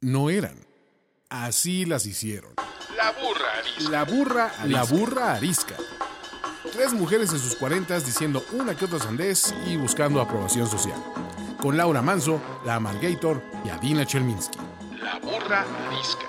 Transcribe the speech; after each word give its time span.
no 0.00 0.30
eran. 0.30 0.56
Así 1.28 1.84
las 1.84 2.06
hicieron. 2.06 2.54
La 2.96 3.12
burra 3.12 3.58
arisca. 3.58 3.90
La 3.90 4.04
burra, 4.04 4.52
la 4.66 4.84
burra 4.84 5.34
arisca. 5.34 5.74
Tres 6.72 6.92
mujeres 6.94 7.32
en 7.32 7.38
sus 7.38 7.54
cuarentas 7.54 8.06
diciendo 8.06 8.42
una 8.52 8.74
que 8.74 8.86
otra 8.86 8.98
sandez 8.98 9.54
y 9.66 9.76
buscando 9.76 10.20
aprobación 10.20 10.66
social. 10.66 10.98
Con 11.60 11.76
Laura 11.76 12.00
Manso, 12.00 12.40
la 12.64 12.76
Amalgator 12.76 13.42
y 13.64 13.68
Adina 13.68 14.06
Chelminsky. 14.06 14.58
La 15.02 15.18
burra 15.18 15.66
arisca. 15.86 16.26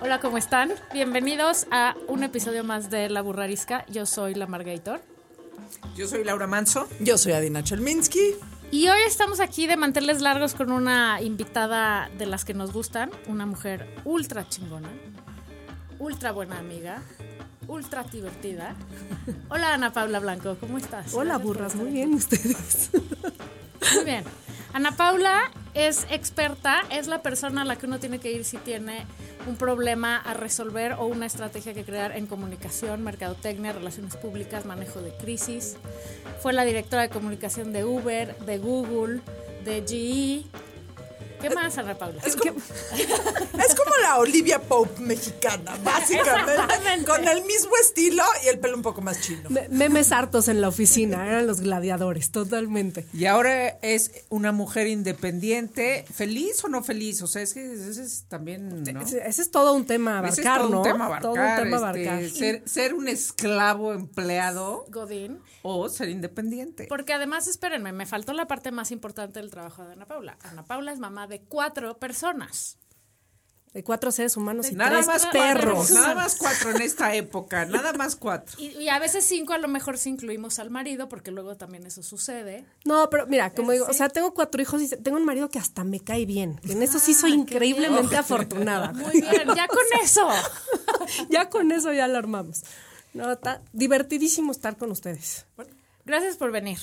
Hola, 0.00 0.20
¿cómo 0.20 0.38
están? 0.38 0.72
Bienvenidos 0.92 1.66
a 1.70 1.96
un 2.06 2.22
episodio 2.22 2.62
más 2.64 2.90
de 2.90 3.08
La 3.08 3.22
Burrarisca. 3.22 3.84
Yo 3.88 4.06
soy 4.06 4.34
la 4.34 4.46
Margator. 4.46 5.00
Yo 5.96 6.08
soy 6.08 6.24
Laura 6.24 6.46
Manso. 6.46 6.88
Yo 7.00 7.18
soy 7.18 7.32
Adina 7.32 7.62
Chelminsky. 7.62 8.36
Y 8.70 8.88
hoy 8.88 9.00
estamos 9.06 9.40
aquí 9.40 9.66
de 9.66 9.76
manteles 9.76 10.22
largos 10.22 10.54
con 10.54 10.72
una 10.72 11.20
invitada 11.20 12.08
de 12.16 12.24
las 12.24 12.46
que 12.46 12.54
nos 12.54 12.72
gustan, 12.72 13.10
una 13.26 13.44
mujer 13.44 13.86
ultra 14.04 14.48
chingona, 14.48 14.88
ultra 15.98 16.32
buena 16.32 16.58
amiga, 16.58 17.02
ultra 17.68 18.04
divertida. 18.04 18.74
Hola 19.50 19.74
Ana 19.74 19.92
Paula 19.92 20.20
Blanco, 20.20 20.56
¿cómo 20.58 20.78
estás? 20.78 21.12
Hola, 21.12 21.36
burras, 21.36 21.74
muy 21.74 21.90
bien 21.90 22.14
ustedes. 22.14 22.90
Muy 23.94 24.04
bien. 24.06 24.24
Ana 24.72 24.96
Paula 24.96 25.50
es 25.74 26.06
experta, 26.10 26.82
es 26.90 27.06
la 27.06 27.22
persona 27.22 27.62
a 27.62 27.64
la 27.64 27.76
que 27.76 27.86
uno 27.86 27.98
tiene 27.98 28.18
que 28.18 28.30
ir 28.30 28.44
si 28.44 28.58
tiene 28.58 29.06
un 29.46 29.56
problema 29.56 30.16
a 30.16 30.34
resolver 30.34 30.92
o 30.92 31.06
una 31.06 31.26
estrategia 31.26 31.74
que 31.74 31.84
crear 31.84 32.16
en 32.16 32.26
comunicación, 32.26 33.02
mercadotecnia, 33.02 33.72
relaciones 33.72 34.16
públicas, 34.16 34.66
manejo 34.66 35.00
de 35.00 35.12
crisis. 35.12 35.76
Fue 36.40 36.52
la 36.52 36.64
directora 36.64 37.02
de 37.02 37.08
comunicación 37.08 37.72
de 37.72 37.84
Uber, 37.84 38.36
de 38.38 38.58
Google, 38.58 39.20
de 39.64 39.82
GE. 39.86 40.44
¿Qué 41.42 41.50
más, 41.50 41.76
Ana 41.78 41.98
Paula? 41.98 42.20
Es 42.24 42.36
como, 42.36 42.52
es 42.56 43.74
como 43.74 43.90
la 44.02 44.18
Olivia 44.18 44.60
Pope 44.62 45.00
mexicana, 45.00 45.76
básicamente. 45.84 47.04
Con 47.06 47.26
el 47.26 47.44
mismo 47.44 47.72
estilo 47.80 48.22
y 48.44 48.48
el 48.48 48.58
pelo 48.58 48.76
un 48.76 48.82
poco 48.82 49.00
más 49.02 49.20
chino. 49.20 49.50
Me- 49.50 49.68
Memes 49.68 50.12
hartos 50.12 50.48
en 50.48 50.60
la 50.60 50.68
oficina, 50.68 51.26
eran 51.26 51.46
los 51.46 51.60
gladiadores, 51.60 52.30
totalmente. 52.30 53.06
Y 53.12 53.26
ahora 53.26 53.68
es 53.82 54.24
una 54.28 54.52
mujer 54.52 54.86
independiente, 54.86 56.04
feliz 56.12 56.62
o 56.64 56.68
no 56.68 56.82
feliz. 56.82 57.22
O 57.22 57.26
sea, 57.26 57.42
es 57.42 57.54
que 57.54 57.72
ese 57.72 58.02
es 58.02 58.24
también. 58.28 58.82
¿no? 58.84 59.00
Ese, 59.00 59.26
ese 59.26 59.42
es 59.42 59.50
todo 59.50 59.72
un 59.74 59.86
tema 59.86 60.20
a 60.20 60.28
Ese 60.28 60.42
es 60.42 60.46
abarcar, 60.46 60.60
todo 60.62 60.70
¿no? 60.70 60.78
un 60.78 60.84
tema 60.84 61.06
abarcar. 61.06 61.22
Todo 61.22 61.32
un 61.32 61.56
tema 61.56 61.88
a 61.88 61.90
este, 61.90 62.08
abarcar. 62.08 62.30
ser, 62.30 62.62
ser 62.68 62.94
un 62.94 63.08
esclavo 63.08 63.92
empleado 63.92 64.84
Godín. 64.88 65.38
o 65.62 65.88
ser 65.88 66.08
independiente. 66.08 66.86
Porque 66.88 67.12
además, 67.12 67.46
espérenme, 67.48 67.92
me 67.92 68.06
faltó 68.06 68.32
la 68.32 68.46
parte 68.46 68.70
más 68.70 68.90
importante 68.92 69.40
del 69.40 69.50
trabajo 69.50 69.84
de 69.84 69.92
Ana 69.94 70.06
Paula. 70.06 70.36
Ana 70.42 70.64
Paula 70.64 70.92
es 70.92 70.98
mamá 70.98 71.26
de 71.26 71.31
cuatro 71.40 71.98
personas. 71.98 72.78
De 73.72 73.82
cuatro 73.82 74.12
seres 74.12 74.36
humanos 74.36 74.70
y 74.70 74.74
Nada 74.74 74.90
tres 74.90 75.06
más 75.06 75.24
perros. 75.28 75.88
cuatro. 75.88 75.94
Nada 75.94 76.14
más 76.14 76.36
cuatro 76.36 76.72
en 76.72 76.82
esta 76.82 77.14
época. 77.14 77.64
Nada 77.64 77.94
más 77.94 78.16
cuatro. 78.16 78.54
Y, 78.60 78.66
y 78.76 78.90
a 78.90 78.98
veces 78.98 79.24
cinco, 79.24 79.54
a 79.54 79.58
lo 79.58 79.66
mejor 79.66 79.96
si 79.96 80.10
incluimos 80.10 80.58
al 80.58 80.68
marido, 80.68 81.08
porque 81.08 81.30
luego 81.30 81.56
también 81.56 81.86
eso 81.86 82.02
sucede. 82.02 82.66
No, 82.84 83.08
pero 83.08 83.26
mira, 83.26 83.48
como 83.54 83.72
digo, 83.72 83.86
o 83.88 83.94
sea, 83.94 84.10
tengo 84.10 84.34
cuatro 84.34 84.60
hijos 84.60 84.82
y 84.82 84.88
tengo 84.90 85.16
un 85.16 85.24
marido 85.24 85.48
que 85.48 85.58
hasta 85.58 85.84
me 85.84 86.00
cae 86.00 86.26
bien. 86.26 86.56
que 86.58 86.72
En 86.72 86.82
eso 86.82 86.98
sí 86.98 87.14
soy 87.14 87.32
increíblemente 87.32 88.14
afortunada. 88.14 88.92
Muy 88.92 89.22
bien, 89.22 89.46
ya 89.56 89.66
con 89.66 89.84
eso. 90.02 90.28
ya 91.30 91.48
con 91.48 91.72
eso 91.72 91.94
ya 91.94 92.08
lo 92.08 92.18
armamos. 92.18 92.64
No, 93.14 93.32
está 93.32 93.62
divertidísimo 93.72 94.52
estar 94.52 94.76
con 94.76 94.90
ustedes. 94.90 95.46
Gracias 96.04 96.36
por 96.36 96.50
venir. 96.50 96.78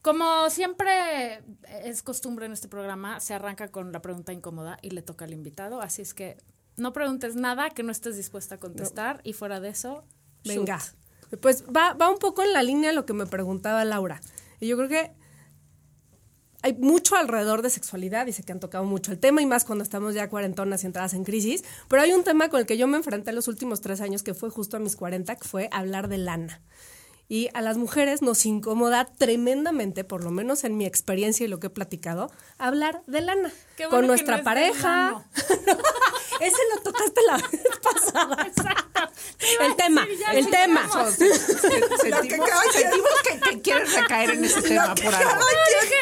Como 0.00 0.48
siempre 0.50 1.42
es 1.84 2.02
costumbre 2.02 2.46
en 2.46 2.52
este 2.52 2.68
programa, 2.68 3.20
se 3.20 3.34
arranca 3.34 3.68
con 3.68 3.92
la 3.92 4.00
pregunta 4.00 4.32
incómoda 4.32 4.78
y 4.82 4.90
le 4.90 5.02
toca 5.02 5.26
al 5.26 5.32
invitado. 5.32 5.80
Así 5.80 6.02
es 6.02 6.14
que 6.14 6.38
no 6.76 6.92
preguntes 6.92 7.36
nada 7.36 7.70
que 7.70 7.82
no 7.82 7.92
estés 7.92 8.16
dispuesta 8.16 8.54
a 8.54 8.58
contestar 8.58 9.20
y 9.24 9.34
fuera 9.34 9.60
de 9.60 9.68
eso, 9.68 10.04
Venga. 10.44 10.78
shoot. 10.78 11.40
Pues 11.40 11.64
va, 11.64 11.94
va 11.94 12.10
un 12.10 12.18
poco 12.18 12.42
en 12.42 12.52
la 12.52 12.62
línea 12.62 12.90
de 12.90 12.96
lo 12.96 13.06
que 13.06 13.12
me 13.12 13.26
preguntaba 13.26 13.84
Laura. 13.84 14.20
Y 14.60 14.68
yo 14.68 14.76
creo 14.76 14.88
que 14.88 15.12
hay 16.62 16.74
mucho 16.74 17.16
alrededor 17.16 17.62
de 17.62 17.70
sexualidad, 17.70 18.26
dice 18.26 18.42
que 18.42 18.52
han 18.52 18.60
tocado 18.60 18.84
mucho 18.84 19.10
el 19.10 19.18
tema 19.18 19.42
y 19.42 19.46
más 19.46 19.64
cuando 19.64 19.82
estamos 19.82 20.14
ya 20.14 20.28
cuarentonas 20.28 20.84
y 20.84 20.86
entradas 20.86 21.14
en 21.14 21.24
crisis, 21.24 21.64
pero 21.88 22.02
hay 22.02 22.12
un 22.12 22.22
tema 22.22 22.48
con 22.48 22.60
el 22.60 22.66
que 22.66 22.78
yo 22.78 22.86
me 22.86 22.96
enfrenté 22.96 23.32
los 23.32 23.48
últimos 23.48 23.80
tres 23.80 24.00
años, 24.00 24.22
que 24.22 24.34
fue 24.34 24.48
justo 24.50 24.76
a 24.76 24.80
mis 24.80 24.94
40, 24.94 25.34
que 25.36 25.48
fue 25.48 25.68
hablar 25.72 26.08
de 26.08 26.18
lana. 26.18 26.62
Y 27.32 27.48
a 27.54 27.62
las 27.62 27.78
mujeres 27.78 28.20
nos 28.20 28.44
incomoda 28.44 29.06
tremendamente, 29.06 30.04
por 30.04 30.22
lo 30.22 30.30
menos 30.30 30.64
en 30.64 30.76
mi 30.76 30.84
experiencia 30.84 31.46
y 31.46 31.48
lo 31.48 31.60
que 31.60 31.68
he 31.68 31.70
platicado, 31.70 32.30
hablar 32.58 33.02
de 33.06 33.22
lana. 33.22 33.50
Qué 33.74 33.86
bueno 33.86 34.00
con 34.00 34.06
nuestra 34.06 34.36
no 34.40 34.44
pareja. 34.44 35.24
Ese 36.42 36.58
lo 36.74 36.82
tocaste 36.82 37.20
la 37.26 37.36
vez 37.36 37.60
pasada. 37.82 38.46
Exacto. 38.46 39.12
El 39.60 39.76
tema, 39.76 40.06
decir, 40.06 40.24
el 40.32 40.50
tema. 40.50 40.82
Sentimos, 41.12 41.42
sentimos 42.72 43.10
que, 43.26 43.40
que 43.50 43.60
quieres 43.62 43.94
recaer 43.94 44.30
en 44.30 44.44
ese 44.44 44.62
tema 44.62 44.94
por 44.94 45.14
algo. 45.14 45.44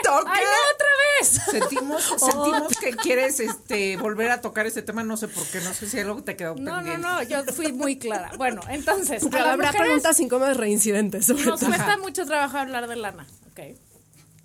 Toca. 0.02 0.32
¡Ay, 0.32 0.44
no, 0.44 0.50
otra 0.74 0.88
vez! 1.18 1.40
Sentimos, 1.50 2.02
sentimos 2.18 2.78
que 2.78 2.96
quieres 2.96 3.40
este 3.40 3.96
volver 3.96 4.30
a 4.30 4.40
tocar 4.40 4.66
ese 4.66 4.82
tema, 4.82 5.02
no 5.02 5.16
sé 5.16 5.28
por 5.28 5.44
qué, 5.46 5.60
no 5.60 5.72
sé 5.74 5.88
si 5.88 5.98
algo 6.00 6.22
te 6.22 6.36
quedó 6.36 6.54
No, 6.56 6.70
no, 6.72 6.76
pendiente. 6.78 7.06
no, 7.06 7.22
yo 7.22 7.44
fui 7.52 7.72
muy 7.72 7.98
clara. 7.98 8.32
Bueno, 8.36 8.60
entonces, 8.68 9.24
Pero 9.30 9.44
habrá 9.44 9.66
mujeres 9.68 9.80
preguntas 9.80 10.20
incómodas 10.20 10.56
reincidentes. 10.56 11.26
Sobre 11.26 11.44
nos 11.44 11.60
todo. 11.60 11.70
cuesta 11.70 11.96
mucho 11.98 12.26
trabajo 12.26 12.56
hablar 12.58 12.88
de 12.88 12.96
lana. 12.96 13.26
Ok. 13.50 13.60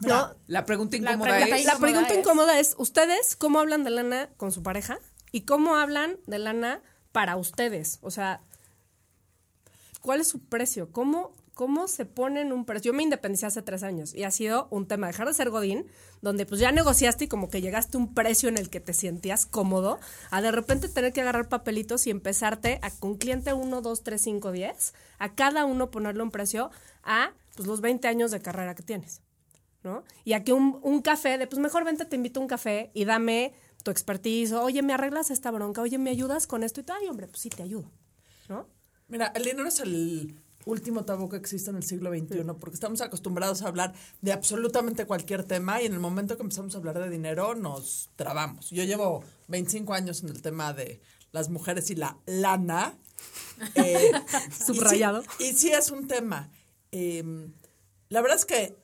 No, 0.02 0.36
La 0.48 0.66
pregunta 0.66 0.98
La 1.00 1.12
incómoda 1.14 1.32
pregunta 1.32 1.58
es... 1.58 1.66
la 1.66 1.78
pregunta 1.78 2.14
incómoda 2.16 2.60
es, 2.60 2.76
¿ustedes 2.78 3.36
cómo 3.36 3.60
hablan 3.60 3.84
de 3.84 3.90
lana 3.92 4.30
con 4.38 4.52
su 4.52 4.62
pareja? 4.62 5.00
¿Y 5.36 5.42
cómo 5.42 5.76
hablan 5.76 6.16
de 6.28 6.40
lana 6.40 6.82
para 7.12 7.36
ustedes? 7.36 8.00
O 8.02 8.10
sea, 8.10 8.40
¿cuál 10.00 10.22
es 10.22 10.30
su 10.30 10.40
precio? 10.40 10.94
¿Cómo, 10.94 11.36
cómo 11.54 11.90
se 11.90 12.06
ponen 12.06 12.54
un 12.54 12.64
precio? 12.64 12.94
Yo 12.94 12.96
me 12.96 13.04
independicé 13.04 13.46
hace 13.46 13.62
tres 13.62 13.84
años 13.84 14.16
y 14.16 14.24
ha 14.24 14.32
sido 14.32 14.70
un 14.72 14.88
tema 14.88 15.08
dejar 15.08 15.28
de 15.28 15.34
ser 15.34 15.50
Godín, 15.50 15.88
donde 16.22 16.46
pues 16.46 16.62
ya 16.62 16.72
negociaste 16.72 17.26
y 17.26 17.28
como 17.28 17.50
que 17.50 17.60
llegaste 17.60 17.98
a 17.98 18.00
un 18.00 18.14
precio 18.14 18.48
en 18.48 18.58
el 18.58 18.70
que 18.70 18.80
te 18.80 18.94
sentías 18.94 19.46
cómodo, 19.46 20.00
a 20.32 20.42
de 20.42 20.54
repente 20.54 20.88
tener 20.88 21.12
que 21.12 21.20
agarrar 21.20 21.50
papelitos 21.50 22.08
y 22.08 22.12
empezarte 22.12 22.80
a 22.82 22.90
con 22.90 23.18
cliente 23.18 23.52
1, 23.52 23.82
2, 23.82 24.04
3, 24.04 24.22
5, 24.22 24.54
10, 24.54 24.94
a 25.20 25.36
cada 25.36 25.66
uno 25.66 25.92
ponerle 25.92 26.24
un 26.24 26.32
precio 26.32 26.72
a 27.04 27.34
pues, 27.58 27.68
los 27.68 27.82
20 27.82 28.08
años 28.08 28.32
de 28.32 28.40
carrera 28.40 28.74
que 28.74 28.84
tienes. 28.84 29.20
¿no? 29.84 30.06
Y 30.24 30.32
aquí 30.32 30.54
un, 30.54 30.80
un 30.82 31.02
café 31.02 31.38
de, 31.38 31.46
pues 31.46 31.60
mejor 31.60 31.84
vente, 31.84 32.06
te 32.06 32.16
invito 32.16 32.40
a 32.40 32.44
un 32.44 32.48
café 32.48 32.90
y 32.94 33.04
dame 33.04 33.54
tu 33.86 33.92
expertise, 33.92 34.52
oye, 34.54 34.82
¿me 34.82 34.94
arreglas 34.94 35.30
esta 35.30 35.52
bronca? 35.52 35.80
Oye, 35.84 36.00
¿me 36.00 36.10
ayudas 36.10 36.48
con 36.48 36.64
esto? 36.64 36.80
Y 36.82 36.84
tú, 36.84 36.94
ay, 37.00 37.08
hombre, 37.08 37.28
pues 37.28 37.40
sí, 37.42 37.50
te 37.50 37.62
ayudo, 37.62 37.92
¿no? 38.50 38.68
Mira, 39.08 39.28
el 39.36 39.44
dinero 39.44 39.68
es 39.68 39.80
el 39.80 40.42
último 40.66 41.06
tabú 41.06 41.30
que 41.30 41.38
existe 41.38 41.70
en 41.70 41.76
el 41.76 41.84
siglo 41.84 42.10
XXI, 42.10 42.42
porque 42.60 42.74
estamos 42.74 43.02
acostumbrados 43.02 43.62
a 43.62 43.68
hablar 43.68 43.94
de 44.22 44.34
absolutamente 44.34 45.06
cualquier 45.06 45.44
tema 45.44 45.84
y 45.84 45.86
en 45.86 45.94
el 45.94 46.00
momento 46.00 46.36
que 46.36 46.42
empezamos 46.42 46.74
a 46.74 46.80
hablar 46.80 46.98
de 46.98 47.12
dinero 47.12 47.54
nos 47.54 48.10
trabamos. 48.16 48.72
Yo 48.72 48.84
llevo 48.84 49.24
25 49.50 49.94
años 49.94 50.24
en 50.24 50.30
el 50.30 50.42
tema 50.42 50.74
de 50.74 51.00
las 51.32 51.50
mujeres 51.50 51.92
y 51.92 51.96
la 51.96 52.18
lana. 52.26 52.98
eh, 53.76 54.12
y 54.50 54.52
sí- 54.52 54.64
Subrayado. 54.74 55.24
Y 55.38 55.54
sí, 55.54 55.70
es 55.72 55.92
un 55.92 56.08
tema. 56.08 56.50
Eh, 56.92 57.24
la 58.10 58.22
verdad 58.22 58.38
es 58.40 58.46
que 58.46 58.76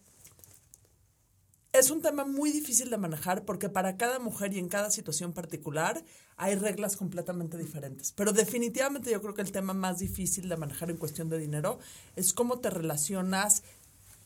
es 1.74 1.90
un 1.90 2.02
tema 2.02 2.26
muy 2.26 2.52
difícil 2.52 2.90
de 2.90 2.98
manejar 2.98 3.46
porque 3.46 3.70
para 3.70 3.96
cada 3.96 4.20
mujer 4.20 4.54
y 4.54 4.60
en 4.60 4.68
cada 4.68 4.92
situación 4.92 5.32
particular 5.32 6.04
hay 6.36 6.56
reglas 6.56 6.98
completamente 6.98 7.58
diferentes. 7.58 8.12
Pero 8.12 8.34
definitivamente 8.34 9.12
yo 9.12 9.22
creo 9.22 9.34
que 9.34 9.42
el 9.42 9.52
tema 9.52 9.74
más 9.74 10.00
difícil 10.00 10.50
de 10.50 10.58
manejar 10.58 10.92
en 10.92 10.98
cuestión 10.98 11.30
de 11.30 11.38
dinero 11.38 11.80
es 12.16 12.34
cómo 12.34 12.60
te 12.60 12.70
relacionas 12.70 13.64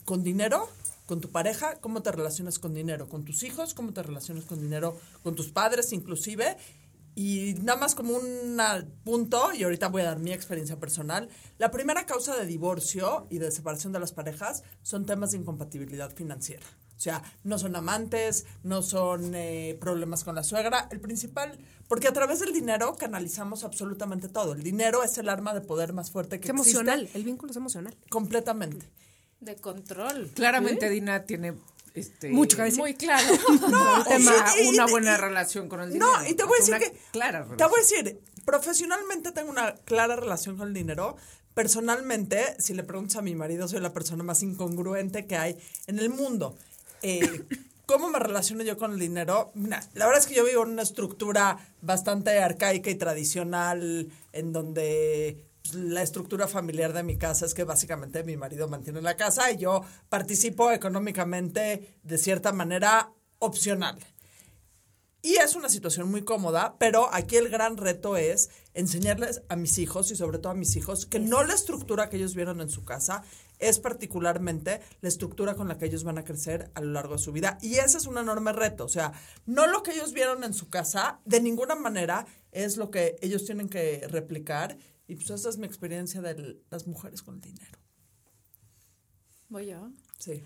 con 0.05 0.23
dinero, 0.23 0.69
con 1.05 1.21
tu 1.21 1.29
pareja, 1.29 1.79
cómo 1.81 2.01
te 2.01 2.11
relacionas 2.11 2.57
con 2.57 2.73
dinero, 2.73 3.07
con 3.07 3.25
tus 3.25 3.43
hijos, 3.43 3.75
cómo 3.75 3.93
te 3.93 4.01
relacionas 4.01 4.45
con 4.45 4.59
dinero, 4.59 4.99
con 5.21 5.35
tus 5.35 5.49
padres 5.49 5.93
inclusive. 5.93 6.57
Y 7.13 7.53
nada 7.61 7.79
más 7.79 7.95
como 7.95 8.13
un 8.15 8.59
punto, 9.03 9.53
y 9.53 9.63
ahorita 9.63 9.87
voy 9.87 10.01
a 10.01 10.05
dar 10.05 10.19
mi 10.19 10.33
experiencia 10.33 10.79
personal, 10.79 11.29
la 11.59 11.71
primera 11.71 12.05
causa 12.05 12.35
de 12.35 12.45
divorcio 12.45 13.27
y 13.29 13.37
de 13.37 13.51
separación 13.51 13.93
de 13.93 13.99
las 13.99 14.11
parejas 14.11 14.63
son 14.81 15.05
temas 15.05 15.31
de 15.31 15.37
incompatibilidad 15.37 16.13
financiera. 16.13 16.65
O 16.95 16.99
sea, 16.99 17.21
no 17.43 17.59
son 17.59 17.75
amantes, 17.75 18.45
no 18.63 18.81
son 18.81 19.33
eh, 19.35 19.77
problemas 19.81 20.23
con 20.23 20.33
la 20.35 20.43
suegra. 20.43 20.87
El 20.91 20.99
principal, 21.01 21.57
porque 21.87 22.07
a 22.07 22.13
través 22.13 22.39
del 22.39 22.53
dinero 22.53 22.95
canalizamos 22.97 23.63
absolutamente 23.65 24.29
todo. 24.29 24.53
El 24.53 24.63
dinero 24.63 25.03
es 25.03 25.17
el 25.17 25.27
arma 25.29 25.53
de 25.53 25.61
poder 25.61 25.91
más 25.93 26.09
fuerte 26.11 26.39
que 26.39 26.47
Es 26.47 26.49
existe. 26.53 26.71
emocional, 26.79 27.09
el 27.13 27.23
vínculo 27.23 27.51
es 27.51 27.57
emocional. 27.57 27.95
Completamente. 28.09 28.87
De 29.41 29.55
control. 29.57 30.31
Claramente 30.33 30.89
Dina 30.89 31.25
tiene 31.25 31.53
este 31.93 32.29
Mucho 32.29 32.57
que 32.57 32.63
decir. 32.63 32.79
Muy 32.79 32.93
claro. 32.95 33.27
un 33.49 33.59
tema, 34.05 34.33
y- 34.63 34.67
una 34.69 34.85
buena 34.87 35.15
y- 35.15 35.17
relación 35.17 35.67
con 35.67 35.81
el 35.81 35.91
dinero. 35.91 36.11
No, 36.11 36.27
y 36.27 36.33
te 36.33 36.43
voy 36.45 36.57
a 36.57 36.59
decir 36.59 36.75
Una 36.75 36.79
que. 36.83 36.97
clara 37.11 37.45
Te 37.57 37.63
voy 37.65 37.73
a 37.77 37.81
decir, 37.81 38.21
profesionalmente 38.45 39.31
tengo 39.33 39.51
una 39.51 39.75
clara 39.75 40.15
relación 40.15 40.57
con 40.57 40.69
el 40.69 40.73
dinero, 40.73 41.17
personalmente, 41.53 42.55
si 42.59 42.73
le 42.73 42.83
preguntas 42.83 43.17
a 43.17 43.21
mi 43.21 43.35
marido, 43.35 43.67
soy 43.67 43.79
la 43.81 43.91
persona 43.93 44.23
más 44.23 44.41
incongruente 44.43 45.25
que 45.25 45.35
hay 45.37 45.57
en 45.87 45.99
el 45.99 46.09
mundo. 46.09 46.55
Eh, 47.07 47.45
¿Cómo 47.85 48.09
me 48.09 48.17
relaciono 48.17 48.63
yo 48.63 48.79
con 48.79 48.93
el 48.93 48.97
dinero? 48.97 49.51
La 49.53 50.07
verdad 50.07 50.17
es 50.17 50.25
que 50.25 50.33
yo 50.33 50.43
vivo 50.43 50.63
en 50.63 50.71
una 50.71 50.81
estructura 50.81 51.59
bastante 51.83 52.39
arcaica 52.39 52.89
y 52.89 52.95
tradicional, 52.95 54.09
en 54.33 54.51
donde 54.51 55.45
pues, 55.61 55.75
la 55.75 56.01
estructura 56.01 56.47
familiar 56.47 56.93
de 56.93 57.03
mi 57.03 57.15
casa 57.15 57.45
es 57.45 57.53
que 57.53 57.63
básicamente 57.63 58.23
mi 58.23 58.37
marido 58.37 58.67
mantiene 58.67 59.03
la 59.03 59.15
casa 59.15 59.51
y 59.51 59.57
yo 59.57 59.83
participo 60.09 60.71
económicamente 60.71 61.95
de 62.01 62.17
cierta 62.17 62.51
manera 62.51 63.11
opcional. 63.37 63.99
Y 65.21 65.35
es 65.35 65.55
una 65.55 65.69
situación 65.69 66.09
muy 66.09 66.23
cómoda, 66.23 66.77
pero 66.79 67.13
aquí 67.13 67.35
el 67.35 67.49
gran 67.49 67.77
reto 67.77 68.17
es 68.17 68.49
enseñarles 68.73 69.43
a 69.49 69.55
mis 69.55 69.77
hijos 69.77 70.09
y 70.09 70.15
sobre 70.15 70.39
todo 70.39 70.53
a 70.53 70.55
mis 70.55 70.75
hijos 70.75 71.05
que 71.05 71.19
no 71.19 71.43
la 71.43 71.53
estructura 71.53 72.09
que 72.09 72.17
ellos 72.17 72.33
vieron 72.33 72.61
en 72.61 72.69
su 72.71 72.83
casa 72.83 73.23
es 73.59 73.79
particularmente 73.79 74.81
la 75.01 75.09
estructura 75.09 75.55
con 75.55 75.67
la 75.67 75.77
que 75.77 75.85
ellos 75.85 76.03
van 76.03 76.17
a 76.17 76.23
crecer 76.23 76.71
a 76.73 76.81
lo 76.81 76.91
largo 76.91 77.13
de 77.13 77.19
su 77.19 77.31
vida. 77.31 77.57
Y 77.61 77.75
ese 77.75 77.97
es 77.97 78.07
un 78.07 78.17
enorme 78.17 78.53
reto. 78.53 78.85
O 78.85 78.89
sea, 78.89 79.13
no 79.45 79.67
lo 79.67 79.83
que 79.83 79.91
ellos 79.91 80.13
vieron 80.13 80.43
en 80.43 80.53
su 80.53 80.69
casa, 80.69 81.19
de 81.25 81.41
ninguna 81.41 81.75
manera 81.75 82.25
es 82.51 82.77
lo 82.77 82.91
que 82.91 83.15
ellos 83.21 83.45
tienen 83.45 83.69
que 83.69 84.07
replicar. 84.09 84.77
Y 85.07 85.15
pues 85.15 85.29
esa 85.29 85.49
es 85.49 85.57
mi 85.57 85.67
experiencia 85.67 86.21
de 86.21 86.59
las 86.69 86.87
mujeres 86.87 87.21
con 87.21 87.35
el 87.35 87.41
dinero. 87.41 87.77
Voy 89.49 89.67
yo. 89.67 89.89
Sí. 90.17 90.43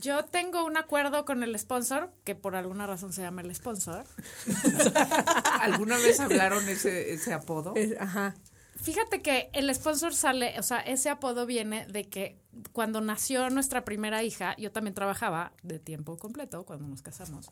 Yo 0.00 0.24
tengo 0.24 0.64
un 0.64 0.76
acuerdo 0.76 1.24
con 1.24 1.42
el 1.42 1.58
sponsor, 1.58 2.12
que 2.24 2.34
por 2.34 2.56
alguna 2.56 2.86
razón 2.86 3.12
se 3.12 3.22
llama 3.22 3.42
el 3.42 3.54
sponsor. 3.54 4.04
¿Alguna 5.60 5.96
vez 5.98 6.20
hablaron 6.20 6.68
ese, 6.68 7.12
ese 7.12 7.32
apodo? 7.32 7.74
Ajá. 7.98 8.34
Fíjate 8.80 9.22
que 9.22 9.50
el 9.52 9.74
sponsor 9.74 10.14
sale, 10.14 10.58
o 10.58 10.62
sea, 10.62 10.78
ese 10.78 11.10
apodo 11.10 11.46
viene 11.46 11.86
de 11.86 12.08
que 12.08 12.40
cuando 12.72 13.00
nació 13.00 13.50
nuestra 13.50 13.84
primera 13.84 14.22
hija, 14.22 14.54
yo 14.56 14.70
también 14.70 14.94
trabajaba 14.94 15.52
de 15.62 15.78
tiempo 15.78 16.16
completo 16.16 16.64
cuando 16.64 16.86
nos 16.86 17.02
casamos. 17.02 17.48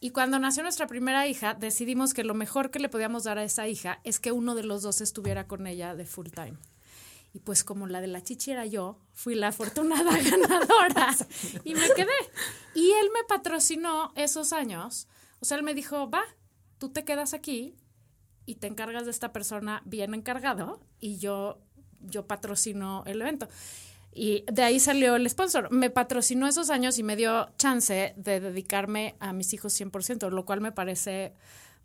Y 0.00 0.10
cuando 0.10 0.38
nació 0.38 0.62
nuestra 0.62 0.86
primera 0.86 1.26
hija, 1.26 1.54
decidimos 1.54 2.14
que 2.14 2.24
lo 2.24 2.34
mejor 2.34 2.70
que 2.70 2.80
le 2.80 2.88
podíamos 2.88 3.24
dar 3.24 3.38
a 3.38 3.44
esa 3.44 3.68
hija 3.68 4.00
es 4.04 4.20
que 4.20 4.32
uno 4.32 4.54
de 4.54 4.64
los 4.64 4.82
dos 4.82 5.00
estuviera 5.00 5.46
con 5.46 5.66
ella 5.66 5.94
de 5.94 6.04
full 6.04 6.28
time. 6.28 6.58
Y 7.32 7.40
pues 7.40 7.64
como 7.64 7.86
la 7.86 8.00
de 8.00 8.08
la 8.08 8.22
chichi 8.22 8.50
era 8.50 8.66
yo, 8.66 8.98
fui 9.12 9.34
la 9.34 9.48
afortunada 9.48 10.10
ganadora 10.30 11.14
y 11.64 11.74
me 11.74 11.88
quedé. 11.94 12.12
Y 12.74 12.90
él 12.90 13.10
me 13.14 13.24
patrocinó 13.28 14.12
esos 14.16 14.52
años. 14.52 15.06
O 15.40 15.44
sea, 15.44 15.56
él 15.56 15.62
me 15.62 15.74
dijo, 15.74 16.10
va, 16.10 16.22
tú 16.78 16.90
te 16.90 17.04
quedas 17.04 17.34
aquí 17.34 17.76
y 18.46 18.54
te 18.54 18.68
encargas 18.68 19.04
de 19.04 19.10
esta 19.10 19.32
persona 19.32 19.82
bien 19.84 20.14
encargado 20.14 20.80
y 21.00 21.18
yo, 21.18 21.58
yo 22.00 22.26
patrocino 22.26 23.02
el 23.06 23.20
evento. 23.20 23.48
Y 24.14 24.44
de 24.50 24.62
ahí 24.62 24.80
salió 24.80 25.16
el 25.16 25.28
sponsor. 25.28 25.70
Me 25.70 25.90
patrocinó 25.90 26.48
esos 26.48 26.70
años 26.70 26.98
y 26.98 27.02
me 27.02 27.16
dio 27.16 27.50
chance 27.58 28.14
de 28.16 28.40
dedicarme 28.40 29.14
a 29.20 29.34
mis 29.34 29.52
hijos 29.52 29.78
100%, 29.78 30.30
lo 30.30 30.46
cual 30.46 30.62
me 30.62 30.72
parece, 30.72 31.34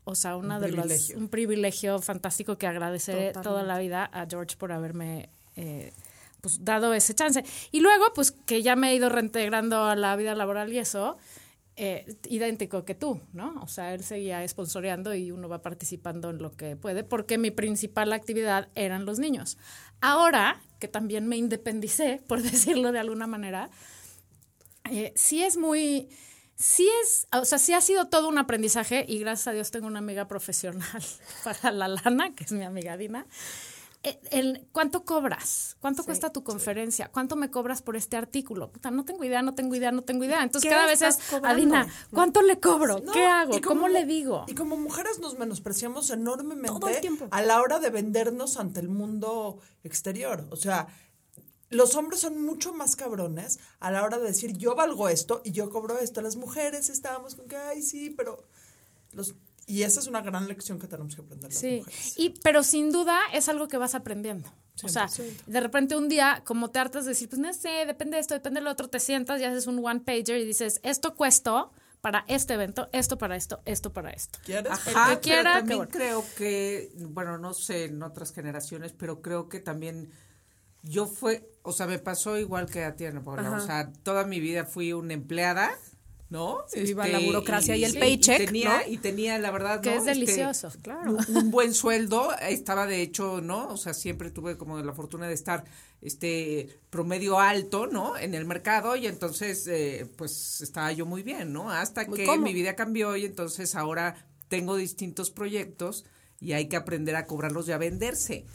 o 0.06 0.16
sea, 0.16 0.38
una 0.38 0.56
Un 0.56 0.62
de 0.62 0.72
los, 0.72 1.10
un 1.10 1.28
privilegio 1.28 2.00
fantástico 2.00 2.58
que 2.58 2.68
agradeceré 2.68 3.34
Totalmente. 3.34 3.50
toda 3.50 3.64
la 3.64 3.80
vida 3.80 4.10
a 4.14 4.26
George 4.30 4.56
por 4.56 4.72
haberme 4.72 5.28
eh, 5.58 5.92
pues, 6.40 6.64
dado 6.64 6.94
ese 6.94 7.14
chance. 7.14 7.44
Y 7.72 7.82
luego, 7.82 8.14
pues 8.16 8.32
que 8.32 8.62
ya 8.62 8.78
me 8.78 8.92
he 8.92 8.96
ido 8.96 9.10
reintegrando 9.10 9.84
a 9.84 9.98
la 9.98 10.16
vida 10.16 10.34
laboral 10.34 10.72
y 10.72 10.80
eso, 10.80 11.18
eh, 11.78 12.06
idéntico 12.28 12.84
que 12.84 12.96
tú, 12.96 13.22
¿no? 13.34 13.56
O 13.62 13.68
sea, 13.68 13.94
él 13.94 14.04
seguía 14.04 14.46
sponsoreando 14.48 15.16
y 15.16 15.32
uno 15.32 15.48
va 15.48 15.62
participando 15.62 16.30
en 16.30 16.40
lo 16.40 16.52
que 16.52 16.76
puede, 16.76 17.04
porque 17.04 17.38
mi 17.38 17.50
principal 17.50 18.12
actividad 18.12 18.70
eran 18.76 19.06
los 19.06 19.20
niños. 19.20 19.58
Ahora, 20.02 20.62
que 20.80 20.88
también 20.88 21.28
me 21.28 21.38
independicé, 21.38 22.22
por 22.28 22.42
decirlo 22.42 22.92
de 22.92 23.00
alguna 23.00 23.26
manera, 23.26 23.70
eh, 24.92 25.14
sí 25.16 25.44
es 25.44 25.58
muy, 25.58 26.10
sí 26.56 26.90
es, 27.02 27.28
o 27.32 27.46
sea, 27.46 27.58
sí 27.58 27.74
ha 27.74 27.82
sido 27.82 28.10
todo 28.10 28.28
un 28.28 28.38
aprendizaje 28.38 29.06
y 29.08 29.20
gracias 29.20 29.48
a 29.48 29.52
Dios 29.54 29.72
tengo 29.72 29.88
una 29.88 30.00
amiga 30.00 30.28
profesional 30.28 31.04
para 31.44 31.72
la 31.72 31.88
lana, 31.88 32.36
que 32.36 32.44
es 32.44 32.52
mi 32.52 32.64
amiga 32.64 32.98
Dina. 32.98 33.26
Eh, 34.04 34.20
el- 34.32 34.68
¿Cuánto 34.72 35.06
cobras? 35.06 35.78
¿Cuánto 35.80 36.04
cuesta 36.04 36.32
tu 36.32 36.44
conferencia? 36.44 37.10
¿Cuánto 37.12 37.36
me 37.36 37.52
cobras 37.52 37.84
por 37.84 37.96
este 37.96 38.18
artículo? 38.18 38.72
Puta, 38.72 38.90
no 38.90 39.06
tengo 39.06 39.24
idea, 39.24 39.44
no 39.44 39.54
tengo 39.54 39.76
idea, 39.76 39.92
no 39.92 40.02
tengo 40.02 40.24
idea. 40.24 40.42
Entonces 40.42 40.68
¿Qué 40.68 40.74
cada 40.76 40.88
vez 40.88 41.04
es, 41.04 41.18
cobrando? 41.30 41.48
Adina, 41.50 41.88
¿cuánto 42.12 42.42
le 42.42 42.60
cobro? 42.60 43.00
No, 43.00 43.12
¿Qué 43.12 43.24
hago? 43.24 43.52
como 43.62 43.82
¿Cómo 43.82 43.88
le 43.90 44.06
digo? 44.06 44.46
Y 44.48 44.56
como 44.56 44.76
mujeres 44.76 45.20
nos 45.20 45.38
menospreciamos 45.38 46.10
enormemente 46.10 47.02
a 47.30 47.42
la 47.44 47.62
hora 47.62 47.80
de 47.80 47.92
vendernos 47.92 48.58
ante 48.58 48.80
el 48.80 48.90
mundo 48.90 49.60
exterior. 49.84 50.48
O 50.50 50.56
sea, 50.56 50.88
los 51.70 51.96
hombres 51.96 52.22
son 52.22 52.44
mucho 52.44 52.74
más 52.74 52.96
cabrones 52.96 53.60
a 53.80 53.92
la 53.92 54.04
hora 54.04 54.18
de 54.18 54.26
decir 54.26 54.58
yo 54.58 54.74
valgo 54.76 55.10
esto 55.10 55.42
y 55.46 55.52
yo 55.52 55.70
cobro 55.70 56.00
esto. 56.00 56.22
Las 56.22 56.38
mujeres 56.38 56.90
estábamos 56.90 57.36
con 57.36 57.48
que, 57.48 57.56
ay, 57.58 57.82
sí, 57.84 58.10
pero... 58.10 58.44
Los, 59.14 59.36
y 59.72 59.84
esa 59.84 60.00
es 60.00 60.08
una 60.08 60.22
gran 60.22 60.48
lección 60.48 60.80
que 60.80 60.88
tenemos 60.88 61.16
que 61.16 61.22
aprender 61.22 61.52
las 61.52 61.60
Sí, 61.60 61.78
mujeres. 61.80 62.14
y, 62.18 62.30
pero 62.44 62.64
sin 62.64 62.92
duda 62.92 63.20
es 63.34 63.48
algo 63.50 63.68
que 63.68 63.78
vas 63.78 63.96
aprendiendo. 63.96 64.52
O 64.84 64.90
sea, 64.90 65.08
de 65.46 65.60
repente 65.60 65.96
un 65.96 66.08
día, 66.10 66.42
como 66.46 66.72
te 66.72 66.80
hartas 66.80 67.06
de 67.06 67.10
decir, 67.10 67.30
pues 67.30 67.40
no 67.40 67.54
sé, 67.54 67.86
depende 67.86 68.16
de 68.16 68.22
esto, 68.22 68.34
depende 68.34 68.62
de 68.62 68.64
lo 68.64 68.72
otro, 68.72 68.90
te 68.90 69.00
sientas 69.00 69.40
y 69.40 69.44
haces 69.44 69.68
un 69.68 69.84
one 69.86 70.00
pager 70.00 70.38
y 70.40 70.46
dices, 70.46 70.80
esto 70.82 71.16
cuesto 71.16 71.72
para 72.02 72.26
este 72.28 72.56
evento, 72.56 72.90
esto 72.92 73.18
para 73.20 73.36
esto, 73.36 73.62
esto 73.66 73.94
para 73.94 74.10
esto. 74.10 74.40
¿Quieres? 74.44 74.72
El 74.88 74.96
Ajá, 74.96 75.14
que 75.16 75.20
quiera, 75.20 75.44
pero 75.44 75.54
también 75.54 75.68
que 75.68 75.76
bueno. 75.76 75.92
creo 75.92 76.26
que, 76.36 76.92
bueno, 77.10 77.38
no 77.38 77.54
sé 77.54 77.86
en 77.86 78.02
otras 78.02 78.34
generaciones, 78.34 78.92
pero 78.94 79.22
creo 79.22 79.50
que 79.50 79.60
también 79.60 80.10
yo 80.82 81.06
fue, 81.06 81.48
o 81.62 81.74
sea, 81.74 81.86
me 81.86 82.00
pasó 82.00 82.40
igual 82.40 82.66
que 82.68 82.84
a 82.84 82.96
ti, 82.96 83.06
Ana 83.06 83.22
Paula. 83.24 83.44
Ajá. 83.50 83.58
O 83.58 83.60
sea, 83.66 83.94
toda 84.02 84.24
mi 84.26 84.40
vida 84.40 84.66
fui 84.66 84.94
una 84.94 85.14
empleada, 85.14 85.70
¿no? 86.32 86.66
Este, 86.66 86.80
Sí, 86.80 86.86
viva 86.88 87.08
la 87.08 87.20
burocracia 87.20 87.76
y 87.76 87.84
el 87.84 87.92
sí, 87.92 88.00
paycheck, 88.00 88.38
tenía, 88.46 88.82
¿no? 88.88 88.92
Y 88.92 88.98
tenía, 88.98 89.38
la 89.38 89.52
verdad, 89.52 89.82
Que 89.82 89.92
¿no? 89.92 89.96
es 89.98 90.08
Este, 90.08 90.14
delicioso, 90.14 90.70
claro. 90.82 91.12
un, 91.28 91.38
un 91.38 91.52
buen 91.52 91.74
sueldo, 91.76 92.32
estaba 92.40 92.88
de 92.88 93.02
hecho, 93.04 93.42
¿no? 93.42 93.68
O 93.68 93.78
sea, 93.78 93.94
siempre 93.94 94.32
tuve 94.32 94.58
como 94.58 94.80
la 94.82 94.94
fortuna 94.94 95.28
de 95.28 95.36
estar 95.36 95.66
este 96.02 96.80
promedio 96.90 97.40
alto, 97.40 97.86
¿no? 97.86 98.18
En 98.18 98.34
el 98.34 98.46
mercado 98.46 98.96
y 98.96 99.06
entonces 99.08 99.68
eh, 99.68 100.10
pues 100.16 100.62
estaba 100.62 100.92
yo 100.92 101.06
muy 101.06 101.22
bien, 101.22 101.54
¿no? 101.54 101.70
Hasta 101.70 102.06
Muy 102.06 102.18
que 102.18 102.26
cómodo. 102.26 102.44
mi 102.46 102.54
vida 102.54 102.76
cambió 102.76 103.16
y 103.18 103.26
entonces 103.26 103.76
ahora 103.76 104.16
tengo 104.48 104.76
distintos 104.78 105.30
proyectos 105.32 106.06
y 106.40 106.54
hay 106.54 106.68
que 106.68 106.76
aprender 106.78 107.16
a 107.16 107.28
cobrarlos 107.28 107.68
y 107.68 107.72
a 107.74 107.78
venderse. 107.78 108.46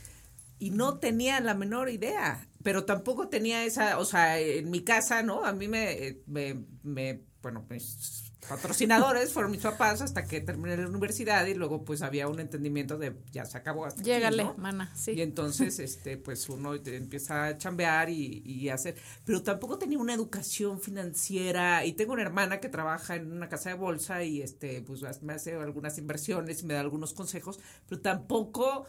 Y 0.59 0.71
no 0.71 0.99
tenía 0.99 1.39
la 1.41 1.55
menor 1.55 1.91
idea, 1.91 2.49
pero 2.63 2.85
tampoco 2.85 3.29
tenía 3.29 3.65
esa, 3.65 3.99
o 3.99 4.05
sea, 4.07 4.41
en 4.41 4.71
mi 4.71 4.83
casa, 4.83 5.23
¿no? 5.23 5.45
A 5.45 5.53
mí 5.53 5.69
me, 5.69 6.17
me, 6.27 6.65
me 6.83 7.21
bueno, 7.47 7.65
mis 7.71 8.33
patrocinadores 8.49 9.33
fueron 9.33 9.53
mis 9.53 9.61
papás 9.61 10.03
hasta 10.03 10.25
que 10.25 10.41
terminé 10.41 10.77
la 10.77 10.89
universidad 10.89 11.47
y 11.47 11.55
luego 11.55 11.85
pues 11.85 12.03
había 12.03 12.27
un 12.27 12.41
entendimiento 12.41 12.99
de 12.99 13.15
ya 13.31 13.45
se 13.45 13.57
acabó 13.57 13.87
hasta 13.87 14.01
aquí, 14.01 14.11
Llégale, 14.11 14.43
¿no? 14.43 14.55
mana, 14.57 14.91
sí. 14.97 15.13
Y 15.13 15.23
entonces, 15.23 15.79
este, 15.79 16.17
pues 16.17 16.49
uno 16.49 16.75
empieza 16.75 17.45
a 17.45 17.57
chambear 17.57 18.11
y, 18.11 18.43
y 18.45 18.69
hacer, 18.69 18.97
pero 19.25 19.45
tampoco 19.45 19.79
tenía 19.79 20.01
una 20.01 20.13
educación 20.13 20.81
financiera 20.81 21.85
y 21.85 21.93
tengo 21.93 22.15
una 22.15 22.23
hermana 22.23 22.59
que 22.59 22.69
trabaja 22.69 23.15
en 23.15 23.31
una 23.31 23.49
casa 23.49 23.71
de 23.71 23.77
bolsa 23.77 24.25
y 24.25 24.43
este, 24.43 24.83
pues 24.83 25.03
me 25.23 25.35
hace 25.35 25.55
algunas 25.55 25.99
inversiones 25.99 26.65
y 26.65 26.67
me 26.67 26.75
da 26.75 26.81
algunos 26.81 27.15
consejos, 27.15 27.61
pero 27.89 28.01
tampoco 28.01 28.89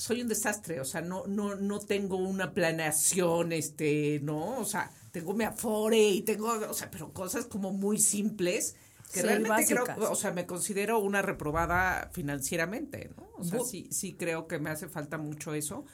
soy 0.00 0.22
un 0.22 0.28
desastre, 0.28 0.80
o 0.80 0.84
sea, 0.84 1.02
no, 1.02 1.26
no, 1.26 1.56
no 1.56 1.78
tengo 1.78 2.16
una 2.16 2.54
planeación, 2.54 3.52
este, 3.52 4.18
no, 4.22 4.58
o 4.58 4.64
sea, 4.64 4.90
tengo 5.12 5.34
mi 5.34 5.44
afore 5.44 6.00
y 6.00 6.22
tengo, 6.22 6.48
o 6.48 6.72
sea, 6.72 6.90
pero 6.90 7.12
cosas 7.12 7.44
como 7.44 7.70
muy 7.70 7.98
simples 7.98 8.76
que 9.12 9.20
Sí, 9.20 9.26
realmente 9.26 9.66
creo, 9.66 9.84
o 10.10 10.14
sea, 10.14 10.30
me 10.30 10.46
considero 10.46 11.00
una 11.00 11.20
reprobada 11.20 12.08
financieramente, 12.14 13.10
¿no? 13.14 13.28
O 13.36 13.44
sea, 13.44 13.60
sí, 13.60 13.88
sí 13.90 14.14
creo 14.14 14.46
que 14.46 14.58
me 14.58 14.70
hace 14.70 14.88
falta 14.88 15.18
mucho 15.18 15.52
eso. 15.52 15.84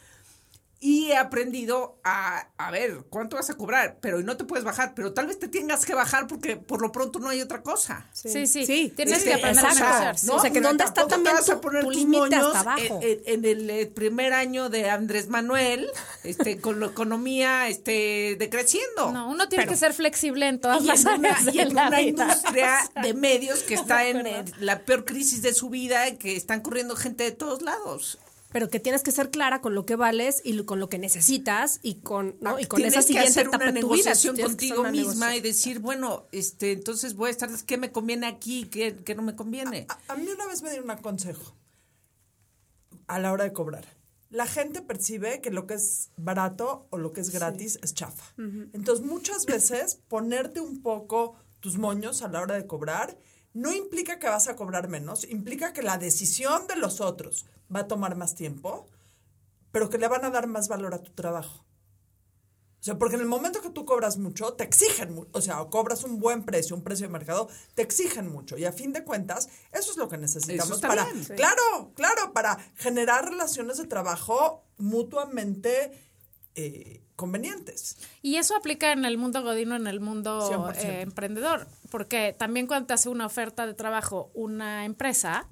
Y 0.79 1.11
he 1.11 1.17
aprendido 1.17 1.99
a, 2.05 2.49
a 2.59 2.71
ver, 2.71 2.99
¿cuánto 3.09 3.37
vas 3.37 3.49
a 3.49 3.55
cobrar? 3.55 3.97
Pero 4.03 4.21
no 4.21 4.37
te 4.37 4.45
puedes 4.45 4.63
bajar, 4.63 4.93
pero 4.95 5.15
tal 5.15 5.27
vez 5.27 5.39
te 5.39 5.49
tengas 5.49 5.87
que 5.87 5.95
bajar 5.95 6.27
porque 6.27 6.57
por 6.59 6.83
lo 6.83 6.93
pronto 6.93 7.19
no 7.19 7.31
hay 7.31 7.41
otra 7.41 7.63
cosa. 7.63 8.07
Sí, 8.13 8.47
sí, 8.47 8.67
Sí, 8.67 8.93
tienes 8.95 9.21
sí, 9.23 9.29
que 9.29 9.35
aprender 9.35 9.65
a 9.65 9.69
negociar. 9.75 10.19
sí. 10.19 10.29
O 10.31 10.39
sea, 10.39 10.51
que 10.51 10.61
¿dónde 10.61 10.85
está 10.85 11.07
también 11.07 11.35
te 11.35 11.41
vas 11.41 11.49
a 11.49 11.55
tu- 11.55 11.61
poner 11.63 11.83
tu 11.83 11.89
tus 11.93 11.97
límite 11.97 12.37
hasta 12.37 12.43
moños 12.43 12.57
abajo? 12.57 13.01
En, 13.03 13.09
en- 13.11 13.21
en 13.27 13.45
el 13.47 13.71
eh, 13.71 13.87
primer 13.87 14.35
año 14.35 14.69
de 14.69 14.91
Andrés 14.91 15.29
Manuel, 15.29 15.89
este, 16.25 16.61
con 16.61 16.79
la 16.79 16.87
economía 16.87 17.69
este, 17.69 18.37
decreciendo. 18.39 19.13
No, 19.13 19.31
uno 19.31 19.49
tiene 19.49 19.63
Pero- 19.65 19.73
que 19.73 19.79
ser 19.79 19.95
flexible 19.95 20.47
en 20.47 20.61
todas 20.61 20.83
y 20.83 20.87
las 20.89 21.07
en 21.07 21.21
una, 21.21 21.31
áreas 21.31 21.55
y 21.55 21.59
en 21.61 21.75
la 21.75 21.89
una 21.89 21.99
vida. 22.01 22.25
industria 22.27 22.79
de 23.03 23.15
medios 23.15 23.63
que 23.63 23.75
está 23.75 24.07
en 24.07 24.27
la 24.61 24.81
peor 24.81 25.07
crisis 25.07 25.41
de 25.41 25.55
su 25.55 25.71
vida, 25.71 26.07
y 26.11 26.17
que 26.19 26.37
están 26.37 26.61
corriendo 26.61 26.97
gente 26.97 27.25
de 27.25 27.33
todos 27.33 27.63
lados. 27.63 28.19
Pero 28.57 28.71
que 28.71 28.81
tienes 28.81 29.03
que 29.03 29.13
ser 29.13 29.31
clara 29.31 29.61
con 29.61 29.75
lo 29.75 29.85
que 29.85 29.97
vales 29.97 30.41
y 30.43 30.65
con 30.65 30.81
lo 30.81 30.89
que 30.89 30.97
necesitas 30.99 31.79
y 31.83 31.97
con, 31.97 32.37
¿no? 32.41 32.59
y 32.59 32.65
con 32.65 32.79
Tienes 32.79 32.95
esa 32.95 33.01
que 33.03 33.07
siguiente 33.09 33.29
hacer 33.33 33.47
etapa 33.49 33.65
una 33.65 33.73
de 33.73 33.81
tu 33.81 33.89
vida. 33.89 33.97
negociación 33.97 34.35
que 34.37 34.43
hacer 34.45 34.51
contigo 34.57 34.81
una 34.81 34.91
misma 34.93 35.05
negociación. 35.27 35.35
y 35.37 35.41
decir, 35.43 35.79
bueno, 35.81 36.27
este, 36.33 36.73
entonces 36.73 37.17
voy 37.17 37.29
a 37.29 37.31
estar, 37.33 37.51
¿qué 37.67 37.77
me 37.77 37.93
conviene 37.93 38.27
aquí? 38.27 38.65
¿Qué, 38.71 38.97
qué 38.97 39.15
no 39.15 39.21
me 39.21 39.37
conviene? 39.37 39.85
A, 39.91 40.15
a 40.15 40.17
mí 40.17 40.27
una 40.35 40.47
vez 40.47 40.63
me 40.63 40.71
dieron 40.71 40.89
un 40.91 40.97
consejo 40.97 41.55
a 43.09 43.19
la 43.19 43.31
hora 43.31 43.45
de 43.45 43.53
cobrar. 43.53 43.85
la 44.31 44.47
gente 44.47 44.81
percibe 44.81 45.43
que 45.43 45.51
lo 45.51 45.67
que 45.67 45.75
es 45.75 46.09
barato 46.17 46.87
o 46.89 46.97
lo 46.97 47.13
que 47.13 47.21
es 47.21 47.29
gratis 47.29 47.79
es 47.83 47.93
chafa. 47.93 48.25
Entonces, 48.73 49.05
muchas 49.05 49.45
veces 49.45 50.01
ponerte 50.09 50.61
un 50.63 50.81
poco 50.81 51.37
tus 51.61 51.77
moños 51.77 52.23
a 52.23 52.29
la 52.29 52.41
hora 52.41 52.55
de 52.55 52.67
cobrar 52.67 53.19
no 53.57 53.73
implica 53.73 54.19
que 54.19 54.29
vas 54.29 54.49
a 54.49 54.55
cobrar 54.57 54.89
menos, 54.89 55.25
implica 55.25 55.73
que 55.73 55.83
la 55.83 55.97
decisión 55.97 56.67
de 56.67 56.77
los 56.77 57.01
otros 57.01 57.47
va 57.75 57.81
a 57.81 57.89
tomar 57.89 58.15
más 58.15 58.35
tiempo, 58.35 58.87
pero 59.73 59.89
que 59.89 59.97
le 59.99 60.09
van 60.09 60.25
a 60.27 60.31
dar 60.31 60.47
más 60.47 60.69
valor 60.69 60.93
a 60.95 61.03
tu 61.03 61.13
trabajo. 61.13 61.65
O 62.79 62.85
sea, 62.87 62.99
porque 62.99 63.15
en 63.17 63.23
el 63.23 63.27
momento 63.27 63.63
que 63.63 63.71
tú 63.71 63.85
cobras 63.87 64.19
mucho, 64.19 64.53
te 64.53 64.63
exigen, 64.65 65.15
mu- 65.15 65.27
o 65.33 65.41
sea, 65.41 65.61
o 65.63 65.71
cobras 65.71 66.05
un 66.05 66.21
buen 66.21 66.45
precio, 66.45 66.77
un 66.77 66.83
precio 66.85 67.07
de 67.07 67.13
mercado, 67.13 67.49
te 67.75 67.83
exigen 67.83 68.31
mucho. 68.31 68.59
Y 68.59 68.65
a 68.67 68.73
fin 68.73 68.93
de 68.93 69.03
cuentas, 69.05 69.49
eso 69.73 69.91
es 69.91 69.97
lo 69.97 70.09
que 70.09 70.19
necesitamos 70.19 70.81
para, 70.81 71.05
bien. 71.07 71.25
Sí. 71.25 71.33
claro, 71.35 71.93
claro, 71.95 72.33
para 72.35 72.59
generar 72.77 73.29
relaciones 73.29 73.79
de 73.79 73.87
trabajo 73.87 74.63
mutuamente 74.77 75.91
eh, 76.57 77.03
convenientes. 77.17 77.99
Y 78.23 78.37
eso 78.37 78.57
aplica 78.57 78.93
en 78.93 79.05
el 79.05 79.19
mundo 79.19 79.43
godino, 79.43 79.77
en 79.77 79.87
el 79.87 80.01
mundo 80.01 80.51
100%. 80.51 80.77
eh, 80.85 81.01
emprendedor, 81.03 81.69
porque 81.91 82.35
también 82.37 82.67
cuando 82.67 82.87
te 82.87 82.95
hace 82.95 83.09
una 83.09 83.27
oferta 83.27 83.67
de 83.67 83.75
trabajo 83.75 84.31
una 84.35 84.85
empresa, 84.85 85.49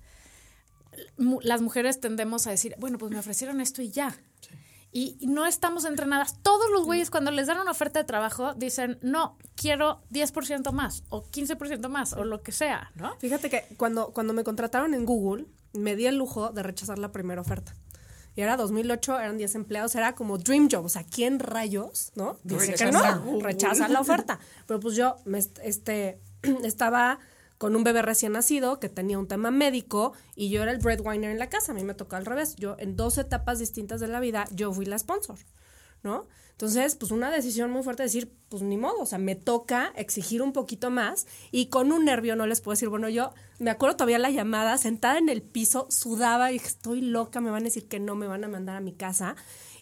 las 1.17 1.61
mujeres 1.61 2.01
tendemos 2.01 2.47
a 2.47 2.51
decir, 2.51 2.75
bueno, 2.79 2.99
pues 2.99 3.13
me 3.13 3.19
ofrecieron 3.19 3.61
esto 3.61 3.83
y 3.83 3.91
ya. 3.91 4.17
Y 4.93 5.17
y 5.19 5.27
no 5.27 5.45
estamos 5.45 5.85
entrenadas. 5.85 6.41
Todos 6.43 6.71
los 6.71 6.85
güeyes 6.85 7.11
cuando 7.11 7.31
les 7.33 7.49
dan 7.49 7.59
una 7.59 7.73
oferta 7.73 7.99
de 7.99 8.05
trabajo 8.05 8.55
dicen, 8.55 8.99
no, 9.03 9.37
quiero 9.57 10.03
10% 10.11 10.71
más 10.73 11.03
o 11.09 11.25
15% 11.25 11.89
más 11.89 12.13
o 12.13 12.25
lo 12.25 12.43
que 12.43 12.53
sea, 12.53 12.93
¿no? 12.95 13.17
Fíjate 13.19 13.51
que 13.51 13.65
cuando, 13.77 14.13
cuando 14.13 14.33
me 14.33 14.45
contrataron 14.45 14.95
en 14.95 15.05
Google, 15.05 15.47
me 15.73 15.97
di 15.97 16.07
el 16.07 16.17
lujo 16.17 16.51
de 16.51 16.63
rechazar 16.63 16.99
la 16.99 17.11
primera 17.11 17.41
oferta. 17.41 17.75
Y 18.37 18.41
era 18.41 18.57
2008, 18.57 19.21
eran 19.21 19.39
10 19.39 19.55
empleados, 19.55 19.95
era 19.95 20.15
como 20.15 20.39
Dream 20.39 20.69
Job. 20.71 20.85
O 20.85 20.89
sea, 20.89 21.05
¿quién 21.05 21.39
rayos, 21.39 22.11
no? 22.17 22.39
Dice 22.43 22.75
que 22.75 22.91
no, 22.91 23.41
rechaza 23.41 23.89
la 23.89 24.01
oferta. 24.01 24.39
Pero 24.67 24.81
pues 24.81 24.97
yo 24.97 25.17
me 25.25 25.39
est- 25.39 25.59
este, 25.63 26.19
estaba 26.65 27.19
con 27.59 27.77
un 27.77 27.85
bebé 27.85 28.03
recién 28.03 28.33
nacido 28.33 28.81
que 28.81 28.89
tenía 28.89 29.19
un 29.19 29.29
tema 29.29 29.51
médico 29.53 30.13
y 30.35 30.51
yo 30.51 30.63
era 30.63 30.73
el 30.73 30.79
breadwinner 30.79 31.31
en 31.31 31.39
la 31.39 31.49
casa. 31.49 31.73
A 31.73 31.75
mí 31.75 31.85
me 31.85 31.95
tocó 31.95 32.17
al 32.17 32.27
revés. 32.27 32.57
Yo 32.57 32.75
en 32.79 32.97
dos 32.97 33.17
etapas 33.19 33.59
distintas 33.61 34.01
de 34.01 34.09
la 34.09 34.19
vida, 34.21 34.47
yo 34.51 34.73
fui 34.73 34.85
la 34.85 34.99
sponsor, 34.99 35.39
¿no? 36.05 36.29
Entonces, 36.53 36.95
pues 36.95 37.11
una 37.11 37.33
decisión 37.33 37.73
muy 37.73 37.83
fuerte 37.83 38.05
de 38.05 38.07
decir, 38.07 38.33
pues 38.49 38.63
ni 38.63 38.77
modo, 38.77 39.01
o 39.01 39.07
sea, 39.07 39.19
me 39.19 39.35
toca 39.35 39.93
exigir 39.97 40.41
un 40.41 40.53
poquito 40.53 40.89
más 40.89 41.27
y 41.51 41.67
con 41.67 41.91
un 41.91 42.05
nervio 42.05 42.37
no 42.37 42.47
les 42.47 42.61
puedo 42.61 42.75
decir, 42.75 42.89
bueno, 42.89 43.09
yo 43.09 43.33
me 43.59 43.71
acuerdo 43.71 43.97
todavía 43.97 44.21
la 44.21 44.31
llamada, 44.31 44.79
sentada 44.79 45.19
en 45.19 45.29
el 45.29 45.43
piso, 45.43 45.89
sudaba 45.91 46.51
y 46.51 46.55
dije, 46.55 46.69
estoy 46.69 47.01
loca, 47.01 47.41
me 47.41 47.51
van 47.51 47.63
a 47.63 47.65
decir 47.65 47.89
que 47.89 47.99
no, 47.99 48.15
me 48.15 48.29
van 48.29 48.45
a 48.45 48.49
mandar 48.49 48.77
a 48.77 48.81
mi 48.81 48.93
casa. 48.93 49.35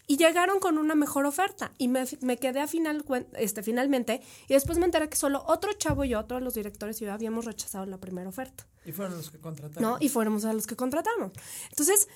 Y 0.07 0.17
llegaron 0.17 0.59
con 0.59 0.79
una 0.79 0.95
mejor 0.95 1.27
oferta 1.27 1.73
y 1.77 1.87
me, 1.87 2.05
me 2.21 2.37
quedé 2.37 2.59
a 2.59 2.67
final, 2.67 3.05
este, 3.35 3.61
finalmente 3.61 4.21
y 4.49 4.53
después 4.53 4.79
me 4.79 4.85
enteré 4.85 5.07
que 5.09 5.15
solo 5.15 5.43
otro 5.47 5.71
chavo 5.73 6.03
y 6.03 6.09
yo, 6.09 6.19
otro 6.19 6.37
de 6.37 6.43
los 6.43 6.55
directores 6.55 7.01
y 7.01 7.05
yo 7.05 7.13
habíamos 7.13 7.45
rechazado 7.45 7.85
la 7.85 7.99
primera 7.99 8.27
oferta. 8.27 8.65
Y 8.85 8.91
fueron 8.91 9.15
los 9.15 9.29
que 9.29 9.39
contrataron. 9.39 9.91
¿no? 9.91 9.97
Y 10.01 10.09
fuéramos 10.09 10.43
a 10.43 10.51
los 10.51 10.67
que 10.67 10.75
contratamos. 10.75 11.31
Entonces, 11.69 12.09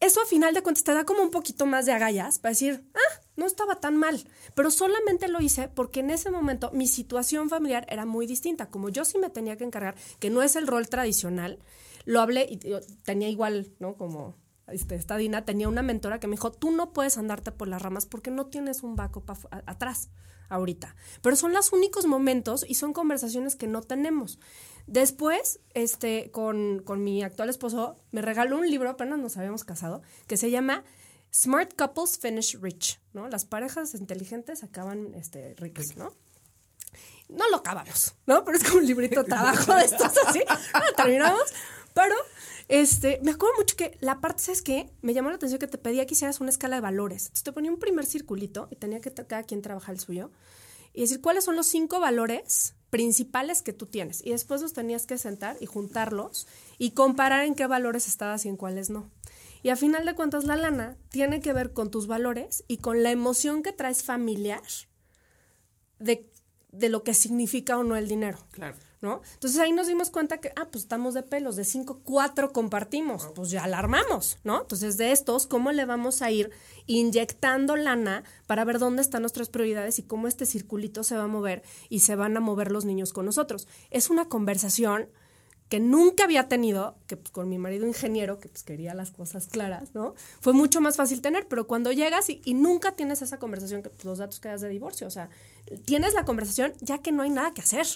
eso 0.00 0.20
a 0.20 0.26
final 0.26 0.54
de 0.54 0.62
cuentas 0.62 0.84
te 0.84 0.94
da 0.94 1.04
como 1.04 1.22
un 1.22 1.30
poquito 1.30 1.66
más 1.66 1.86
de 1.86 1.92
agallas 1.92 2.38
para 2.38 2.50
decir, 2.50 2.84
ah, 2.94 3.20
no 3.36 3.46
estaba 3.46 3.80
tan 3.80 3.96
mal. 3.96 4.24
Pero 4.54 4.70
solamente 4.70 5.28
lo 5.28 5.40
hice 5.40 5.68
porque 5.68 6.00
en 6.00 6.10
ese 6.10 6.30
momento 6.30 6.70
mi 6.72 6.86
situación 6.86 7.48
familiar 7.48 7.86
era 7.88 8.06
muy 8.06 8.26
distinta. 8.26 8.70
Como 8.70 8.88
yo 8.88 9.04
sí 9.04 9.18
me 9.18 9.30
tenía 9.30 9.56
que 9.56 9.64
encargar, 9.64 9.96
que 10.18 10.30
no 10.30 10.42
es 10.42 10.56
el 10.56 10.66
rol 10.66 10.88
tradicional, 10.88 11.58
lo 12.04 12.20
hablé 12.20 12.46
y 12.48 12.58
tenía 13.02 13.28
igual, 13.28 13.72
¿no? 13.80 13.96
Como 13.96 14.36
este, 14.68 14.94
esta 14.94 15.16
Dina 15.16 15.44
tenía 15.44 15.68
una 15.68 15.82
mentora 15.82 16.20
que 16.20 16.26
me 16.26 16.36
dijo, 16.36 16.52
tú 16.52 16.70
no 16.70 16.92
puedes 16.92 17.18
andarte 17.18 17.52
por 17.52 17.68
las 17.68 17.82
ramas 17.82 18.06
porque 18.06 18.30
no 18.30 18.46
tienes 18.46 18.82
un 18.82 18.96
backup 18.96 19.30
atrás 19.66 20.10
ahorita. 20.48 20.94
Pero 21.22 21.36
son 21.36 21.52
los 21.52 21.72
únicos 21.72 22.06
momentos 22.06 22.64
y 22.68 22.74
son 22.74 22.92
conversaciones 22.92 23.56
que 23.56 23.66
no 23.66 23.82
tenemos. 23.82 24.38
Después, 24.88 25.60
este, 25.74 26.30
con, 26.30 26.80
con 26.82 27.04
mi 27.04 27.22
actual 27.22 27.50
esposo, 27.50 27.96
me 28.10 28.22
regaló 28.22 28.56
un 28.56 28.70
libro, 28.70 28.88
apenas 28.88 29.18
nos 29.18 29.36
habíamos 29.36 29.62
casado, 29.62 30.00
que 30.26 30.38
se 30.38 30.50
llama 30.50 30.82
Smart 31.30 31.74
Couples 31.76 32.18
Finish 32.18 32.58
Rich, 32.58 32.98
¿no? 33.12 33.28
Las 33.28 33.44
parejas 33.44 33.94
inteligentes 33.94 34.64
acaban 34.64 35.14
este, 35.14 35.54
ricas, 35.58 35.94
¿no? 35.98 36.14
No 37.28 37.50
lo 37.50 37.58
acabamos, 37.58 38.14
¿no? 38.24 38.42
Pero 38.44 38.56
es 38.56 38.64
como 38.64 38.78
un 38.78 38.86
librito 38.86 39.22
de 39.22 39.28
trabajo 39.28 39.74
de 39.74 39.84
estos 39.84 40.16
así. 40.26 40.40
Ah, 40.72 40.82
terminamos. 40.96 41.52
Pero, 41.92 42.14
este, 42.68 43.20
me 43.22 43.32
acuerdo 43.32 43.56
mucho 43.58 43.76
que 43.76 43.98
la 44.00 44.22
parte 44.22 44.50
es 44.50 44.62
que 44.62 44.90
me 45.02 45.12
llamó 45.12 45.28
la 45.28 45.36
atención 45.36 45.58
que 45.58 45.66
te 45.66 45.76
pedía 45.76 46.06
que 46.06 46.14
hicieras 46.14 46.40
una 46.40 46.48
escala 46.48 46.76
de 46.76 46.80
valores. 46.80 47.24
Entonces 47.24 47.44
te 47.44 47.52
ponía 47.52 47.70
un 47.70 47.78
primer 47.78 48.06
circulito 48.06 48.68
y 48.70 48.76
tenía 48.76 49.00
que 49.00 49.12
cada 49.12 49.42
quien 49.42 49.60
trabajar 49.60 49.94
el 49.94 50.00
suyo 50.00 50.30
y 50.98 51.02
decir 51.02 51.20
cuáles 51.20 51.44
son 51.44 51.54
los 51.54 51.68
cinco 51.68 52.00
valores 52.00 52.74
principales 52.90 53.62
que 53.62 53.72
tú 53.72 53.86
tienes. 53.86 54.20
Y 54.26 54.30
después 54.30 54.62
los 54.62 54.72
tenías 54.72 55.06
que 55.06 55.16
sentar 55.16 55.56
y 55.60 55.66
juntarlos 55.66 56.48
y 56.76 56.90
comparar 56.90 57.44
en 57.44 57.54
qué 57.54 57.68
valores 57.68 58.08
estabas 58.08 58.44
y 58.44 58.48
en 58.48 58.56
cuáles 58.56 58.90
no. 58.90 59.08
Y 59.62 59.68
a 59.68 59.76
final 59.76 60.04
de 60.04 60.16
cuentas, 60.16 60.42
la 60.42 60.56
lana 60.56 60.96
tiene 61.08 61.40
que 61.40 61.52
ver 61.52 61.72
con 61.72 61.92
tus 61.92 62.08
valores 62.08 62.64
y 62.66 62.78
con 62.78 63.04
la 63.04 63.12
emoción 63.12 63.62
que 63.62 63.72
traes 63.72 64.02
familiar 64.02 64.64
de, 66.00 66.28
de 66.72 66.88
lo 66.88 67.04
que 67.04 67.14
significa 67.14 67.78
o 67.78 67.84
no 67.84 67.94
el 67.94 68.08
dinero. 68.08 68.38
Claro. 68.50 68.76
¿No? 69.00 69.22
Entonces 69.34 69.60
ahí 69.60 69.70
nos 69.70 69.86
dimos 69.86 70.10
cuenta 70.10 70.38
que, 70.38 70.52
ah, 70.56 70.66
pues 70.72 70.82
estamos 70.82 71.14
de 71.14 71.22
pelos, 71.22 71.54
de 71.54 71.64
cinco, 71.64 72.00
cuatro 72.02 72.52
compartimos, 72.52 73.28
pues 73.32 73.50
ya 73.50 73.64
la 73.68 73.78
armamos, 73.78 74.38
¿no? 74.42 74.62
Entonces 74.62 74.96
de 74.96 75.12
estos, 75.12 75.46
¿cómo 75.46 75.70
le 75.70 75.84
vamos 75.84 76.20
a 76.20 76.32
ir 76.32 76.50
inyectando 76.86 77.76
lana 77.76 78.24
para 78.48 78.64
ver 78.64 78.80
dónde 78.80 79.02
están 79.02 79.22
nuestras 79.22 79.50
prioridades 79.50 80.00
y 80.00 80.02
cómo 80.02 80.26
este 80.26 80.46
circulito 80.46 81.04
se 81.04 81.16
va 81.16 81.24
a 81.24 81.28
mover 81.28 81.62
y 81.88 82.00
se 82.00 82.16
van 82.16 82.36
a 82.36 82.40
mover 82.40 82.72
los 82.72 82.84
niños 82.84 83.12
con 83.12 83.24
nosotros? 83.24 83.68
Es 83.90 84.10
una 84.10 84.28
conversación 84.28 85.08
que 85.68 85.80
nunca 85.80 86.24
había 86.24 86.48
tenido, 86.48 86.96
que 87.06 87.16
pues, 87.16 87.30
con 87.30 87.48
mi 87.48 87.58
marido 87.58 87.86
ingeniero, 87.86 88.38
que 88.38 88.48
pues 88.48 88.62
quería 88.62 88.94
las 88.94 89.10
cosas 89.10 89.48
claras, 89.48 89.94
¿no? 89.94 90.14
Fue 90.40 90.52
mucho 90.52 90.80
más 90.80 90.96
fácil 90.96 91.20
tener, 91.20 91.46
pero 91.46 91.66
cuando 91.66 91.92
llegas 91.92 92.30
y, 92.30 92.40
y 92.44 92.54
nunca 92.54 92.92
tienes 92.92 93.22
esa 93.22 93.38
conversación, 93.38 93.82
que 93.82 93.90
pues, 93.90 94.04
los 94.04 94.18
datos 94.18 94.40
que 94.40 94.48
das 94.48 94.62
de 94.62 94.68
divorcio, 94.68 95.06
o 95.06 95.10
sea, 95.10 95.28
tienes 95.84 96.14
la 96.14 96.24
conversación 96.24 96.72
ya 96.80 96.98
que 96.98 97.12
no 97.12 97.22
hay 97.22 97.30
nada 97.30 97.52
que 97.52 97.60
hacer, 97.60 97.86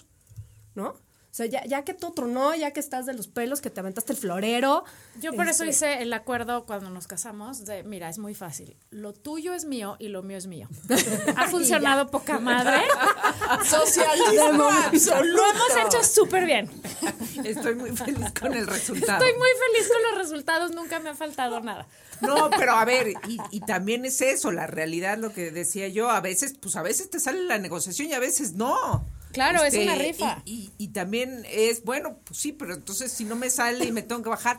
¿no? 0.75 0.95
O 1.33 1.35
sea, 1.35 1.47
ya, 1.47 1.65
ya 1.65 1.83
que 1.83 1.95
tú 1.95 2.11
tronó, 2.11 2.55
ya 2.55 2.73
que 2.73 2.81
estás 2.81 3.07
de 3.07 3.15
los 3.15 3.27
pelos, 3.27 3.63
que 3.63 3.71
te 3.71 3.81
aventaste 3.81 4.13
el 4.13 4.19
florero. 4.19 4.85
Yo 5.19 5.33
por 5.33 5.49
eso 5.49 5.65
este, 5.65 5.71
hice 5.71 6.03
el 6.03 6.13
acuerdo 6.13 6.67
cuando 6.67 6.91
nos 6.91 7.07
casamos 7.07 7.65
de, 7.65 7.85
mira, 7.85 8.11
es 8.11 8.19
muy 8.19 8.35
fácil. 8.35 8.77
Lo 8.91 9.15
tuyo 9.15 9.55
es 9.55 9.65
mío 9.65 9.97
y 9.99 10.09
lo 10.09 10.23
mío 10.23 10.37
es 10.37 10.47
mío. 10.47 10.69
Ha 11.37 11.49
funcionado 11.49 12.11
poca 12.11 12.39
madre. 12.39 12.83
Socialismo 13.65 14.65
absoluto. 14.65 15.25
Lo 15.25 15.43
hemos 15.47 15.87
hecho 15.87 16.05
súper 16.05 16.45
bien. 16.45 16.71
Estoy 17.43 17.77
muy 17.77 17.97
feliz 17.97 18.31
con 18.39 18.53
el 18.53 18.67
resultado. 18.67 19.25
Estoy 19.25 19.39
muy 19.39 19.49
feliz 19.49 19.89
con 19.89 20.03
los 20.11 20.19
resultados, 20.19 20.73
nunca 20.73 21.01
me 21.01 21.09
ha 21.09 21.15
faltado 21.15 21.61
nada. 21.61 21.87
No, 22.21 22.51
pero 22.51 22.73
a 22.73 22.85
ver, 22.85 23.09
y, 23.09 23.39
y 23.51 23.61
también 23.61 24.05
es 24.05 24.21
eso, 24.21 24.53
la 24.53 24.67
realidad, 24.67 25.17
lo 25.17 25.33
que 25.33 25.51
decía 25.51 25.89
yo, 25.89 26.11
a 26.11 26.21
veces, 26.21 26.59
pues 26.61 26.77
a 26.77 26.83
veces 26.83 27.09
te 27.09 27.21
sale 27.21 27.43
la 27.45 27.57
negociación 27.57 28.11
y 28.11 28.13
a 28.13 28.21
veces 28.21 28.53
no. 28.53 29.07
Este, 29.33 29.41
Claro, 29.41 29.65
es 29.65 29.75
una 29.75 29.95
rifa. 29.95 30.43
Y, 30.45 30.53
y- 30.53 30.73
y 30.85 30.89
también 30.89 31.45
es, 31.51 31.83
bueno, 31.85 32.19
pues 32.25 32.39
sí, 32.39 32.53
pero 32.53 32.75
entonces 32.75 33.11
si 33.13 33.25
no 33.25 33.35
me 33.37 33.49
sale 33.51 33.85
y 33.87 33.93
me 33.93 34.03
tengo 34.03 34.23
que 34.23 34.29
bajar, 34.29 34.59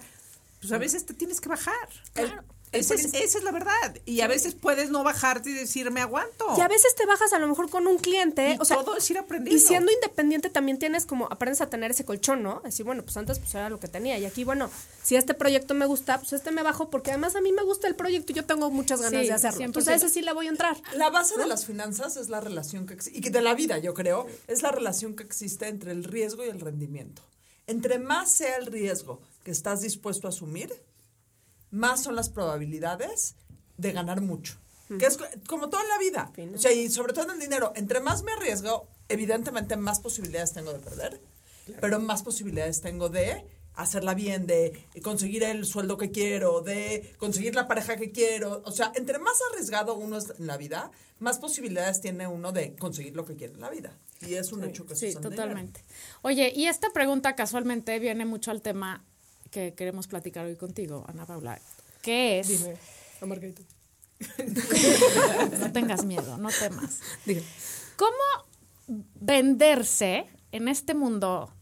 pues 0.60 0.72
a 0.74 0.78
veces 0.78 1.06
te 1.06 1.14
tienes 1.14 1.40
que 1.42 1.50
bajar. 1.50 1.74
Claro. 2.14 2.44
Esa 2.74 2.96
es, 2.96 3.14
esa 3.14 3.38
es 3.38 3.44
la 3.44 3.52
verdad. 3.52 3.98
Y 4.06 4.22
a 4.22 4.28
veces 4.28 4.56
puedes 4.56 4.90
no 4.90 5.04
bajarte 5.04 5.52
y 5.52 5.54
decir, 5.54 5.90
me 5.92 6.02
aguanto. 6.02 6.46
Y 6.58 6.62
a 6.62 6.68
veces 6.68 6.96
te 6.96 7.06
bajas 7.06 7.34
a 7.34 7.40
lo 7.40 7.48
mejor 7.48 7.70
con 7.70 7.88
un 7.88 7.98
cliente. 7.98 8.54
Y 8.54 8.58
o 8.60 8.66
sea, 8.66 8.78
todo 8.78 8.98
es 8.98 9.10
ir 9.10 9.18
aprendiendo. 9.18 9.56
Y 9.56 9.66
siendo 9.66 9.92
independiente 9.92 10.50
también 10.50 10.80
tienes 10.80 11.06
como, 11.06 11.28
aprendes 11.32 11.62
a 11.62 11.70
tener 11.70 11.92
ese 11.92 12.06
colchón, 12.06 12.44
¿no? 12.44 12.62
Decir, 12.64 12.86
bueno, 12.86 13.04
pues 13.04 13.16
antes 13.18 13.40
pues 13.40 13.54
era 13.56 13.70
lo 13.70 13.80
que 13.80 13.88
tenía. 13.88 14.18
Y 14.18 14.26
aquí, 14.26 14.44
bueno, 14.44 14.70
si 15.04 15.16
este 15.16 15.34
proyecto 15.34 15.74
me 15.74 15.86
gusta, 15.86 16.20
pues 16.20 16.34
este 16.34 16.52
me 16.52 16.64
bajo 16.64 16.90
porque 16.90 17.12
además 17.12 17.36
a 17.36 17.42
mí 17.42 17.52
me 17.52 17.64
gusta 17.64 17.88
el 17.88 17.96
proyecto 17.96 18.32
y 18.32 18.36
yo 18.36 18.46
tengo 18.46 18.70
muchas 18.70 19.02
ganas 19.02 19.22
Sí, 19.22 19.28
de 19.28 19.34
hacerlo. 19.34 19.60
100%. 19.60 19.66
Entonces 19.66 19.94
a 19.94 19.96
ese 19.96 20.10
sí 20.10 20.22
le 20.22 20.34
voy 20.34 20.48
a 20.48 20.50
entrar. 20.50 20.78
La 20.96 21.10
base 21.10 21.38
de 21.38 21.46
las 21.46 21.66
finanzas 21.66 22.18
es 22.18 22.30
la 22.30 22.42
relación 22.42 22.86
que 22.86 22.94
existe, 22.94 23.20
y 23.20 23.30
de 23.30 23.42
la 23.42 23.54
vida, 23.54 23.78
yo 23.78 23.94
creo, 23.94 24.28
es 24.48 24.62
la 24.62 24.72
relación 24.72 25.16
que 25.16 25.24
existe 25.24 25.68
entre 25.68 25.92
el 25.92 26.04
riesgo 26.04 26.44
y 26.46 26.50
el 26.50 26.60
rendimiento. 26.60 27.22
Entre 27.68 28.00
más 28.00 28.32
sea 28.32 28.58
el 28.58 28.66
riesgo 28.66 29.22
que 29.44 29.52
estás 29.52 29.82
dispuesto 29.82 30.28
a 30.28 30.30
asumir, 30.30 30.74
más 31.74 32.04
son 32.04 32.16
las 32.16 32.30
probabilidades 32.30 33.36
de 33.78 33.92
ganar 33.92 34.22
mucho. 34.22 34.56
Que 35.00 35.08
es 35.08 35.18
co- 35.18 35.26
como 35.48 35.70
todo 35.70 35.82
en 35.82 35.88
la 35.88 35.98
vida. 35.98 36.32
O 36.54 36.58
sea, 36.60 36.72
y 36.72 36.88
sobre 36.90 37.14
todo 37.14 37.26
en 37.26 37.32
el 37.32 37.40
dinero. 37.40 37.74
Entre 37.76 38.00
más 38.00 38.22
me 38.22 38.32
arriesgo, 38.32 38.88
evidentemente 39.10 39.76
más 39.76 40.00
posibilidades 40.00 40.54
tengo 40.54 40.72
de 40.72 40.80
perder, 40.80 41.20
pero 41.82 42.00
más 42.00 42.22
posibilidades 42.22 42.82
tengo 42.82 43.10
de 43.10 43.44
hacerla 43.76 44.14
bien, 44.14 44.46
de 44.46 44.86
conseguir 45.02 45.42
el 45.44 45.66
sueldo 45.66 45.98
que 45.98 46.12
quiero, 46.12 46.62
de 46.62 47.12
conseguir 47.18 47.56
la 47.56 47.68
pareja 47.68 47.96
que 47.98 48.12
quiero. 48.12 48.62
O 48.66 48.72
sea, 48.72 48.92
entre 48.94 49.18
más 49.18 49.40
arriesgado 49.52 49.96
uno 49.96 50.18
es 50.18 50.32
en 50.38 50.46
la 50.46 50.58
vida, 50.58 50.92
más 51.18 51.40
posibilidades 51.40 52.00
tiene 52.00 52.28
uno 52.28 52.52
de 52.52 52.76
conseguir 52.76 53.16
lo 53.16 53.26
que 53.26 53.36
quiere 53.36 53.54
en 53.56 53.62
la 53.62 53.72
vida. 53.72 53.98
Y 54.22 54.36
es 54.36 54.52
un 54.52 54.64
hecho 54.64 54.86
que 54.86 54.96
Sí, 54.96 55.08
dinero. 55.08 55.30
totalmente. 55.32 55.84
Oye, 56.22 56.54
y 56.56 56.68
esta 56.68 56.92
pregunta 56.92 57.36
casualmente 57.36 57.98
viene 57.98 58.26
mucho 58.26 58.52
al 58.52 58.62
tema 58.62 59.04
que 59.54 59.74
queremos 59.76 60.08
platicar 60.08 60.46
hoy 60.46 60.56
contigo, 60.56 61.06
Ana 61.08 61.26
Paula, 61.28 61.62
que 62.02 62.40
es 62.40 62.68
Margarita. 63.22 63.62
No 65.60 65.72
tengas 65.72 66.06
miedo, 66.06 66.38
no 66.38 66.50
temas. 66.50 67.00
Diga. 67.26 67.42
¿Cómo 67.98 68.18
venderse 69.16 70.26
en 70.52 70.68
este 70.68 70.94
mundo 70.94 71.54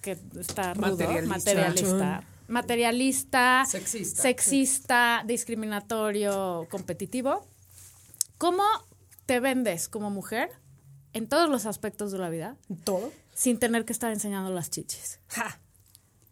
que 0.00 0.16
está 0.38 0.74
rudo, 0.74 0.96
Materialista. 0.96 1.28
materialista, 1.28 2.24
materialista, 2.46 3.64
Sexista. 3.68 4.22
sexista, 4.22 5.22
discriminatorio, 5.26 6.66
competitivo? 6.70 7.46
¿Cómo 8.38 8.62
te 9.26 9.40
vendes 9.40 9.88
como 9.88 10.10
mujer 10.10 10.50
en 11.14 11.26
todos 11.28 11.48
los 11.50 11.66
aspectos 11.66 12.12
de 12.12 12.18
la 12.18 12.28
vida 12.28 12.56
¿Todo? 12.84 13.12
sin 13.34 13.58
tener 13.58 13.84
que 13.84 13.92
estar 13.92 14.12
enseñando 14.12 14.50
las 14.52 14.70
chichis? 14.70 15.18
Ja. 15.28 15.58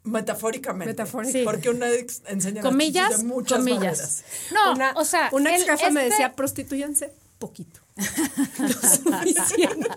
Metafóricamente. 0.07 0.93
Metafóricamente. 0.93 1.43
Porque 1.43 1.69
una 1.69 1.91
ex- 1.91 2.21
enseña 2.27 2.61
Comillas, 2.61 3.17
de 3.19 3.23
muchas 3.25 3.59
comillas. 3.59 3.79
maneras. 3.79 4.23
No, 4.51 4.73
una, 4.73 4.93
o 4.95 5.05
sea, 5.05 5.29
una 5.31 5.55
ex 5.55 5.65
jefa 5.65 5.89
me 5.91 6.01
este- 6.01 6.09
decía, 6.11 6.33
prostituyanse 6.35 7.13
poquito. 7.39 7.81
Lo 7.97 8.67
suficiente. 8.69 9.89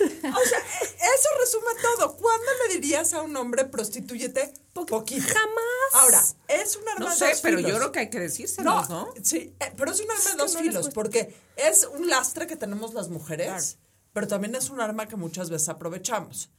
O 0.00 0.44
sea, 0.48 0.58
eso 0.58 1.28
resume 1.40 1.72
todo. 1.82 2.16
¿Cuándo 2.16 2.46
le 2.68 2.74
dirías 2.74 3.12
a 3.14 3.22
un 3.22 3.36
hombre 3.36 3.64
prostitúyete? 3.64 4.52
Poquito. 4.72 5.26
Jamás. 5.26 5.92
Ahora, 5.94 6.22
es 6.48 6.76
un 6.76 6.88
arma 6.88 7.06
No 7.06 7.10
de 7.10 7.16
sé, 7.16 7.28
dos 7.30 7.40
pero 7.40 7.56
filos. 7.58 7.70
yo 7.72 7.78
creo 7.78 7.92
que 7.92 7.98
hay 8.00 8.10
que 8.10 8.20
decírselo, 8.20 8.70
No, 8.70 8.88
¿no? 8.88 9.14
sí, 9.22 9.54
eh, 9.60 9.72
pero 9.76 9.90
es 9.92 10.00
un 10.00 10.10
arma 10.10 10.30
de 10.30 10.36
dos 10.36 10.54
no 10.54 10.60
filos, 10.60 10.88
porque 10.90 11.34
es 11.56 11.84
un 11.84 12.08
lastre 12.08 12.46
que 12.46 12.56
tenemos 12.56 12.94
las 12.94 13.08
mujeres, 13.08 13.78
pero 14.12 14.28
también 14.28 14.54
es 14.54 14.70
un 14.70 14.80
arma 14.80 15.06
que 15.08 15.16
muchas 15.16 15.50
veces 15.50 15.68
aprovechamos. 15.68 16.50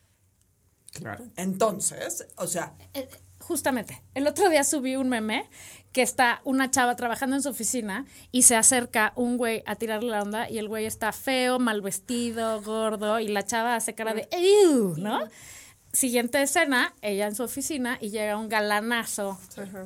Claro. 0.94 1.26
Entonces, 1.36 2.28
o 2.38 2.48
sea, 2.48 2.74
Eh, 2.94 3.08
Justamente, 3.42 4.04
el 4.14 4.28
otro 4.28 4.50
día 4.50 4.64
subí 4.64 4.96
un 4.98 5.10
meme 5.10 5.50
que 5.94 6.02
está 6.04 6.42
una 6.44 6.70
chava 6.70 6.96
trabajando 6.98 7.36
en 7.38 7.42
su 7.42 7.50
oficina 7.50 8.06
y 8.32 8.44
se 8.44 8.56
acerca 8.56 9.14
un 9.16 9.38
güey 9.38 9.64
a 9.66 9.76
tirarle 9.76 10.10
la 10.12 10.22
onda 10.22 10.50
y 10.50 10.60
el 10.60 10.68
güey 10.68 10.86
está 10.86 11.12
feo, 11.14 11.58
mal 11.58 11.82
vestido, 11.82 12.62
gordo 12.62 13.20
y 13.20 13.28
la 13.30 13.44
chava 13.44 13.76
hace 13.76 13.96
cara 13.96 14.14
de 14.14 14.28
"Ew", 14.32 14.96
¿no? 14.98 15.22
Siguiente 15.94 16.42
escena, 16.42 16.94
ella 17.02 17.26
en 17.28 17.36
su 17.36 17.42
oficina 17.44 17.98
y 18.00 18.10
llega 18.12 18.38
un 18.38 18.50
galanazo 18.50 19.40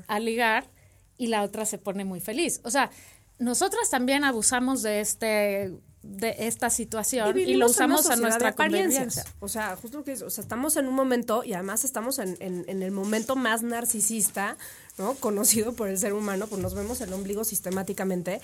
a 0.08 0.20
ligar 0.20 0.70
y 1.18 1.28
la 1.28 1.44
otra 1.44 1.66
se 1.66 1.78
pone 1.78 2.04
muy 2.04 2.20
feliz. 2.20 2.60
O 2.66 2.72
sea, 2.72 2.90
nosotras 3.38 3.90
también 3.90 4.26
abusamos 4.26 4.82
de 4.82 5.00
este 5.00 5.72
de 6.04 6.36
esta 6.40 6.70
situación 6.70 7.30
y, 7.40 7.46
lo 7.46 7.50
en 7.52 7.56
una 7.56 7.66
usamos 7.68 8.06
a 8.10 8.16
nuestra 8.18 8.54
conveniencia. 8.54 9.26
O 9.40 9.48
sea, 9.48 9.76
justo 9.78 9.98
lo 10.00 10.04
que 10.04 10.12
dices, 10.12 10.28
o 10.28 10.30
sea, 10.30 10.42
estamos 10.42 10.76
en 10.76 10.88
un 10.88 10.94
momento 10.94 11.44
y 11.46 11.54
además 11.54 11.86
estamos 11.86 12.20
en, 12.20 12.36
en- 12.42 12.66
en 12.68 12.84
el 12.84 12.92
momento 12.92 13.36
más 13.38 13.64
narcisista, 13.64 14.58
¿no? 14.98 15.16
Conocido 15.16 15.74
por 15.74 15.88
el 15.88 15.98
ser 15.98 16.14
humano, 16.14 16.48
pues 16.48 16.62
nos 16.62 16.74
vemos 16.76 17.00
el 17.02 17.14
ombligo 17.14 17.44
sistemáticamente 17.46 18.42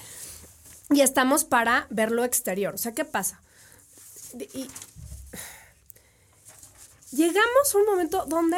y 0.90 1.02
estamos 1.02 1.44
para 1.44 1.86
ver 1.90 2.12
lo 2.12 2.24
exterior. 2.24 2.74
O 2.76 2.78
sea, 2.78 2.94
¿qué 2.94 3.04
pasa? 3.06 3.42
Y- 4.54 4.70
llegamos 7.12 7.74
a 7.74 7.78
un 7.78 7.86
momento 7.86 8.26
donde 8.26 8.58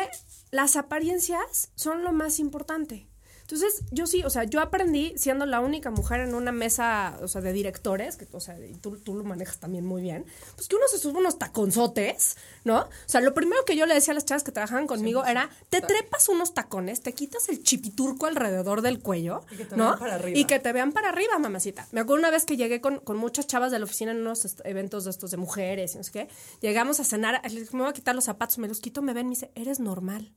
las 0.52 0.76
apariencias 0.76 1.70
son 1.76 2.04
lo 2.04 2.12
más 2.14 2.40
importante. 2.40 3.08
Entonces, 3.52 3.84
yo 3.92 4.08
sí, 4.08 4.24
o 4.24 4.30
sea, 4.30 4.46
yo 4.46 4.62
aprendí 4.62 5.14
siendo 5.18 5.46
la 5.46 5.60
única 5.60 5.92
mujer 5.92 6.22
en 6.22 6.36
una 6.36 6.52
mesa, 6.52 7.18
o 7.22 7.28
sea, 7.28 7.42
de 7.42 7.52
directores, 7.52 8.16
que, 8.16 8.28
o 8.32 8.40
sea, 8.40 8.58
y 8.60 8.76
tú, 8.76 8.98
tú 8.98 9.16
lo 9.16 9.24
manejas 9.24 9.60
también 9.60 9.86
muy 9.86 10.02
bien, 10.02 10.26
pues 10.56 10.68
que 10.68 10.76
uno 10.76 10.86
se 10.90 10.98
sube 10.98 11.18
unos 11.20 11.38
taconzotes, 11.38 12.38
¿no? 12.64 12.80
O 12.80 12.90
sea, 13.06 13.22
lo 13.22 13.34
primero 13.34 13.64
que 13.66 13.76
yo 13.76 13.86
le 13.86 13.94
decía 13.94 14.12
a 14.12 14.16
las 14.16 14.26
chavas 14.26 14.44
que 14.44 14.52
trabajaban 14.52 14.88
conmigo 14.88 15.26
era, 15.26 15.50
te 15.70 15.82
trepas 15.82 16.30
unos 16.30 16.54
tacones, 16.54 17.02
te 17.02 17.14
quitas 17.14 17.50
el 17.50 17.62
chipiturco 17.62 18.26
alrededor 18.26 18.82
del 18.82 19.00
cuello, 19.00 19.44
Y 19.52 19.58
que 19.58 19.66
te 19.66 19.76
¿no? 19.76 19.86
vean 19.86 20.00
para 20.00 20.16
arriba. 20.16 20.40
Y 20.40 20.46
que 20.46 20.60
te 20.60 20.72
vean 20.72 20.92
para 20.92 21.10
arriba, 21.10 21.38
mamacita. 21.38 21.88
Me 21.92 22.02
acuerdo 22.02 22.22
una 22.22 22.32
vez 22.32 22.46
que 22.46 22.58
llegué 22.58 22.80
con, 22.82 23.00
con 23.00 23.18
muchas 23.18 23.48
chavas 23.48 23.72
de 23.72 23.80
la 23.80 23.86
oficina 23.86 24.12
en 24.12 24.22
unos 24.22 24.58
eventos 24.64 25.04
de 25.04 25.12
estos 25.12 25.32
de 25.32 25.38
mujeres 25.38 25.96
y 25.96 25.98
no 25.98 26.04
sé 26.04 26.12
qué. 26.12 26.28
Llegamos 26.62 27.00
a 27.00 27.04
cenar, 27.04 27.42
les 27.52 27.74
me 27.74 27.82
voy 27.82 27.90
a 27.90 27.94
quitar 27.94 28.16
los 28.16 28.26
zapatos, 28.26 28.58
me 28.58 28.68
los 28.68 28.80
quito, 28.80 29.02
me 29.02 29.14
ven, 29.14 29.28
me 29.28 29.32
dice, 29.32 29.52
eres 29.56 29.80
normal. 29.80 30.34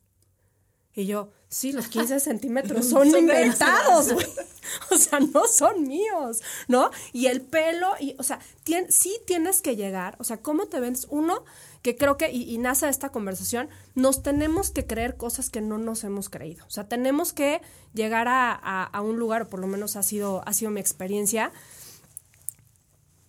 Y 0.94 1.06
yo, 1.06 1.30
sí, 1.48 1.72
los 1.72 1.88
15 1.88 2.20
centímetros 2.20 2.88
son 2.88 3.08
inventados, 3.08 4.12
güey. 4.12 4.26
O 4.90 4.96
sea, 4.96 5.20
no 5.20 5.46
son 5.46 5.86
míos, 5.86 6.40
¿no? 6.68 6.90
Y 7.12 7.26
el 7.26 7.42
pelo, 7.42 7.92
y, 8.00 8.16
o 8.18 8.22
sea, 8.22 8.40
tien- 8.64 8.90
sí 8.90 9.14
tienes 9.26 9.60
que 9.60 9.76
llegar, 9.76 10.16
o 10.18 10.24
sea, 10.24 10.38
¿cómo 10.40 10.66
te 10.66 10.80
ves? 10.80 11.06
Uno, 11.10 11.44
que 11.82 11.96
creo 11.96 12.16
que, 12.16 12.30
y, 12.32 12.42
y 12.50 12.56
nace 12.56 12.88
esta 12.88 13.10
conversación, 13.10 13.68
nos 13.94 14.22
tenemos 14.22 14.70
que 14.70 14.86
creer 14.86 15.18
cosas 15.18 15.50
que 15.50 15.60
no 15.60 15.76
nos 15.76 16.02
hemos 16.02 16.30
creído. 16.30 16.64
O 16.66 16.70
sea, 16.70 16.88
tenemos 16.88 17.34
que 17.34 17.60
llegar 17.92 18.26
a, 18.26 18.52
a- 18.52 18.84
a 18.84 19.00
un 19.02 19.18
lugar, 19.18 19.42
o 19.42 19.48
por 19.48 19.60
lo 19.60 19.66
menos 19.66 19.96
ha 19.96 20.02
sido, 20.02 20.42
ha 20.46 20.54
sido 20.54 20.70
mi 20.70 20.80
experiencia, 20.80 21.52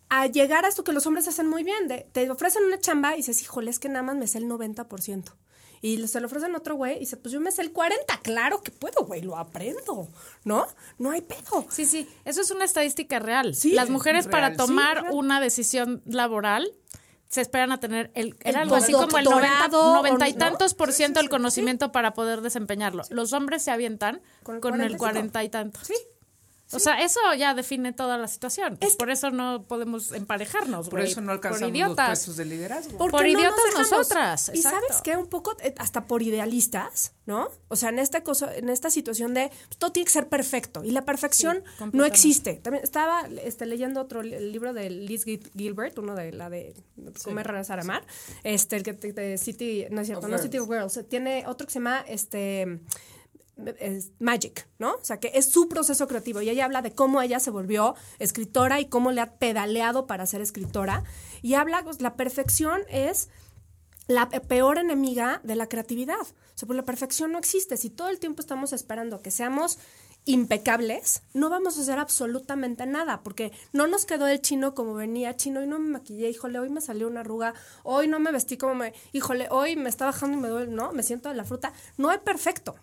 a 0.08 0.26
llegar 0.26 0.64
a 0.64 0.68
esto 0.68 0.84
que 0.84 0.92
los 0.92 1.06
hombres 1.06 1.28
hacen 1.28 1.48
muy 1.48 1.64
bien. 1.64 1.86
De, 1.88 2.08
te 2.12 2.30
ofrecen 2.30 2.64
una 2.64 2.78
chamba 2.78 3.12
y 3.14 3.18
dices, 3.18 3.42
híjole, 3.42 3.70
es 3.70 3.78
que 3.78 3.88
nada 3.88 4.02
más 4.02 4.16
me 4.16 4.26
sé 4.26 4.38
el 4.38 4.46
90%. 4.48 5.32
Y 5.82 6.06
se 6.08 6.20
lo 6.20 6.26
ofrecen 6.26 6.54
a 6.54 6.58
otro 6.58 6.74
güey 6.74 6.96
y 6.96 7.00
dice, 7.00 7.16
pues 7.16 7.32
yo 7.32 7.40
me 7.40 7.50
sé 7.50 7.62
el 7.62 7.72
40%. 7.72 8.22
Claro 8.22 8.62
que 8.62 8.70
puedo, 8.70 9.04
güey, 9.04 9.22
lo 9.22 9.36
aprendo. 9.36 10.08
¿No? 10.44 10.66
No 10.98 11.10
hay 11.10 11.22
pedo. 11.22 11.66
Sí, 11.70 11.86
sí, 11.86 12.08
eso 12.24 12.40
es 12.40 12.50
una 12.50 12.64
estadística 12.64 13.18
real. 13.18 13.54
Sí, 13.54 13.72
Las 13.72 13.90
mujeres 13.90 14.26
para 14.26 14.48
real, 14.48 14.56
tomar 14.56 15.04
una 15.12 15.40
decisión 15.40 16.02
laboral 16.06 16.72
se 17.28 17.40
esperan 17.40 17.72
a 17.72 17.80
tener 17.80 18.10
el, 18.14 18.36
era 18.40 18.60
algo 18.60 18.76
así 18.76 18.92
como 18.92 19.18
el 19.18 19.24
90, 19.24 19.48
doctorado, 19.68 19.94
90 19.96 20.28
y 20.28 20.34
tantos 20.34 20.74
por 20.74 20.92
ciento 20.92 21.20
del 21.20 21.28
conocimiento 21.28 21.92
para 21.92 22.14
poder 22.14 22.40
desempeñarlo. 22.40 23.02
Los 23.10 23.32
hombres 23.32 23.62
se 23.62 23.70
avientan 23.70 24.22
Con 24.42 24.60
con 24.60 24.80
el 24.80 24.92
el 24.92 24.96
45. 24.96 24.98
40 24.98 25.44
y 25.44 25.48
tantos. 25.48 25.86
Sí. 25.86 25.94
O 26.72 26.78
sea, 26.80 27.00
eso 27.02 27.20
ya 27.38 27.54
define 27.54 27.92
toda 27.92 28.18
la 28.18 28.26
situación. 28.26 28.76
Es 28.80 28.96
por 28.96 29.10
eso 29.10 29.30
no 29.30 29.62
podemos 29.68 30.10
emparejarnos, 30.12 30.88
Por 30.88 31.00
eso 31.00 31.20
no 31.20 31.26
por 31.26 31.34
alcanzamos 31.34 31.78
los 31.78 31.94
puestos 31.96 32.36
de 32.36 32.44
liderazgo. 32.44 32.98
Porque 32.98 33.12
Por 33.12 33.22
no 33.22 33.28
idiotas 33.28 33.64
nosotras, 33.78 34.50
Y 34.52 34.58
exacto. 34.58 34.80
sabes 34.88 35.02
que 35.02 35.16
un 35.16 35.28
poco 35.28 35.56
eh, 35.62 35.74
hasta 35.78 36.06
por 36.08 36.22
idealistas, 36.22 37.12
¿no? 37.24 37.48
O 37.68 37.76
sea, 37.76 37.90
en 37.90 38.00
esta 38.00 38.24
cosa, 38.24 38.52
en 38.54 38.68
esta 38.68 38.90
situación 38.90 39.32
de 39.32 39.48
pues, 39.68 39.78
todo 39.78 39.92
tiene 39.92 40.06
que 40.06 40.12
ser 40.12 40.28
perfecto 40.28 40.82
y 40.82 40.90
la 40.90 41.04
perfección 41.04 41.62
no 41.92 42.04
existe. 42.04 42.54
También 42.54 42.82
estaba 42.82 43.28
este, 43.44 43.64
leyendo 43.66 44.00
otro 44.00 44.22
libro 44.22 44.72
de 44.72 44.90
Liz 44.90 45.24
Gil- 45.24 45.50
Gilbert, 45.56 45.96
uno 45.98 46.14
de 46.16 46.32
la 46.32 46.50
de 46.50 46.74
Comer, 47.22 47.46
Regresar, 47.46 47.78
Amar, 47.78 48.04
este 48.42 48.76
el 48.76 48.82
que 48.82 48.92
de 48.92 49.38
City, 49.38 49.86
no 49.90 50.00
es 50.00 50.08
cierto, 50.08 50.26
Of 50.26 50.30
no 50.32 50.36
Girls. 50.38 50.42
City 50.42 50.58
of 50.58 50.68
Girls, 50.68 51.00
tiene 51.08 51.44
otro 51.46 51.66
que 51.66 51.72
se 51.72 51.78
llama 51.78 52.04
este 52.08 52.80
es 53.78 54.12
Magic, 54.18 54.68
¿no? 54.78 54.92
O 54.94 55.04
sea, 55.04 55.18
que 55.18 55.32
es 55.34 55.50
su 55.50 55.68
proceso 55.68 56.06
creativo 56.06 56.42
y 56.42 56.50
ella 56.50 56.64
habla 56.66 56.82
de 56.82 56.92
cómo 56.94 57.22
ella 57.22 57.40
se 57.40 57.50
volvió 57.50 57.94
escritora 58.18 58.80
y 58.80 58.86
cómo 58.86 59.12
le 59.12 59.20
ha 59.20 59.34
pedaleado 59.38 60.06
para 60.06 60.26
ser 60.26 60.40
escritora 60.42 61.04
y 61.42 61.54
habla, 61.54 61.82
pues, 61.82 62.00
la 62.00 62.16
perfección 62.16 62.82
es 62.88 63.28
la 64.08 64.28
pe- 64.28 64.40
peor 64.40 64.78
enemiga 64.78 65.40
de 65.42 65.56
la 65.56 65.68
creatividad. 65.68 66.20
O 66.20 66.58
sea, 66.58 66.66
pues 66.66 66.76
la 66.76 66.84
perfección 66.84 67.32
no 67.32 67.38
existe. 67.38 67.76
Si 67.76 67.90
todo 67.90 68.08
el 68.08 68.18
tiempo 68.18 68.40
estamos 68.40 68.72
esperando 68.72 69.20
que 69.20 69.30
seamos 69.30 69.78
impecables, 70.26 71.22
no 71.34 71.50
vamos 71.50 71.78
a 71.78 71.82
hacer 71.82 71.98
absolutamente 71.98 72.84
nada, 72.84 73.22
porque 73.22 73.52
no 73.72 73.86
nos 73.86 74.06
quedó 74.06 74.26
el 74.26 74.40
chino 74.42 74.74
como 74.74 74.94
venía, 74.94 75.36
chino, 75.36 75.62
y 75.62 75.66
no 75.68 75.78
me 75.78 75.88
maquillé, 75.90 76.28
híjole, 76.28 76.58
hoy 76.58 76.68
me 76.68 76.80
salió 76.80 77.06
una 77.06 77.20
arruga, 77.20 77.54
hoy 77.84 78.08
no 78.08 78.18
me 78.18 78.32
vestí 78.32 78.56
como 78.56 78.74
me, 78.74 78.92
híjole, 79.12 79.46
hoy 79.50 79.76
me 79.76 79.88
está 79.88 80.04
bajando 80.04 80.36
y 80.36 80.40
me 80.40 80.48
duele, 80.48 80.72
no, 80.72 80.90
me 80.92 81.04
siento 81.04 81.28
de 81.28 81.36
la 81.36 81.44
fruta. 81.44 81.72
No 81.96 82.10
hay 82.10 82.18
perfecto. 82.18 82.74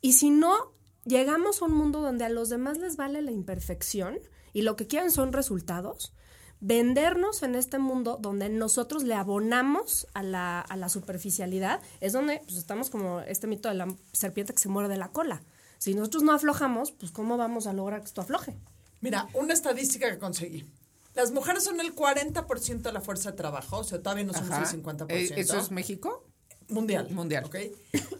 Y 0.00 0.14
si 0.14 0.30
no, 0.30 0.72
llegamos 1.04 1.62
a 1.62 1.66
un 1.66 1.74
mundo 1.74 2.00
donde 2.00 2.24
a 2.24 2.28
los 2.28 2.48
demás 2.48 2.78
les 2.78 2.96
vale 2.96 3.22
la 3.22 3.30
imperfección 3.30 4.18
y 4.52 4.62
lo 4.62 4.76
que 4.76 4.86
quieren 4.86 5.10
son 5.10 5.32
resultados, 5.32 6.12
vendernos 6.60 7.42
en 7.42 7.54
este 7.54 7.78
mundo 7.78 8.18
donde 8.20 8.48
nosotros 8.48 9.02
le 9.04 9.14
abonamos 9.14 10.06
a 10.14 10.22
la, 10.22 10.60
a 10.60 10.76
la 10.76 10.88
superficialidad, 10.88 11.80
es 12.00 12.12
donde 12.12 12.40
pues, 12.44 12.56
estamos 12.56 12.90
como 12.90 13.20
este 13.20 13.46
mito 13.46 13.68
de 13.68 13.74
la 13.74 13.94
serpiente 14.12 14.54
que 14.54 14.60
se 14.60 14.68
muere 14.68 14.88
de 14.88 14.96
la 14.96 15.12
cola. 15.12 15.42
Si 15.78 15.94
nosotros 15.94 16.22
no 16.22 16.32
aflojamos, 16.32 16.92
pues 16.92 17.12
¿cómo 17.12 17.36
vamos 17.36 17.66
a 17.66 17.72
lograr 17.72 18.00
que 18.00 18.06
esto 18.06 18.22
afloje? 18.22 18.56
Mira, 19.00 19.28
una 19.34 19.52
estadística 19.52 20.10
que 20.10 20.18
conseguí. 20.18 20.66
Las 21.14 21.32
mujeres 21.32 21.64
son 21.64 21.80
el 21.80 21.94
40% 21.94 22.82
de 22.82 22.92
la 22.92 23.00
fuerza 23.00 23.30
de 23.30 23.36
trabajo, 23.36 23.78
o 23.78 23.84
sea, 23.84 24.02
todavía 24.02 24.24
no 24.24 24.34
somos 24.34 24.50
Ajá. 24.50 24.70
el 24.70 24.82
50%. 24.82 25.06
Eh, 25.10 25.32
¿Eso 25.36 25.58
es 25.58 25.70
México? 25.70 26.25
Mundial. 26.68 27.08
Mundial. 27.10 27.44
¿ok? 27.44 27.56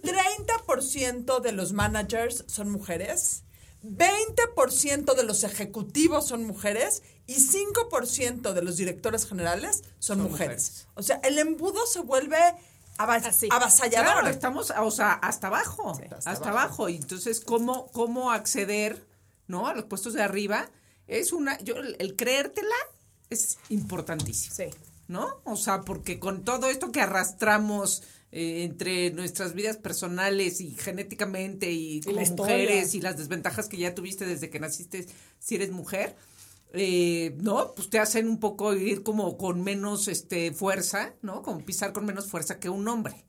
30% 0.02 1.40
de 1.40 1.52
los 1.52 1.72
managers 1.72 2.44
son 2.46 2.70
mujeres, 2.70 3.42
20% 3.82 5.14
de 5.14 5.22
los 5.24 5.44
ejecutivos 5.44 6.26
son 6.28 6.44
mujeres 6.44 7.02
y 7.26 7.34
5% 7.36 8.52
de 8.52 8.62
los 8.62 8.76
directores 8.76 9.26
generales 9.26 9.82
son, 9.98 10.18
Son 10.18 10.30
mujeres. 10.30 10.70
mujeres. 10.70 10.88
O 10.94 11.02
sea, 11.02 11.16
el 11.24 11.38
embudo 11.38 11.86
se 11.86 12.00
vuelve 12.00 12.38
Así. 12.98 13.48
avasallador. 13.50 14.12
Claro, 14.12 14.28
estamos, 14.28 14.72
o 14.76 14.90
sea, 14.90 15.12
hasta 15.14 15.48
abajo, 15.48 15.90
hasta 15.90 16.16
hasta, 16.16 16.30
abajo. 16.48 16.48
abajo. 16.48 16.88
Y 16.88 16.96
entonces, 16.96 17.40
¿cómo, 17.40 17.88
cómo 17.92 18.30
acceder, 18.32 19.04
no, 19.48 19.66
a 19.68 19.74
los 19.74 19.84
puestos 19.84 20.14
de 20.14 20.22
arriba? 20.22 20.70
Es 21.06 21.32
una, 21.32 21.58
yo, 21.60 21.76
el, 21.76 21.96
el 21.98 22.16
creértela 22.16 22.74
es 23.30 23.58
importantísimo. 23.68 24.54
Sí. 24.54 24.64
¿No? 25.08 25.40
O 25.44 25.54
sea, 25.56 25.82
porque 25.82 26.18
con 26.18 26.44
todo 26.44 26.68
esto 26.68 26.90
que 26.90 27.00
arrastramos 27.00 28.02
eh, 28.38 28.64
entre 28.64 29.12
nuestras 29.12 29.54
vidas 29.54 29.78
personales 29.78 30.60
y 30.60 30.72
genéticamente 30.72 31.72
y 31.72 32.02
como 32.02 32.20
historia. 32.20 32.54
mujeres 32.54 32.94
y 32.94 33.00
las 33.00 33.16
desventajas 33.16 33.66
que 33.66 33.78
ya 33.78 33.94
tuviste 33.94 34.26
desde 34.26 34.50
que 34.50 34.60
naciste 34.60 35.06
si 35.38 35.54
eres 35.54 35.70
mujer, 35.70 36.14
eh, 36.74 37.34
¿no? 37.40 37.72
Pues 37.74 37.88
te 37.88 37.98
hacen 37.98 38.28
un 38.28 38.38
poco 38.38 38.74
ir 38.74 39.02
como 39.02 39.38
con 39.38 39.62
menos 39.62 40.06
este, 40.08 40.52
fuerza, 40.52 41.14
¿no? 41.22 41.40
Como 41.40 41.64
pisar 41.64 41.94
con 41.94 42.04
menos 42.04 42.26
fuerza 42.26 42.60
que 42.60 42.68
un 42.68 42.86
hombre. 42.88 43.24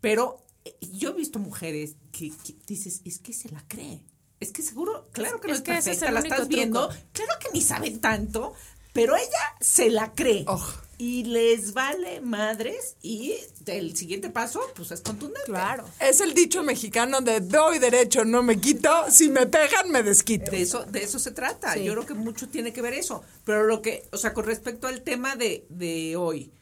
Pero 0.00 0.46
eh, 0.64 0.76
yo 0.92 1.10
he 1.10 1.14
visto 1.14 1.40
mujeres 1.40 1.96
que, 2.12 2.30
que 2.30 2.54
dices, 2.64 3.02
es 3.04 3.18
que 3.18 3.32
se 3.32 3.48
la 3.48 3.64
cree. 3.66 4.04
Es 4.38 4.52
que 4.52 4.62
seguro, 4.62 5.08
claro 5.10 5.40
que 5.40 5.48
no 5.48 5.54
es 5.54 5.58
es, 5.58 5.64
que 5.64 5.78
es 5.78 5.84
perfecta, 5.84 6.12
la 6.12 6.20
estás 6.20 6.46
viendo, 6.46 6.88
claro 7.10 7.32
que 7.40 7.48
ni 7.52 7.60
saben 7.60 8.00
tanto, 8.00 8.54
pero 8.92 9.16
ella 9.16 9.56
se 9.58 9.90
la 9.90 10.12
cree. 10.12 10.44
Oh. 10.46 10.64
Y 11.00 11.22
les 11.22 11.74
vale 11.74 12.20
madres 12.20 12.96
y 13.02 13.36
el 13.66 13.96
siguiente 13.96 14.30
paso, 14.30 14.60
pues 14.74 14.90
es 14.90 15.00
contundente. 15.00 15.46
Claro. 15.46 15.88
Es 16.00 16.20
el 16.20 16.34
dicho 16.34 16.64
mexicano 16.64 17.20
de 17.20 17.38
doy 17.40 17.78
derecho, 17.78 18.24
no 18.24 18.42
me 18.42 18.60
quito, 18.60 18.90
si 19.08 19.28
me 19.28 19.46
pegan, 19.46 19.90
me 19.92 20.02
desquito. 20.02 20.50
De 20.50 20.60
eso, 20.62 20.84
de 20.86 21.04
eso 21.04 21.20
se 21.20 21.30
trata. 21.30 21.74
Sí. 21.74 21.84
Yo 21.84 21.92
creo 21.92 22.04
que 22.04 22.14
mucho 22.14 22.48
tiene 22.48 22.72
que 22.72 22.82
ver 22.82 22.94
eso. 22.94 23.22
Pero 23.44 23.62
lo 23.64 23.80
que, 23.80 24.08
o 24.10 24.16
sea, 24.18 24.34
con 24.34 24.44
respecto 24.44 24.88
al 24.88 25.02
tema 25.02 25.36
de, 25.36 25.64
de 25.68 26.16
hoy, 26.16 26.52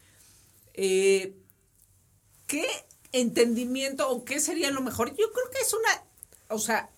eh, 0.74 1.34
¿qué 2.46 2.66
entendimiento 3.12 4.08
o 4.10 4.22
qué 4.24 4.38
sería 4.40 4.70
lo 4.70 4.82
mejor? 4.82 5.08
Yo 5.16 5.32
creo 5.32 5.50
que 5.50 5.60
es 5.60 5.72
una, 5.72 6.04
o 6.48 6.58
sea, 6.58 6.90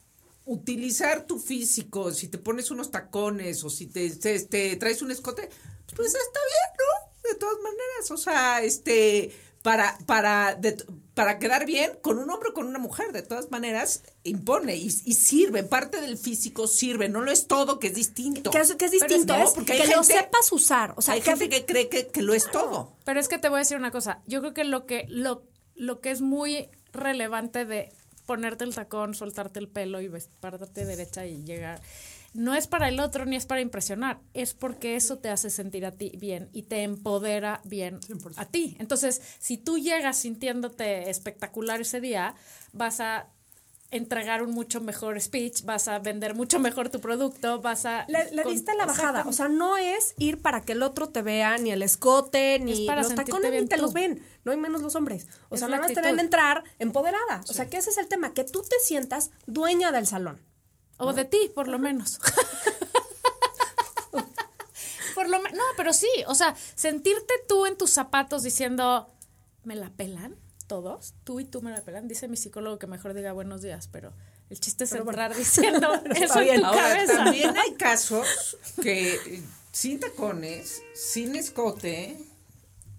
utilizar 0.44 1.24
tu 1.26 1.38
físico, 1.38 2.10
si 2.12 2.26
te 2.26 2.38
pones 2.38 2.72
unos 2.72 2.90
tacones 2.90 3.62
o 3.62 3.70
si 3.70 3.86
te, 3.86 4.10
te- 4.10 4.40
te 4.40 4.74
traes 4.76 5.02
un 5.02 5.12
escote, 5.12 5.48
pues 5.94 6.08
está 6.08 6.40
bien, 6.40 6.76
¿no? 6.78 7.07
De 7.32 7.38
todas 7.38 7.56
maneras, 7.62 8.10
o 8.10 8.16
sea, 8.16 8.62
este, 8.62 9.32
para, 9.62 9.98
para, 10.06 10.54
de- 10.54 10.84
para 11.14 11.38
quedar 11.38 11.66
bien 11.66 11.92
con 12.00 12.18
un 12.18 12.30
hombre 12.30 12.50
o 12.50 12.54
con 12.54 12.66
una 12.68 12.78
mujer, 12.78 13.12
de 13.12 13.22
todas 13.22 13.50
maneras, 13.50 14.02
impone 14.22 14.76
y, 14.76 14.86
y 14.86 15.14
sirve, 15.14 15.64
parte 15.64 16.00
del 16.00 16.16
físico 16.16 16.66
sirve, 16.68 17.08
no 17.08 17.20
lo 17.22 17.32
es 17.32 17.46
todo, 17.48 17.78
que 17.80 17.88
es 17.88 17.94
distinto. 17.94 18.50
Que 18.50 18.60
es, 18.60 18.74
que 18.76 18.84
es 18.84 18.92
Pero 18.92 19.06
distinto, 19.06 19.36
no, 19.36 19.44
es 19.44 19.50
porque 19.50 19.78
que 19.78 19.88
lo 19.88 20.04
sepas 20.04 20.52
usar. 20.52 20.94
O 20.96 21.02
sea, 21.02 21.14
hay 21.14 21.20
que- 21.20 21.30
gente 21.30 21.48
que 21.48 21.64
cree 21.64 21.88
que, 21.88 22.06
que 22.06 22.22
lo 22.22 22.34
es 22.34 22.48
todo. 22.50 22.96
Pero 23.04 23.18
es 23.20 23.28
que 23.28 23.38
te 23.38 23.48
voy 23.48 23.56
a 23.56 23.58
decir 23.60 23.76
una 23.76 23.90
cosa. 23.90 24.22
Yo 24.26 24.40
creo 24.40 24.54
que 24.54 24.64
lo 24.64 24.86
que, 24.86 25.06
lo, 25.08 25.42
lo 25.74 26.00
que 26.00 26.12
es 26.12 26.20
muy 26.20 26.68
relevante 26.92 27.64
de 27.64 27.92
ponerte 28.26 28.62
el 28.64 28.74
tacón, 28.74 29.14
soltarte 29.14 29.58
el 29.58 29.68
pelo 29.68 30.00
y 30.00 30.10
pararte 30.40 30.84
derecha 30.84 31.26
y 31.26 31.42
llegar, 31.44 31.80
no 32.38 32.54
es 32.54 32.68
para 32.68 32.88
el 32.88 33.00
otro 33.00 33.24
ni 33.26 33.34
es 33.34 33.46
para 33.46 33.60
impresionar, 33.60 34.20
es 34.32 34.54
porque 34.54 34.94
eso 34.94 35.18
te 35.18 35.28
hace 35.28 35.50
sentir 35.50 35.84
a 35.84 35.90
ti 35.92 36.12
bien 36.18 36.48
y 36.52 36.62
te 36.62 36.84
empodera 36.84 37.60
bien 37.64 37.98
a 38.36 38.46
ti. 38.46 38.76
Entonces, 38.78 39.20
si 39.40 39.58
tú 39.58 39.76
llegas 39.76 40.16
sintiéndote 40.18 41.10
espectacular 41.10 41.80
ese 41.80 42.00
día, 42.00 42.36
vas 42.72 43.00
a 43.00 43.26
entregar 43.90 44.42
un 44.42 44.52
mucho 44.52 44.80
mejor 44.80 45.20
speech, 45.20 45.64
vas 45.64 45.88
a 45.88 45.98
vender 45.98 46.34
mucho 46.34 46.60
mejor 46.60 46.90
tu 46.90 47.00
producto, 47.00 47.60
vas 47.60 47.86
a... 47.86 48.06
Con- 48.44 48.52
diste 48.52 48.74
la 48.76 48.86
bajada. 48.86 49.24
O 49.26 49.32
sea, 49.32 49.48
no 49.48 49.76
es 49.76 50.14
ir 50.18 50.40
para 50.40 50.60
que 50.60 50.72
el 50.72 50.82
otro 50.82 51.08
te 51.08 51.22
vea, 51.22 51.56
ni 51.58 51.70
el 51.72 51.82
escote, 51.82 52.58
ni 52.60 52.72
Es 52.72 52.80
para 52.82 53.02
los 53.02 53.14
tacones, 53.14 53.44
ni 53.44 53.50
bien 53.50 53.68
te 53.68 53.76
tú. 53.76 53.82
los 53.82 53.92
ven. 53.94 54.22
No 54.44 54.52
hay 54.52 54.58
menos 54.58 54.82
los 54.82 54.94
hombres. 54.94 55.26
O 55.48 55.54
Es 55.54 55.60
sea, 55.60 55.68
la 55.68 55.76
nada 55.78 55.88
más 55.88 55.94
te 55.94 56.02
ven 56.02 56.20
entrar 56.20 56.64
empoderada. 56.78 57.40
O 57.48 57.52
sea, 57.52 57.68
que 57.70 57.78
ese 57.78 57.90
es 57.90 57.98
el 57.98 58.08
tema, 58.08 58.32
que 58.34 58.44
tú 58.44 58.62
te 58.62 58.76
sientas 58.84 59.30
dueña 59.46 59.90
del 59.90 60.06
salón. 60.06 60.38
O 60.98 61.12
de 61.12 61.24
ti, 61.24 61.50
por 61.54 61.68
lo 61.68 61.78
menos. 61.78 62.18
por 65.14 65.28
lo. 65.28 65.38
No, 65.38 65.64
pero 65.76 65.92
sí. 65.92 66.08
O 66.26 66.34
sea, 66.34 66.54
sentirte 66.74 67.34
tú 67.48 67.66
en 67.66 67.76
tus 67.76 67.90
zapatos 67.90 68.42
diciendo, 68.42 69.10
¿me 69.64 69.76
la 69.76 69.90
pelan 69.90 70.36
todos? 70.66 71.14
Tú 71.24 71.40
y 71.40 71.44
tú 71.44 71.62
me 71.62 71.70
la 71.70 71.82
pelan. 71.82 72.08
Dice 72.08 72.28
mi 72.28 72.36
psicólogo 72.36 72.78
que 72.78 72.86
mejor 72.86 73.14
diga 73.14 73.32
buenos 73.32 73.62
días, 73.62 73.88
pero 73.90 74.12
el 74.50 74.60
chiste 74.60 74.84
es 74.84 74.92
entrar 74.92 75.34
diciendo 75.36 75.92
eso 76.14 76.40
en 76.40 76.60
tu 76.60 76.66
Ahora, 76.66 76.82
cabeza. 76.82 77.24
también 77.24 77.56
hay 77.56 77.74
casos 77.74 78.56
que 78.82 79.14
eh, 79.14 79.42
sin 79.72 80.00
tacones, 80.00 80.82
sin 80.94 81.36
escote, 81.36 82.18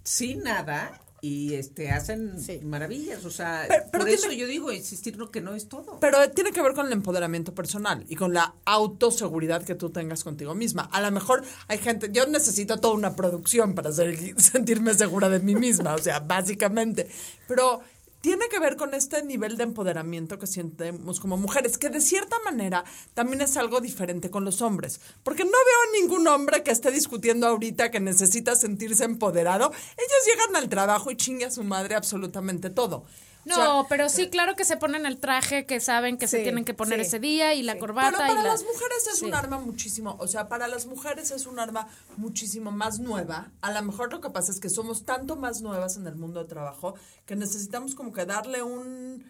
sin 0.04 0.44
nada, 0.44 1.00
y 1.22 1.54
este 1.56 1.90
hacen 1.92 2.36
maravillas. 2.64 3.26
O 3.26 3.32
sea, 3.32 3.66
Pero- 3.68 3.84
pero 3.92 4.04
por 4.06 4.10
eso 4.10 4.28
tiene- 4.30 4.38
yo 4.42 4.48
digo, 4.48 4.72
insistir 4.72 5.18
lo 5.18 5.32
que 5.32 5.42
no 5.42 5.56
es 5.56 5.68
todo. 5.68 6.00
Pero 6.00 6.30
tiene 6.32 6.52
que 6.52 6.62
ver 6.62 6.74
con 6.74 6.88
el 6.88 6.94
empoderamiento 6.94 7.54
personal 7.54 8.06
y 8.08 8.16
con 8.16 8.34
la 8.34 8.56
autoseguridad 8.66 9.64
que 9.64 9.76
tú 9.76 9.90
tengas 9.90 10.24
contigo 10.24 10.56
misma. 10.56 10.84
A 10.92 11.02
lo 11.02 11.12
mejor 11.12 11.44
hay 11.68 11.78
gente, 11.78 12.10
yo 12.12 12.26
necesito 12.28 12.78
toda 12.78 12.94
una 12.94 13.16
producción 13.16 13.76
para 13.76 13.92
ser- 13.92 14.18
sentirme 14.40 14.94
segura 14.94 15.30
de 15.30 15.40
mí 15.40 15.56
misma, 15.56 15.96
o 15.96 16.00
sea, 16.00 16.20
básicamente. 16.20 17.08
Pero 17.48 17.82
tiene 18.22 18.48
que 18.50 18.60
ver 18.60 18.76
con 18.76 18.94
este 18.94 19.24
nivel 19.24 19.58
de 19.58 19.64
empoderamiento 19.64 20.38
que 20.40 20.48
sientemos 20.48 21.20
como 21.20 21.38
mujeres, 21.38 21.78
que 21.78 21.90
de 21.90 22.02
cierta 22.02 22.38
manera 22.44 22.84
también 23.14 23.42
es 23.42 23.56
algo 23.58 23.82
diferente 23.82 24.30
con 24.30 24.46
los 24.46 24.62
hombres. 24.62 25.00
Porque 25.24 25.46
no 25.46 25.52
veo 25.52 26.02
ningún 26.02 26.28
hombre 26.28 26.64
que 26.64 26.72
esté 26.72 26.92
discutiendo 26.92 27.48
ahorita 27.48 27.92
que 27.92 28.00
necesita 28.00 28.56
sentirse 28.56 29.06
empoderado. 29.06 29.72
Ellos 29.98 30.26
llegan 30.26 30.56
al 30.56 30.70
trabajo 30.70 31.12
y 31.12 31.16
chingue 31.16 31.46
a 31.46 31.52
su 31.52 31.64
madre 31.64 31.96
absolutamente 31.96 32.70
todo. 32.70 33.06
O 33.46 33.50
No, 33.50 33.56
sea, 33.56 33.90
pero 33.90 34.10
sí, 34.10 34.30
claro 34.30 34.56
que 34.56 34.66
se 34.66 34.76
ponen 34.78 35.06
el 35.06 35.18
traje 35.20 35.66
que 35.66 35.80
saben 35.80 36.18
que 36.18 36.28
se 36.28 36.40
tienen 36.44 36.66
que 36.66 36.74
poner 36.74 37.00
sí, 37.00 37.06
ese 37.08 37.20
día 37.20 37.54
y 37.54 37.64
la 37.64 37.80
corbata 37.80 38.10
Pero 38.12 38.18
para 38.20 38.32
y 38.34 38.36
la... 38.36 38.44
las 38.44 38.64
mujeres 38.64 39.08
es 39.12 39.20
Sí. 39.20 39.26
un 39.26 39.34
arma 39.34 39.58
muchísimo, 39.60 40.18
o 40.20 40.28
sea, 40.28 40.48
para 40.50 40.68
las 40.68 40.86
mujeres 40.86 41.32
es 41.32 41.46
un 41.48 41.58
arma 41.60 41.88
muchísimo 42.18 42.72
más 42.72 43.00
nueva. 43.00 43.52
A 43.62 43.72
lo 43.72 43.82
mejor 43.82 44.12
lo 44.12 44.20
que 44.22 44.30
pasa 44.30 44.52
es 44.52 44.60
que 44.60 44.70
somos 44.70 45.06
tanto 45.06 45.36
más 45.38 45.62
nuevas 45.62 45.96
en 45.98 46.06
el 46.08 46.16
mundo 46.16 46.42
de 46.42 46.50
trabajo 46.50 46.96
que 47.26 47.36
necesitamos 47.36 47.96
como 47.96 48.12
que 48.12 48.26
darle 48.26 48.62
un 48.62 49.24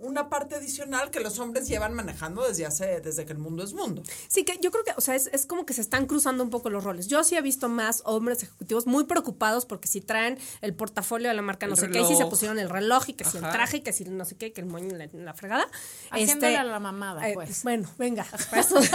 una 0.00 0.28
parte 0.28 0.54
adicional 0.56 1.10
que 1.10 1.20
los 1.20 1.38
hombres 1.38 1.68
llevan 1.68 1.94
manejando 1.94 2.46
desde 2.46 2.66
hace 2.66 3.00
desde 3.00 3.24
que 3.26 3.32
el 3.32 3.38
mundo 3.38 3.62
es 3.62 3.72
mundo. 3.72 4.02
Sí, 4.28 4.44
que 4.44 4.58
yo 4.60 4.70
creo 4.70 4.84
que, 4.84 4.92
o 4.96 5.00
sea, 5.00 5.14
es, 5.14 5.28
es 5.32 5.46
como 5.46 5.66
que 5.66 5.72
se 5.74 5.80
están 5.80 6.06
cruzando 6.06 6.42
un 6.42 6.50
poco 6.50 6.70
los 6.70 6.84
roles. 6.84 7.06
Yo 7.06 7.24
sí 7.24 7.36
he 7.36 7.42
visto 7.42 7.68
más 7.68 8.02
hombres 8.04 8.42
ejecutivos 8.42 8.86
muy 8.86 9.04
preocupados 9.04 9.66
porque 9.66 9.88
si 9.88 10.00
traen 10.00 10.38
el 10.60 10.74
portafolio 10.74 11.28
de 11.28 11.34
la 11.34 11.42
marca 11.42 11.66
no 11.66 11.74
El 11.74 11.80
sé 11.80 11.90
qué, 11.90 12.00
y 12.00 12.04
si 12.04 12.16
se 12.16 12.26
pusieron 12.26 12.58
el 12.58 12.68
reloj 12.70 13.08
y 13.08 13.14
que 13.14 13.24
si 13.24 13.36
el 13.38 13.42
traje, 13.44 13.78
y 13.78 13.80
que 13.80 13.92
si 13.92 14.04
no 14.04 14.24
sé 14.24 14.36
qué, 14.36 14.52
que 14.52 14.60
el 14.60 14.66
moño 14.66 14.90
en 14.90 14.98
la, 14.98 15.04
en 15.04 15.24
la 15.24 15.34
fregada. 15.34 15.66
Haciéndole 16.10 16.52
Este, 16.52 16.56
a 16.56 16.64
la 16.64 16.80
mamada, 16.80 17.28
eh, 17.28 17.34
pues. 17.34 17.62
Bueno, 17.62 17.88
venga. 17.98 18.26
eso. 18.56 18.76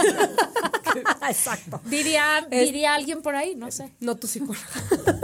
Exacto. 1.30 1.80
Diría, 1.84 2.46
Es- 2.50 2.66
diría 2.66 2.94
alguien 2.94 3.22
por 3.22 3.34
ahí, 3.36 3.54
no 3.54 3.70
sé. 3.70 3.92
No 4.00 4.16
tu 4.16 4.26
psicóloga. 4.26 4.66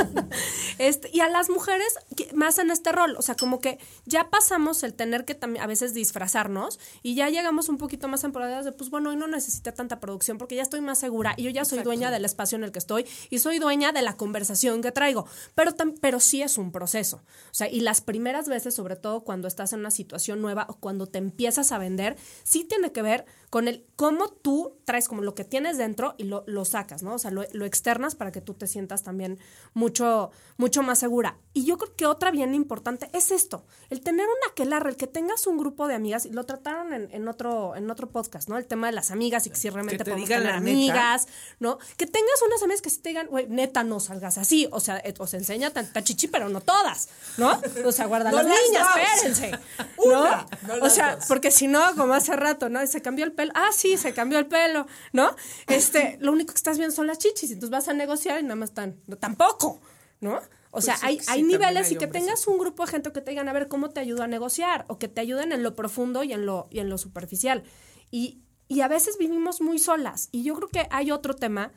este, 0.79 1.11
y 1.13 1.21
a 1.21 1.29
las 1.29 1.51
mujeres 1.51 1.95
más 2.35 2.59
en 2.59 2.71
este 2.71 2.93
rol, 2.93 3.17
o 3.19 3.23
sea, 3.23 3.35
como 3.35 3.61
que 3.61 3.79
ya 4.07 4.31
pasamos 4.31 4.83
el 4.83 4.95
tener 4.95 5.25
que 5.25 5.35
también 5.35 5.63
a 5.63 5.67
veces 5.67 5.95
disfrazarnos 5.95 6.79
y 7.03 7.15
ya 7.15 7.29
llegamos 7.29 7.69
un 7.69 7.79
poquito 7.79 8.09
más 8.09 8.25
empoderadas 8.25 8.65
de, 8.65 8.73
pues 8.73 8.91
bueno, 8.91 9.11
hoy 9.11 9.17
no 9.17 9.27
necesita 9.27 9.73
tanta 9.73 10.01
producción 10.01 10.39
porque 10.39 10.55
ya 10.57 10.63
estoy 10.63 10.81
más 10.81 10.99
segura 10.99 11.35
y 11.37 11.45
yo 11.45 11.51
ya 11.51 11.65
soy 11.65 11.81
dueña 11.81 12.11
del 12.11 12.25
espacio 12.25 12.57
en 12.57 12.65
el 12.65 12.73
que 12.73 12.79
estoy 12.79 13.07
y 13.31 13.39
soy 13.39 13.59
dueña 13.59 13.93
de 13.93 14.03
la 14.03 14.17
conversación 14.17 14.83
que 14.83 14.93
traigo, 14.93 15.27
pero, 15.55 15.73
pero 16.01 16.21
sí 16.21 16.43
es 16.43 16.59
un 16.59 16.73
proceso. 16.73 17.17
O 17.51 17.55
sea, 17.55 17.69
y 17.69 17.81
las 17.81 18.01
primeras 18.01 18.49
veces, 18.49 18.75
sobre 18.75 18.97
todo 18.97 19.21
cuando 19.23 19.49
estás 19.49 19.73
en 19.73 19.81
una 19.81 19.91
situación 19.91 20.41
nueva 20.41 20.67
o 20.69 20.75
cuando 20.77 21.07
te 21.07 21.19
empiezas 21.19 21.73
a 21.73 21.79
vender, 21.79 22.17
sí 22.45 22.65
tiene 22.65 22.93
que 22.93 23.03
ver 23.03 23.25
con 23.51 23.69
el 23.69 23.85
cómo 23.97 24.29
tú 24.29 24.79
traes 24.85 25.09
como 25.09 25.23
lo 25.23 25.35
que 25.35 25.45
tienes 25.45 25.77
dentro 25.77 25.92
y 26.19 26.25
lo, 26.25 26.45
lo 26.47 26.65
sacas, 26.65 27.03
¿no? 27.03 27.15
O 27.15 27.19
sea, 27.19 27.31
lo, 27.31 27.45
lo 27.53 27.65
externas 27.65 28.15
para 28.15 28.33
que 28.33 28.41
tú 28.41 28.55
te 28.55 28.67
sientas 28.67 29.03
también 29.03 29.39
mucho, 29.75 30.31
mucho 30.57 30.83
más 30.83 30.99
segura. 30.99 31.37
Y 31.53 31.65
yo 31.65 31.79
creo 31.79 31.95
que 31.95 32.07
otra 32.07 32.31
bien 32.31 32.55
importante 32.55 33.09
es 33.13 33.31
esto, 33.31 33.65
el 33.91 34.01
tener 34.01 34.27
una 34.27 34.53
aquelarre, 34.53 34.91
el 34.91 34.97
que 34.97 35.07
tengas 35.07 35.47
un 35.47 35.59
grupo 35.59 35.87
de 35.89 35.95
amigas, 35.95 36.27
y 36.27 36.31
lo 36.31 36.45
trataron 36.45 36.93
en, 36.93 37.09
en 37.13 37.29
otro, 37.29 37.77
en 37.77 37.91
otro 37.91 38.09
podcast, 38.11 38.49
¿no? 38.49 38.59
El 38.59 38.67
tema 38.67 38.87
de 38.87 38.93
las 38.93 39.11
amigas 39.11 39.47
y 39.47 39.51
que 39.51 39.57
si 39.57 39.71
realmente 39.71 40.05
te 40.05 40.11
podemos 40.11 40.29
tener 40.29 40.45
neta. 40.45 40.57
amigas, 40.57 41.29
¿no? 41.61 41.79
Que 41.97 42.07
tengas 42.07 42.43
unas 42.47 42.63
amigas 42.63 42.83
que 42.83 42.91
sí 42.91 43.01
te 43.01 43.11
digan, 43.11 43.27
güey, 43.27 43.47
neta, 43.49 43.85
no 43.85 44.01
salgas 44.01 44.39
así, 44.39 44.69
o 44.73 44.81
sea, 44.81 44.99
eh, 44.99 45.15
os 45.19 45.35
enseña 45.35 45.71
tanta 45.71 46.03
chichi, 46.03 46.29
pero 46.29 46.49
no 46.49 46.61
todas, 46.61 47.09
¿no? 47.37 47.61
O 47.85 47.93
sea, 47.93 48.07
guarda 48.07 48.31
No 48.33 48.43
las 48.43 48.47
niñas, 48.47 48.87
dos. 48.95 49.03
espérense. 49.15 49.59
Una, 49.99 50.47
no 50.67 50.85
o 50.85 50.91
sea, 50.91 51.17
dos. 51.17 51.27
porque 51.27 51.51
si 51.51 51.69
no, 51.69 51.81
como 51.97 52.15
hace 52.15 52.35
rato, 52.37 52.69
¿no? 52.69 52.85
Se 52.87 53.03
cambió 53.03 53.25
el 53.25 53.33
pelo. 53.33 53.53
Ah, 53.55 53.71
sí, 53.73 53.97
se 53.97 54.15
cambió 54.15 54.39
el 54.39 54.47
pelo, 54.47 54.87
¿no? 55.13 55.35
Este, 55.83 56.19
lo 56.21 56.33
único 56.33 56.53
que 56.53 56.59
estás 56.59 56.79
viendo 56.79 56.95
son 56.95 57.07
las 57.07 57.19
chichis 57.19 57.51
y 57.51 57.53
entonces 57.55 57.71
vas 57.71 57.89
a 57.89 57.93
negociar 57.93 58.41
y 58.41 58.43
nada 58.43 58.57
más 58.57 58.71
están. 58.71 59.01
No, 59.07 59.17
tampoco, 59.17 59.81
¿no? 60.21 60.41
O 60.71 60.81
sea, 60.81 60.97
sí, 60.97 61.07
hay, 61.07 61.21
sí, 61.21 61.27
hay 61.29 61.41
también 61.41 61.61
niveles 61.61 61.89
hay 61.89 61.95
y 61.95 61.99
que 61.99 62.07
tengas 62.07 62.47
un 62.47 62.59
grupo 62.59 62.85
de 62.85 62.91
gente 62.91 63.13
que 63.13 63.21
te 63.21 63.31
digan, 63.31 63.49
a 63.49 63.53
ver, 63.53 63.69
¿cómo 63.69 63.91
te 63.91 64.01
ayudo 64.01 64.23
a 64.23 64.27
negociar? 64.27 64.87
O 64.89 64.99
que 64.99 65.09
te 65.09 65.21
ayuden 65.21 65.53
en 65.53 65.63
lo 65.63 65.75
profundo 65.75 66.23
y 66.23 66.33
en 66.33 66.47
lo, 66.47 66.69
y 66.71 66.79
en 66.79 66.89
lo 66.89 66.97
superficial. 66.97 67.63
Y, 68.11 68.43
y 68.69 68.81
a 68.81 68.89
veces 68.89 69.19
vivimos 69.19 69.61
muy 69.61 69.79
solas. 69.79 70.29
Y 70.33 70.45
yo 70.45 70.55
creo 70.55 70.69
que 70.69 70.87
hay 70.91 71.11
otro 71.11 71.35
tema 71.35 71.73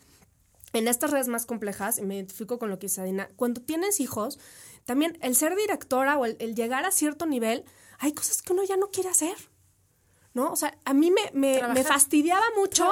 en 0.71 0.87
estas 0.87 1.11
redes 1.11 1.27
más 1.27 1.45
complejas, 1.45 1.97
y 1.97 2.01
me 2.03 2.15
identifico 2.15 2.59
con 2.59 2.69
lo 2.69 2.79
que 2.79 2.87
dice 2.87 3.01
Adina, 3.01 3.29
cuando 3.35 3.61
tienes 3.61 3.99
hijos, 3.99 4.39
también 4.83 5.17
el 5.21 5.35
ser 5.35 5.55
directora 5.55 6.17
o 6.17 6.25
el, 6.25 6.35
el 6.39 6.55
llegar 6.55 6.85
a 6.85 6.91
cierto 6.91 7.25
nivel, 7.25 7.65
hay 7.99 8.13
cosas 8.13 8.41
que 8.41 8.53
uno 8.53 8.63
ya 8.63 8.77
no 8.77 8.89
quiere 8.91 9.09
hacer. 9.09 9.35
¿No? 10.33 10.51
O 10.51 10.55
sea, 10.57 10.77
a 10.83 10.93
mí 10.93 11.11
me, 11.11 11.31
me, 11.33 11.83
fastidiaba 11.85 12.43
mucho. 12.57 12.91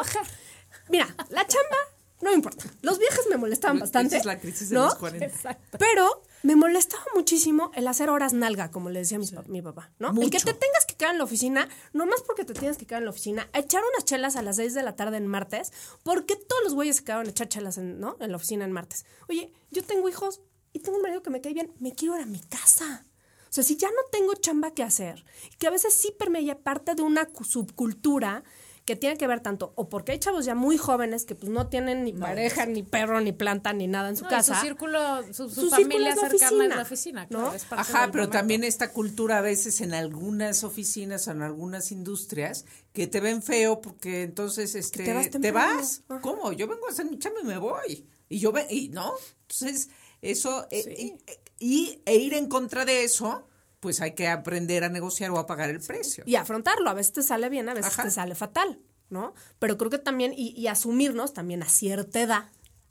Mira, 0.89 1.07
la 1.29 1.45
chamba 1.47 1.77
no 2.21 2.29
me 2.29 2.35
importa. 2.35 2.65
Los 2.81 2.99
viajes 2.99 3.25
me 3.29 3.37
molestaban 3.37 3.77
Esa 3.77 3.83
bastante. 3.85 4.17
es 4.17 4.25
la 4.25 4.39
crisis 4.39 4.69
de 4.69 4.75
¿no? 4.75 4.85
los 4.85 4.95
40. 4.95 5.57
Pero 5.77 6.23
me 6.43 6.55
molestaba 6.55 7.03
muchísimo 7.15 7.71
el 7.75 7.85
hacer 7.87 8.09
horas 8.09 8.31
nalga, 8.33 8.71
como 8.71 8.89
le 8.89 8.99
decía 8.99 9.19
mi, 9.19 9.27
mi 9.47 9.61
papá, 9.61 9.91
¿no? 9.99 10.09
El 10.09 10.15
que 10.29 10.37
Mucho. 10.37 10.45
te 10.45 10.53
tengas 10.53 10.85
que 10.85 10.95
quedar 10.95 11.11
en 11.13 11.17
la 11.17 11.23
oficina, 11.25 11.67
no 11.91 12.05
más 12.05 12.21
porque 12.21 12.45
te 12.45 12.53
tienes 12.53 12.77
que 12.77 12.85
quedar 12.85 13.01
en 13.01 13.05
la 13.05 13.11
oficina, 13.11 13.49
a 13.53 13.59
echar 13.59 13.81
unas 13.93 14.05
chelas 14.05 14.35
a 14.37 14.41
las 14.41 14.55
6 14.57 14.73
de 14.73 14.83
la 14.83 14.95
tarde 14.95 15.17
en 15.17 15.27
martes, 15.27 15.73
porque 16.03 16.35
todos 16.37 16.63
los 16.63 16.73
güeyes 16.75 16.97
se 16.97 17.03
quedaron 17.03 17.27
a 17.27 17.29
echar 17.29 17.49
chelas 17.49 17.77
en, 17.77 17.99
¿no? 17.99 18.15
en 18.21 18.29
la 18.31 18.37
oficina 18.37 18.63
en 18.63 18.71
martes. 18.71 19.05
Oye, 19.27 19.51
yo 19.71 19.83
tengo 19.83 20.07
hijos 20.07 20.41
y 20.71 20.79
tengo 20.79 20.97
un 20.97 21.03
marido 21.03 21.21
que 21.23 21.29
me 21.29 21.41
cae 21.41 21.53
bien, 21.53 21.73
me 21.79 21.93
quiero 21.93 22.15
ir 22.15 22.23
a 22.23 22.25
mi 22.25 22.39
casa. 22.39 23.05
O 23.49 23.53
sea, 23.53 23.63
si 23.63 23.75
ya 23.77 23.89
no 23.89 24.01
tengo 24.11 24.33
chamba 24.33 24.71
que 24.71 24.81
hacer, 24.81 25.23
que 25.59 25.67
a 25.67 25.71
veces 25.71 25.93
sí 25.93 26.11
permeia 26.17 26.57
parte 26.57 26.95
de 26.95 27.03
una 27.03 27.25
cu- 27.25 27.43
subcultura 27.43 28.43
que 28.85 28.95
tiene 28.97 29.15
que 29.17 29.27
ver 29.27 29.39
tanto, 29.39 29.71
o 29.75 29.87
porque 29.87 30.11
hay 30.11 30.19
chavos 30.19 30.43
ya 30.43 30.55
muy 30.55 30.77
jóvenes 30.77 31.23
que 31.25 31.35
pues 31.35 31.49
no 31.49 31.67
tienen 31.67 32.03
ni 32.03 32.11
pareja, 32.11 32.65
ni 32.65 32.83
perro, 32.83 33.21
ni 33.21 33.31
planta, 33.31 33.71
ni 33.71 33.87
nada 33.87 34.09
en 34.09 34.17
su 34.17 34.23
No, 34.25 34.29
casa. 34.29 34.55
su 34.55 34.61
círculo, 34.61 35.23
su, 35.33 35.49
su 35.49 35.61
Su 35.61 35.69
familia 35.69 36.11
círculo 36.11 36.33
es 36.33 36.39
cercana 36.39 36.65
es 36.65 36.75
la 36.75 36.81
oficina, 36.81 37.21
¿no? 37.29 37.39
claro, 37.39 37.53
es 37.53 37.63
parte 37.63 37.81
Ajá, 37.81 38.07
pero 38.11 38.23
momento. 38.23 38.37
también 38.37 38.63
esta 38.65 38.91
cultura 38.91 39.37
a 39.37 39.41
veces 39.41 39.79
en 39.81 39.93
algunas 39.93 40.65
oficinas 40.65 41.27
o 41.27 41.31
en 41.31 41.41
algunas 41.43 41.91
industrias 41.93 42.65
que 42.91 43.07
te 43.07 43.21
ven 43.21 43.41
feo 43.41 43.79
porque 43.79 44.23
entonces 44.23 44.75
este 44.75 45.03
te 45.39 45.51
vas 45.51 46.01
te. 46.07 46.19
¿Cómo? 46.21 46.51
Yo 46.51 46.67
vengo 46.67 46.85
a 46.87 46.89
hacer 46.91 47.05
mi 47.05 47.17
chamba 47.19 47.39
y 47.41 47.45
me 47.45 47.57
voy. 47.57 48.05
Y 48.27 48.39
yo 48.39 48.51
ve 48.51 48.65
y 48.69 48.89
no, 48.89 49.13
entonces 49.43 49.89
eso 50.21 50.67
eh, 50.71 51.15
y, 51.59 51.65
y- 51.65 52.01
e 52.05 52.15
ir 52.17 52.33
en 52.33 52.47
contra 52.49 52.83
de 52.83 53.03
eso, 53.03 53.47
pues 53.83 53.99
hay 53.99 54.13
que 54.13 54.29
aprender 54.29 54.85
a 54.85 54.89
negociar 54.89 55.29
o 55.31 55.37
a 55.37 55.45
pagar 55.45 55.69
el 55.69 55.81
precio. 55.81 56.23
y 56.25 56.35
afrontarlo. 56.35 56.89
A 56.89 56.93
veces 56.93 57.11
te 57.11 57.21
sale 57.21 57.49
bien, 57.49 57.67
a 57.67 57.73
veces 57.73 57.91
Ajá. 57.91 58.03
te 58.03 58.11
sale 58.11 58.33
fatal, 58.33 58.79
¿no? 59.09 59.33
Pero 59.59 59.77
creo 59.77 59.91
que 59.91 59.97
también, 59.97 60.33
y, 60.33 60.51
y 60.57 60.67
asumirnos 60.67 61.33
también 61.33 61.61
a 61.63 61.67
cierta 61.67 62.21
edad, 62.21 62.45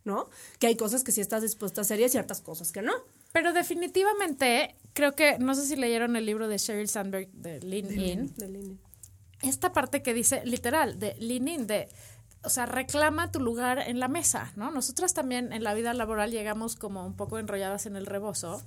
¿no? 0.04 0.28
Que 0.58 0.66
hay 0.66 0.76
cosas 0.76 1.02
que 1.02 1.10
sí 1.10 1.22
estás 1.22 1.40
dispuesta 1.40 1.80
a 1.80 1.82
hacer 1.82 1.98
y 1.98 2.02
hay 2.02 2.10
ciertas 2.10 2.42
cosas 2.42 2.72
que 2.72 2.82
no. 2.82 2.92
Pero 3.32 3.54
definitivamente, 3.54 4.76
creo 4.92 5.12
que, 5.12 5.38
no 5.38 5.54
sé 5.54 5.64
si 5.64 5.76
leyeron 5.76 6.14
el 6.14 6.26
libro 6.26 6.46
de 6.46 6.58
Sheryl 6.58 6.90
Sandberg 6.90 7.30
de 7.32 7.60
Lean 7.60 7.90
In, 7.90 8.78
esta 9.40 9.72
parte 9.72 10.02
que 10.02 10.12
dice, 10.12 10.42
literal, 10.44 10.98
de 10.98 11.16
Lean 11.18 11.48
In, 11.48 11.66
de, 11.66 11.88
o 12.44 12.50
sea, 12.50 12.66
reclama 12.66 13.32
tu 13.32 13.40
lugar 13.40 13.78
en 13.78 13.98
la 13.98 14.08
mesa, 14.08 14.52
¿no? 14.56 14.70
Nosotras 14.70 15.14
también 15.14 15.54
en 15.54 15.64
la 15.64 15.72
vida 15.72 15.94
laboral 15.94 16.30
llegamos 16.30 16.76
como 16.76 17.06
un 17.06 17.16
poco 17.16 17.38
enrolladas 17.38 17.86
en 17.86 17.96
el 17.96 18.04
rebozo 18.04 18.62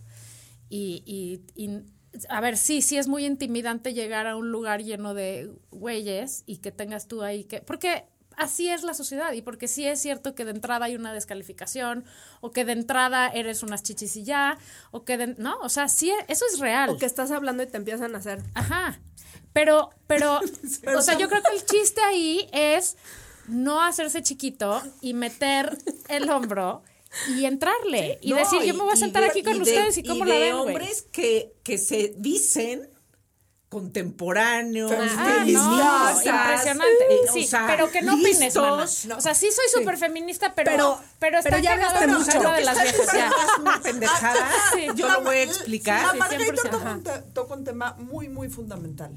y, 0.69 1.03
y, 1.05 1.41
y, 1.55 1.83
a 2.30 2.41
ver, 2.41 2.58
sí, 2.58 2.82
sí 2.82 2.97
es 2.97 3.08
muy 3.08 3.25
intimidante 3.25 3.93
llegar 3.93 4.28
a 4.28 4.36
un 4.36 4.51
lugar 4.51 4.84
lleno 4.84 5.13
de 5.13 5.51
güeyes 5.71 6.43
y 6.45 6.58
que 6.58 6.71
tengas 6.71 7.08
tú 7.08 7.23
ahí 7.23 7.43
que, 7.43 7.62
porque 7.62 8.06
así 8.38 8.69
es 8.69 8.84
la 8.84 8.93
sociedad 8.93 9.32
y 9.34 9.41
porque 9.41 9.67
sí 9.67 9.86
es 9.86 10.01
cierto 10.01 10.36
que 10.36 10.45
de 10.45 10.51
entrada 10.51 10.86
hay 10.86 10.95
una 10.95 11.13
descalificación 11.13 12.06
o 12.41 12.51
que 12.51 12.65
de 12.65 12.73
entrada 12.73 13.28
eres 13.30 13.63
unas 13.63 13.84
chichis 13.84 14.15
y 14.17 14.23
ya 14.23 14.58
o 14.91 15.04
que 15.04 15.17
de, 15.17 15.28
no, 15.38 15.58
o 15.62 15.69
sea, 15.69 15.88
sí, 15.88 16.12
eso 16.28 16.45
es 16.51 16.60
real. 16.60 16.89
O 16.89 16.97
que 16.97 17.06
estás 17.06 17.32
hablando 17.32 17.63
y 17.63 17.67
te 17.67 17.78
empiezan 17.78 18.15
a 18.15 18.19
hacer. 18.19 18.41
Ajá. 18.54 18.99
Pero, 19.54 19.89
pero, 20.08 20.39
o 20.97 21.01
sea, 21.01 21.17
yo 21.17 21.30
creo 21.30 21.41
que 21.41 21.56
el 21.56 21.65
chiste 21.65 22.01
ahí 22.01 22.49
es 22.51 22.97
no 23.47 23.82
hacerse 23.82 24.21
chiquito 24.21 24.82
y 25.01 25.13
meter 25.13 25.78
el 26.10 26.30
hombro 26.30 26.84
y 27.30 27.45
entrarle 27.45 28.19
y 28.21 28.32
No, 28.32 28.38
decir, 28.38 28.62
yo 28.63 28.73
me 28.73 28.84
voy 28.84 28.93
a 28.93 28.95
sentar 28.97 29.23
de- 29.23 29.30
aquí 29.30 29.43
con 29.43 29.54
y 29.54 29.58
de- 29.58 29.62
ustedes 29.63 29.97
y 29.97 30.04
cómo 30.04 30.25
y 30.25 30.28
la 30.30 30.34
de 30.36 30.39
ven, 30.41 30.54
hombres 30.54 31.06
que, 31.12 31.54
que 31.63 31.78
se 31.78 32.13
dicen 32.17 32.89
contemporáneos, 33.69 34.91
Ah, 34.91 35.34
feministas, 35.39 36.25
no, 36.25 36.32
impresionante. 36.32 37.06
Sí, 37.34 37.43
o 37.43 37.47
sea, 37.47 37.67
pero 37.67 37.91
que 37.91 38.01
no 38.01 38.13
opines, 38.13 38.56
mana. 38.56 38.84
O 38.84 39.21
sea, 39.21 39.34
sí 39.36 39.49
soy 39.51 39.65
súper 39.82 39.97
feminista, 39.97 40.54
pero, 40.56 40.71
Pero- 40.71 40.99
pero, 41.19 41.38
está 41.39 41.49
pero 41.49 41.62
ya 41.62 41.73
hablaste 41.73 42.08
mucho. 42.08 42.41
Lo 42.43 42.51
de 42.54 42.63
las 42.63 42.82
viejas 42.82 43.13
ya. 43.13 43.28
Es 43.28 43.60
una 43.60 43.82
pendejada. 43.82 44.49
Sí. 44.73 44.88
Yo 44.95 45.10
lo 45.10 45.21
voy 45.23 45.38
a 45.38 45.43
explicar. 45.43 46.12
Sí, 46.12 46.17
Margarita 46.17 46.54
100%, 46.54 46.62
toca 46.71 46.78
ajá. 46.78 46.91
un, 46.95 47.04
te- 47.04 47.21
toca 47.34 47.54
un 47.56 47.63
tema 47.65 47.93
muy, 47.97 48.30
muy 48.30 48.49
fundamental. 48.49 49.12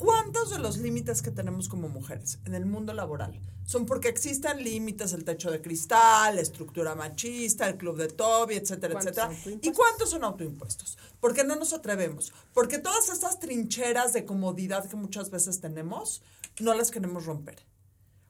¿Cuántos 0.00 0.48
de 0.48 0.58
los 0.58 0.78
límites 0.78 1.20
que 1.20 1.30
tenemos 1.30 1.68
como 1.68 1.90
mujeres 1.90 2.38
en 2.46 2.54
el 2.54 2.64
mundo 2.64 2.94
laboral 2.94 3.38
son 3.64 3.84
porque 3.84 4.08
existen 4.08 4.64
límites, 4.64 5.12
el 5.12 5.24
techo 5.24 5.50
de 5.50 5.60
cristal, 5.60 6.36
la 6.36 6.40
estructura 6.40 6.94
machista, 6.94 7.68
el 7.68 7.76
club 7.76 7.98
de 7.98 8.08
Toby, 8.08 8.54
etcétera, 8.54 8.94
¿Cuántos 8.94 9.18
etcétera? 9.18 9.58
¿Y 9.60 9.72
cuántos 9.72 10.08
son 10.08 10.24
autoimpuestos? 10.24 10.96
Porque 11.20 11.44
no 11.44 11.54
nos 11.54 11.74
atrevemos. 11.74 12.32
Porque 12.54 12.78
todas 12.78 13.10
estas 13.10 13.40
trincheras 13.40 14.14
de 14.14 14.24
comodidad 14.24 14.88
que 14.88 14.96
muchas 14.96 15.28
veces 15.28 15.60
tenemos, 15.60 16.22
no 16.60 16.72
las 16.72 16.90
queremos 16.90 17.26
romper. 17.26 17.58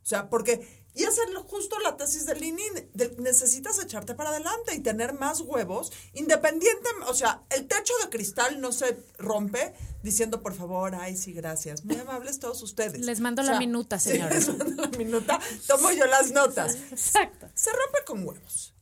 O 0.03 0.07
sea, 0.07 0.29
porque, 0.29 0.80
y 0.95 1.05
hacerlo 1.05 1.43
justo 1.45 1.79
la 1.79 1.97
tesis 1.97 2.27
de 2.27 2.35
Lenin, 2.35 2.91
de- 2.95 3.15
necesitas 3.19 3.79
echarte 3.79 4.15
para 4.15 4.31
adelante 4.31 4.75
y 4.75 4.81
tener 4.81 5.13
más 5.15 5.41
huevos, 5.41 5.93
independiente, 6.15 6.89
o 7.07 7.15
sea, 7.15 7.43
el 7.51 7.67
techo 7.69 7.93
de 8.03 8.11
cristal 8.11 8.61
no 8.61 8.73
se 8.73 8.97
rompe 9.19 9.75
diciendo, 10.03 10.43
por 10.43 10.55
favor, 10.55 10.95
ay, 10.95 11.17
sí, 11.17 11.33
gracias. 11.33 11.85
Muy 11.85 11.97
amables 11.97 12.39
todos 12.41 12.63
ustedes. 12.63 13.01
Les 13.05 13.21
mando 13.21 13.43
O 13.43 13.45
la 13.45 13.59
minuta, 13.59 13.99
sí, 13.99 14.11
señores. 14.13 14.49
les 14.49 14.59
mando 14.59 14.83
la 14.83 14.89
minuta, 14.99 15.41
tomo 15.67 15.91
yo 15.93 16.07
las 16.07 16.33
notas. 16.33 16.77
Exacto. 16.91 17.49
Se 17.55 17.71
rompe 17.71 17.99
con 18.07 18.27
huevos. 18.27 18.75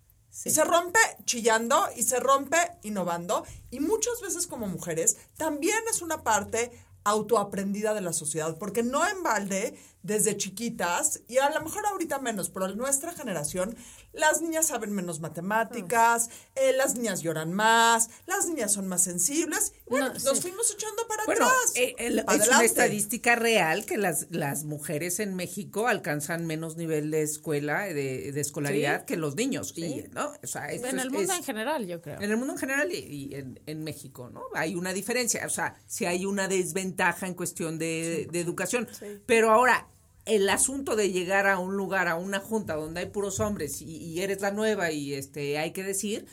Y 0.44 0.50
se 0.50 0.62
rompe 0.62 1.00
chillando 1.24 1.84
y 1.96 2.04
se 2.04 2.20
rompe 2.20 2.56
innovando. 2.84 3.44
Y 3.72 3.80
muchas 3.80 4.20
veces 4.20 4.46
como 4.46 4.68
mujeres 4.68 5.16
también 5.36 5.78
es 5.90 6.00
una 6.00 6.22
parte 6.22 6.70
autoaprendida 7.02 7.92
de 7.94 8.00
la 8.02 8.12
sociedad, 8.12 8.56
porque 8.56 8.82
no 8.84 9.04
en 9.08 9.22
balde, 9.24 9.76
desde 10.02 10.36
chiquitas, 10.36 11.20
y 11.28 11.38
a 11.38 11.50
lo 11.50 11.60
mejor 11.62 11.84
ahorita 11.86 12.18
menos, 12.20 12.50
pero 12.50 12.66
en 12.66 12.78
nuestra 12.78 13.12
generación, 13.12 13.76
las 14.12 14.40
niñas 14.40 14.66
saben 14.68 14.92
menos 14.92 15.20
matemáticas, 15.20 16.30
eh, 16.54 16.72
las 16.76 16.94
niñas 16.94 17.20
lloran 17.20 17.52
más, 17.52 18.08
las 18.26 18.46
niñas 18.46 18.72
son 18.72 18.88
más 18.88 19.02
sensibles. 19.02 19.72
Bueno, 19.88 20.08
No, 20.08 20.14
nos 20.14 20.22
sí. 20.36 20.42
fuimos 20.42 20.70
echando 20.72 21.06
para 21.08 21.24
Bueno, 21.24 21.44
atrás. 21.46 21.72
eh, 21.74 21.94
el- 21.98 22.24
para 22.24 22.42
es 22.42 22.48
una 22.48 22.64
estadística 22.64 23.34
real 23.36 23.84
que 23.84 23.96
las, 23.98 24.26
las 24.30 24.64
mujeres 24.64 25.18
en 25.20 25.34
México 25.34 25.88
alcanzan 25.88 26.46
menos 26.46 26.76
nivel 26.76 27.10
de 27.10 27.22
escuela, 27.22 27.82
de, 27.82 28.32
de 28.32 28.40
escolaridad 28.40 29.04
que 29.04 29.16
los 29.16 29.34
niños. 29.34 29.72
Y, 29.76 30.04
¿no? 30.12 30.32
O 30.42 30.46
sea, 30.46 30.70
esto 30.70 30.88
En 30.88 30.98
es- 30.98 31.04
el 31.04 31.10
mundo 31.10 31.32
es- 31.32 31.38
en 31.38 31.44
general, 31.44 31.86
yo 31.86 32.00
creo. 32.00 32.20
En 32.20 32.30
el 32.30 32.36
mundo 32.36 32.54
en 32.54 32.58
general 32.58 32.92
y, 32.92 32.98
y 32.98 33.34
en, 33.34 33.60
en 33.66 33.84
México, 33.84 34.30
¿no? 34.30 34.42
Hay 34.54 34.74
una 34.74 34.92
diferencia, 34.92 35.44
o 35.44 35.50
sea, 35.50 35.74
si 35.86 36.06
hay 36.06 36.24
una 36.24 36.48
desventaja 36.48 37.26
en 37.26 37.34
cuestión 37.34 37.78
de, 37.78 38.28
de 38.30 38.40
educación. 38.40 38.88
Pero 39.26 39.50
ahora, 39.50 39.87
el 40.28 40.48
asunto 40.50 40.94
de 40.94 41.10
llegar 41.10 41.46
a 41.46 41.58
un 41.58 41.76
lugar, 41.76 42.06
a 42.06 42.16
una 42.16 42.38
junta 42.38 42.74
donde 42.76 43.00
hay 43.00 43.06
puros 43.06 43.40
hombres 43.40 43.80
y, 43.82 44.20
eres 44.20 44.40
la 44.42 44.50
nueva 44.50 44.92
y 44.92 45.14
este 45.14 45.58
hay 45.58 45.72
que 45.72 45.82
decir, 45.82 46.26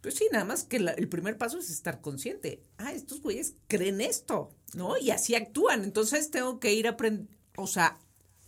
pues 0.00 0.16
sí, 0.16 0.26
nada 0.32 0.44
más 0.44 0.64
que 0.64 0.80
la- 0.80 0.92
el 0.92 1.08
primer 1.08 1.38
paso 1.38 1.58
es 1.58 1.70
estar 1.70 2.00
consciente. 2.00 2.62
Ah, 2.76 2.92
estos 2.92 3.22
güeyes 3.22 3.54
creen 3.68 4.00
esto, 4.00 4.50
¿no? 4.74 4.98
Y 4.98 5.10
así 5.10 5.34
actúan. 5.34 5.84
Entonces 5.84 6.30
tengo 6.30 6.58
que 6.60 6.74
ir 6.74 6.86
a 6.88 6.90
aprender, 6.90 7.28
o 7.56 7.66
sea, 7.68 7.98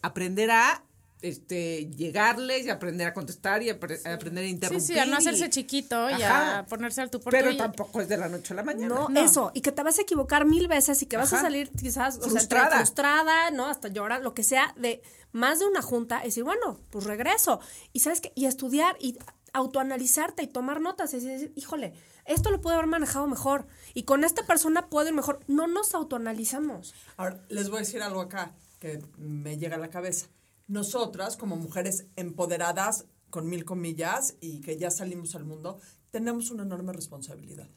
aprender 0.03 0.51
a 0.51 0.85
este 1.21 1.87
llegarles 1.97 2.67
y 2.67 2.71
aprender 2.71 3.07
a 3.09 3.13
contestar 3.15 3.63
y 3.63 3.71
a 3.71 3.73
aprender 3.75 4.45
a 4.45 4.47
Sí, 4.47 4.51
interrumpir. 4.51 4.87
sí, 4.87 4.99
a 4.99 5.05
no 5.07 5.15
y- 5.15 5.17
hacerse 5.19 5.51
chiquito 5.51 6.09
y 6.11 6.15
Ajá. 6.15 6.59
a 6.61 6.67
ponerse 6.67 7.01
al 7.01 7.11
tu 7.11 7.21
por 7.21 7.33
pero 7.33 7.57
tampoco 7.57 8.01
es 8.01 8.09
de 8.09 8.17
la 8.17 8.29
noche 8.29 8.53
a 8.55 8.57
la 8.57 8.63
mañana. 8.63 8.95
No, 8.95 9.09
No. 9.09 9.21
eso, 9.21 9.51
y 9.55 9.61
que 9.61 9.73
te 9.73 9.83
vas 9.83 9.99
a 9.99 10.03
equivocar 10.03 10.45
mil 10.45 10.69
veces 10.69 11.03
y 11.03 11.07
que 11.07 11.17
vas 11.17 11.33
a 11.33 11.41
salir 11.41 11.71
quizás 11.71 12.19
o 12.19 12.21
sea, 12.23 12.31
Frustrada. 12.31 12.65
entre 12.67 12.79
frustrada, 12.79 13.51
¿no? 13.51 13.67
Hasta 13.67 13.89
llorar, 13.89 14.23
lo 14.23 14.33
que 14.35 14.45
sea, 14.45 14.75
de 14.77 15.03
más 15.33 15.59
de 15.59 15.67
una 15.67 15.83
junta, 15.83 16.21
y 16.23 16.27
decir, 16.27 16.45
bueno, 16.45 16.79
pues 16.91 17.05
regreso. 17.05 17.61
Y 17.93 18.01
sabes 18.01 18.21
qué, 18.21 18.33
y 18.35 18.47
estudiar 18.47 18.97
y 19.01 19.19
autoanalizarte 19.53 20.43
y 20.43 20.47
tomar 20.47 20.81
notas, 20.81 21.13
y 21.15 21.21
decir, 21.21 21.53
híjole, 21.57 21.95
esto 22.27 22.51
lo 22.51 22.61
puedo 22.61 22.77
haber 22.77 22.87
manejado 22.89 23.27
mejor. 23.27 23.67
Y 23.95 24.05
con 24.05 24.23
esta 24.25 24.47
persona 24.47 24.89
puedo 24.89 25.09
ir 25.09 25.15
mejor. 25.15 25.41
No 25.49 25.67
nos 25.67 25.95
autoanalizamos. 25.95 26.95
Ahora, 27.17 27.43
les 27.49 27.69
voy 27.71 27.79
a 27.79 27.81
decir 27.81 28.03
algo 28.03 28.21
acá 28.21 28.53
que 28.79 29.03
me 29.19 29.59
llega 29.59 29.77
a 29.77 29.79
la 29.81 29.89
cabeza. 29.91 30.27
Nosotras, 30.69 31.37
como 31.37 31.57
mujeres 31.57 32.07
empoderadas, 32.17 33.07
con 33.31 33.49
mil 33.49 33.65
comillas, 33.65 34.37
y 34.41 34.61
que 34.61 34.77
ya 34.79 34.91
salimos 34.91 35.35
al 35.35 35.45
mundo, 35.45 35.81
tenemos 36.11 36.51
una 36.51 36.63
enorme 36.63 36.93
responsabilidad 36.93 37.69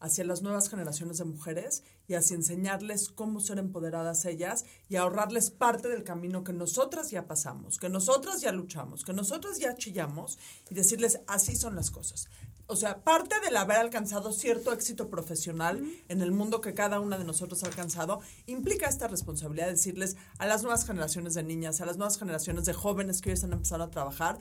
hacia 0.00 0.24
las 0.24 0.42
nuevas 0.42 0.68
generaciones 0.68 1.18
de 1.18 1.24
mujeres 1.24 1.82
y 2.06 2.14
hacia 2.14 2.36
enseñarles 2.36 3.08
cómo 3.08 3.40
ser 3.40 3.58
empoderadas 3.58 4.24
ellas 4.24 4.64
y 4.88 4.96
ahorrarles 4.96 5.50
parte 5.50 5.88
del 5.88 6.04
camino 6.04 6.44
que 6.44 6.52
nosotras 6.52 7.10
ya 7.10 7.26
pasamos, 7.26 7.78
que 7.78 7.88
nosotras 7.88 8.40
ya 8.40 8.52
luchamos, 8.52 9.04
que 9.04 9.12
nosotras 9.12 9.58
ya 9.58 9.74
chillamos 9.74 10.38
y 10.70 10.74
decirles 10.74 11.20
así 11.26 11.56
son 11.56 11.76
las 11.76 11.90
cosas. 11.90 12.28
O 12.68 12.74
sea, 12.74 13.04
parte 13.04 13.38
del 13.40 13.56
haber 13.56 13.76
alcanzado 13.76 14.32
cierto 14.32 14.72
éxito 14.72 15.08
profesional 15.08 15.84
en 16.08 16.20
el 16.20 16.32
mundo 16.32 16.60
que 16.60 16.74
cada 16.74 16.98
una 16.98 17.16
de 17.16 17.24
nosotros 17.24 17.62
ha 17.62 17.68
alcanzado 17.68 18.20
implica 18.46 18.88
esta 18.88 19.06
responsabilidad 19.06 19.66
de 19.66 19.72
decirles 19.72 20.16
a 20.38 20.46
las 20.46 20.62
nuevas 20.62 20.84
generaciones 20.84 21.34
de 21.34 21.44
niñas, 21.44 21.80
a 21.80 21.86
las 21.86 21.96
nuevas 21.96 22.18
generaciones 22.18 22.64
de 22.64 22.72
jóvenes 22.72 23.20
que 23.20 23.30
hoy 23.30 23.34
están 23.34 23.52
empezando 23.52 23.84
a 23.84 23.90
trabajar, 23.90 24.38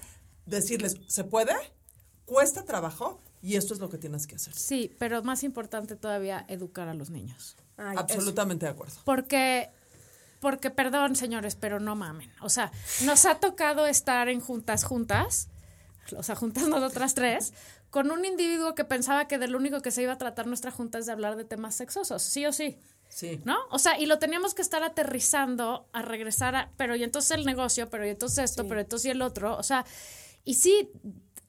decirles, 0.48 0.98
¿se 1.08 1.24
puede? 1.24 1.54
Cuesta 2.26 2.66
trabajo 2.66 3.22
y 3.46 3.58
esto 3.58 3.76
es 3.76 3.80
lo 3.80 3.90
que 3.92 4.00
tienes 4.00 4.26
que 4.26 4.38
hacer. 4.38 4.56
Sí, 4.56 4.92
pero 4.98 5.22
más 5.22 5.44
importante 5.44 5.96
todavía, 5.96 6.46
educar 6.48 6.88
a 6.88 6.96
los 6.96 7.12
niños. 7.12 7.56
Ay, 7.78 7.96
Absolutamente 7.96 8.66
de 8.66 8.72
acuerdo. 8.72 8.96
Porque, 9.04 9.70
porque, 10.40 10.72
perdón, 10.72 11.16
señores, 11.16 11.54
pero 11.56 11.80
no 11.80 11.96
mamen. 11.96 12.32
O 12.42 12.50
sea, 12.50 12.72
nos 13.04 13.28
ha 13.28 13.36
tocado 13.36 13.86
estar 13.86 14.30
en 14.30 14.40
juntas, 14.40 14.84
juntas, 14.84 15.50
o 16.18 16.24
sea, 16.24 16.36
juntas 16.36 16.68
nosotras 16.68 17.14
tres, 17.14 17.54
con 17.92 18.10
un 18.10 18.26
individuo 18.26 18.74
que 18.74 18.84
pensaba 18.84 19.28
que 19.28 19.38
del 19.38 19.56
único 19.56 19.80
que 19.82 19.92
se 19.92 20.02
iba 20.02 20.14
a 20.14 20.18
tratar 20.18 20.48
nuestra 20.48 20.72
junta 20.72 20.98
es 20.98 21.06
de 21.06 21.12
hablar 21.12 21.36
de 21.36 21.46
temas 21.46 21.76
sexosos, 21.76 22.24
sí 22.24 22.48
o 22.48 22.52
sí. 22.52 22.80
Sí. 23.10 23.42
¿No? 23.46 23.58
O 23.70 23.78
sea, 23.78 24.00
y 24.00 24.08
lo 24.08 24.18
teníamos 24.18 24.56
que 24.56 24.64
estar 24.64 24.82
aterrizando 24.82 25.88
a 25.94 26.02
regresar 26.02 26.56
a, 26.56 26.72
pero 26.78 26.96
y 26.96 27.04
entonces 27.04 27.38
el 27.38 27.46
negocio, 27.46 27.92
pero 27.92 28.08
y 28.08 28.10
entonces 28.10 28.50
esto, 28.50 28.68
pero 28.68 28.82
entonces 28.82 29.06
y 29.06 29.10
el 29.12 29.22
otro. 29.22 29.56
O 29.56 29.62
sea, 29.62 29.86
y 30.44 30.56
sí, 30.56 30.90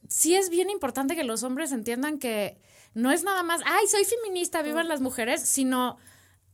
sí 0.09 0.35
es 0.35 0.51
bien 0.51 0.71
importante 0.71 1.17
que 1.17 1.25
los 1.25 1.43
hombres 1.43 1.73
entiendan 1.73 2.19
que 2.19 2.59
no 2.95 3.13
es 3.13 3.25
nada 3.25 3.43
más, 3.43 3.61
ay, 3.67 3.87
soy 3.87 4.05
feminista, 4.05 4.63
vivan 4.63 4.89
las 4.89 5.01
mujeres, 5.01 5.43
sino 5.43 5.99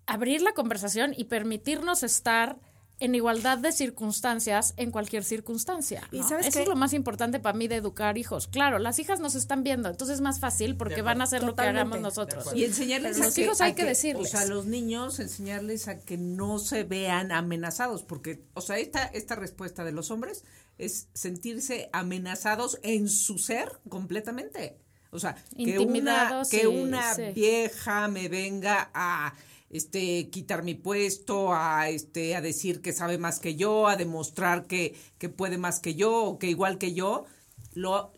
abrir 0.07 0.43
la 0.43 0.53
conversación 0.53 1.15
y 1.17 1.25
permitirnos 1.25 2.03
estar 2.03 2.59
en 3.03 3.17
igualdad 3.17 3.59
de 3.59 3.73
circunstancias 3.73 4.75
en 4.77 4.93
cualquier 4.93 5.25
circunstancia. 5.25 6.07
¿Y 6.13 6.21
¿no? 6.21 6.29
sabes 6.29 6.47
Eso 6.47 6.59
qué? 6.59 6.63
es 6.63 6.69
lo 6.69 6.77
más 6.77 6.93
importante 6.93 7.41
para 7.41 7.59
mí 7.59 7.67
de 7.67 7.77
educar 7.77 8.17
hijos. 8.17 8.47
Claro, 8.47 8.79
las 8.79 9.01
hijas 9.01 9.19
nos 9.19 9.35
están 9.35 9.65
viendo, 9.65 9.89
entonces 9.89 10.17
es 10.17 10.21
más 10.21 10.39
fácil 10.39 10.77
porque 10.77 11.03
van 11.03 11.21
a 11.21 11.25
hacer 11.25 11.43
lo 11.43 11.57
que 11.57 11.63
hagamos 11.63 12.01
nosotros. 12.01 12.55
Y 12.55 12.65
enseñarles 12.65 13.15
Pero 13.15 13.25
a 13.25 13.27
los 13.27 13.35
que, 13.35 13.43
hijos 13.43 13.61
hay 13.61 13.73
a 13.73 13.75
que 13.75 13.85
decirles. 13.85 14.29
O 14.29 14.31
sea, 14.31 14.43
a 14.43 14.47
los 14.47 14.67
niños 14.67 15.19
enseñarles 15.19 15.89
a 15.89 15.99
que 15.99 16.17
no 16.17 16.61
se 16.61 16.85
vean 16.85 17.33
amenazados, 17.33 18.05
porque, 18.05 18.45
o 18.55 18.61
sea, 18.61 18.79
esta, 18.79 19.05
esta 19.07 19.35
respuesta 19.35 19.83
de 19.83 19.91
los 19.91 20.13
hombres 20.13 20.45
es 20.79 21.09
sentirse 21.15 21.89
amenazados 21.93 22.79
en 22.83 23.09
su 23.09 23.39
ser 23.39 23.81
completamente. 23.89 24.79
O 25.11 25.19
sea, 25.19 25.37
que 25.57 25.79
una, 25.79 26.43
que 26.51 26.61
sí, 26.61 26.67
una 26.67 27.15
sí. 27.15 27.25
vieja 27.35 28.09
me 28.09 28.29
venga 28.29 28.91
a 28.95 29.35
este 29.69 30.31
quitar 30.31 30.63
mi 30.63 30.75
puesto, 30.75 31.53
a 31.53 31.91
este 31.91 32.35
a 32.35 32.41
decir 32.41 32.81
que 32.81 32.93
sabe 32.93 33.19
más 33.19 33.39
que 33.39 33.55
yo, 33.55 33.89
a 33.89 33.97
demostrar 33.97 34.67
que, 34.67 34.95
que 35.19 35.29
puede 35.29 35.59
más 35.59 35.81
que 35.81 35.95
yo 35.95 36.25
o 36.25 36.39
que 36.39 36.49
igual 36.49 36.79
que 36.79 36.95
yo, 36.95 37.27
lo 37.75 38.13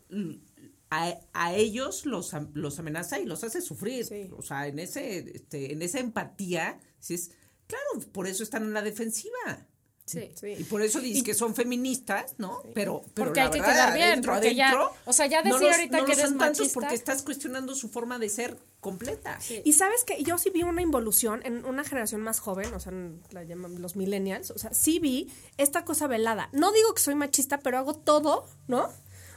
a, 0.90 1.18
a 1.32 1.54
ellos 1.54 2.06
los, 2.06 2.32
los 2.52 2.78
amenaza 2.78 3.18
y 3.18 3.24
los 3.24 3.42
hace 3.42 3.60
sufrir. 3.60 4.04
Sí. 4.04 4.30
O 4.36 4.42
sea, 4.42 4.68
en 4.68 4.78
ese 4.78 5.18
este 5.34 5.72
en 5.72 5.82
esa 5.82 5.98
empatía, 5.98 6.78
si 7.00 7.14
es 7.14 7.32
claro, 7.66 8.06
por 8.12 8.28
eso 8.28 8.44
están 8.44 8.62
en 8.62 8.72
la 8.72 8.82
defensiva. 8.82 9.66
Sí. 10.06 10.30
Sí. 10.38 10.54
Y 10.58 10.64
por 10.64 10.82
eso 10.82 11.00
dices 11.00 11.22
que 11.22 11.32
son 11.32 11.54
feministas, 11.54 12.34
¿no? 12.36 12.60
Pero, 12.74 13.02
pero 13.14 13.28
Porque 13.28 13.40
la 13.40 13.46
hay 13.46 13.52
que 13.52 13.60
verdad, 13.60 13.72
quedar 13.74 13.94
bien, 13.94 14.08
adentro, 14.08 14.32
porque 14.34 14.54
ya- 14.54 14.90
o 15.06 15.12
sea, 15.14 15.26
ya 15.26 15.42
no 15.42 15.54
decir 15.54 15.66
los- 15.68 15.76
ahorita 15.76 15.98
no 15.98 16.04
que 16.04 16.12
eres 16.12 16.32
machista. 16.32 16.74
porque 16.74 16.94
estás 16.94 17.22
cuestionando 17.22 17.74
su 17.74 17.88
forma 17.88 18.18
de 18.18 18.28
ser 18.28 18.58
completa. 18.80 19.38
Y 19.64 19.72
sabes 19.72 20.04
que 20.04 20.22
yo 20.22 20.36
sí 20.36 20.50
vi 20.50 20.62
una 20.62 20.82
involución 20.82 21.40
en 21.44 21.64
una 21.64 21.84
generación 21.84 22.20
más 22.20 22.38
joven, 22.38 22.74
o 22.74 22.80
sea, 22.80 22.92
en 22.92 23.22
la 23.30 23.44
llaman 23.44 23.80
los 23.80 23.96
millennials, 23.96 24.50
o 24.50 24.58
sea, 24.58 24.74
sí 24.74 24.98
vi 24.98 25.32
esta 25.56 25.86
cosa 25.86 26.06
velada. 26.06 26.50
No 26.52 26.70
digo 26.72 26.92
que 26.92 27.00
soy 27.00 27.14
machista, 27.14 27.60
pero 27.60 27.78
hago 27.78 27.94
todo, 27.94 28.46
¿no? 28.68 28.90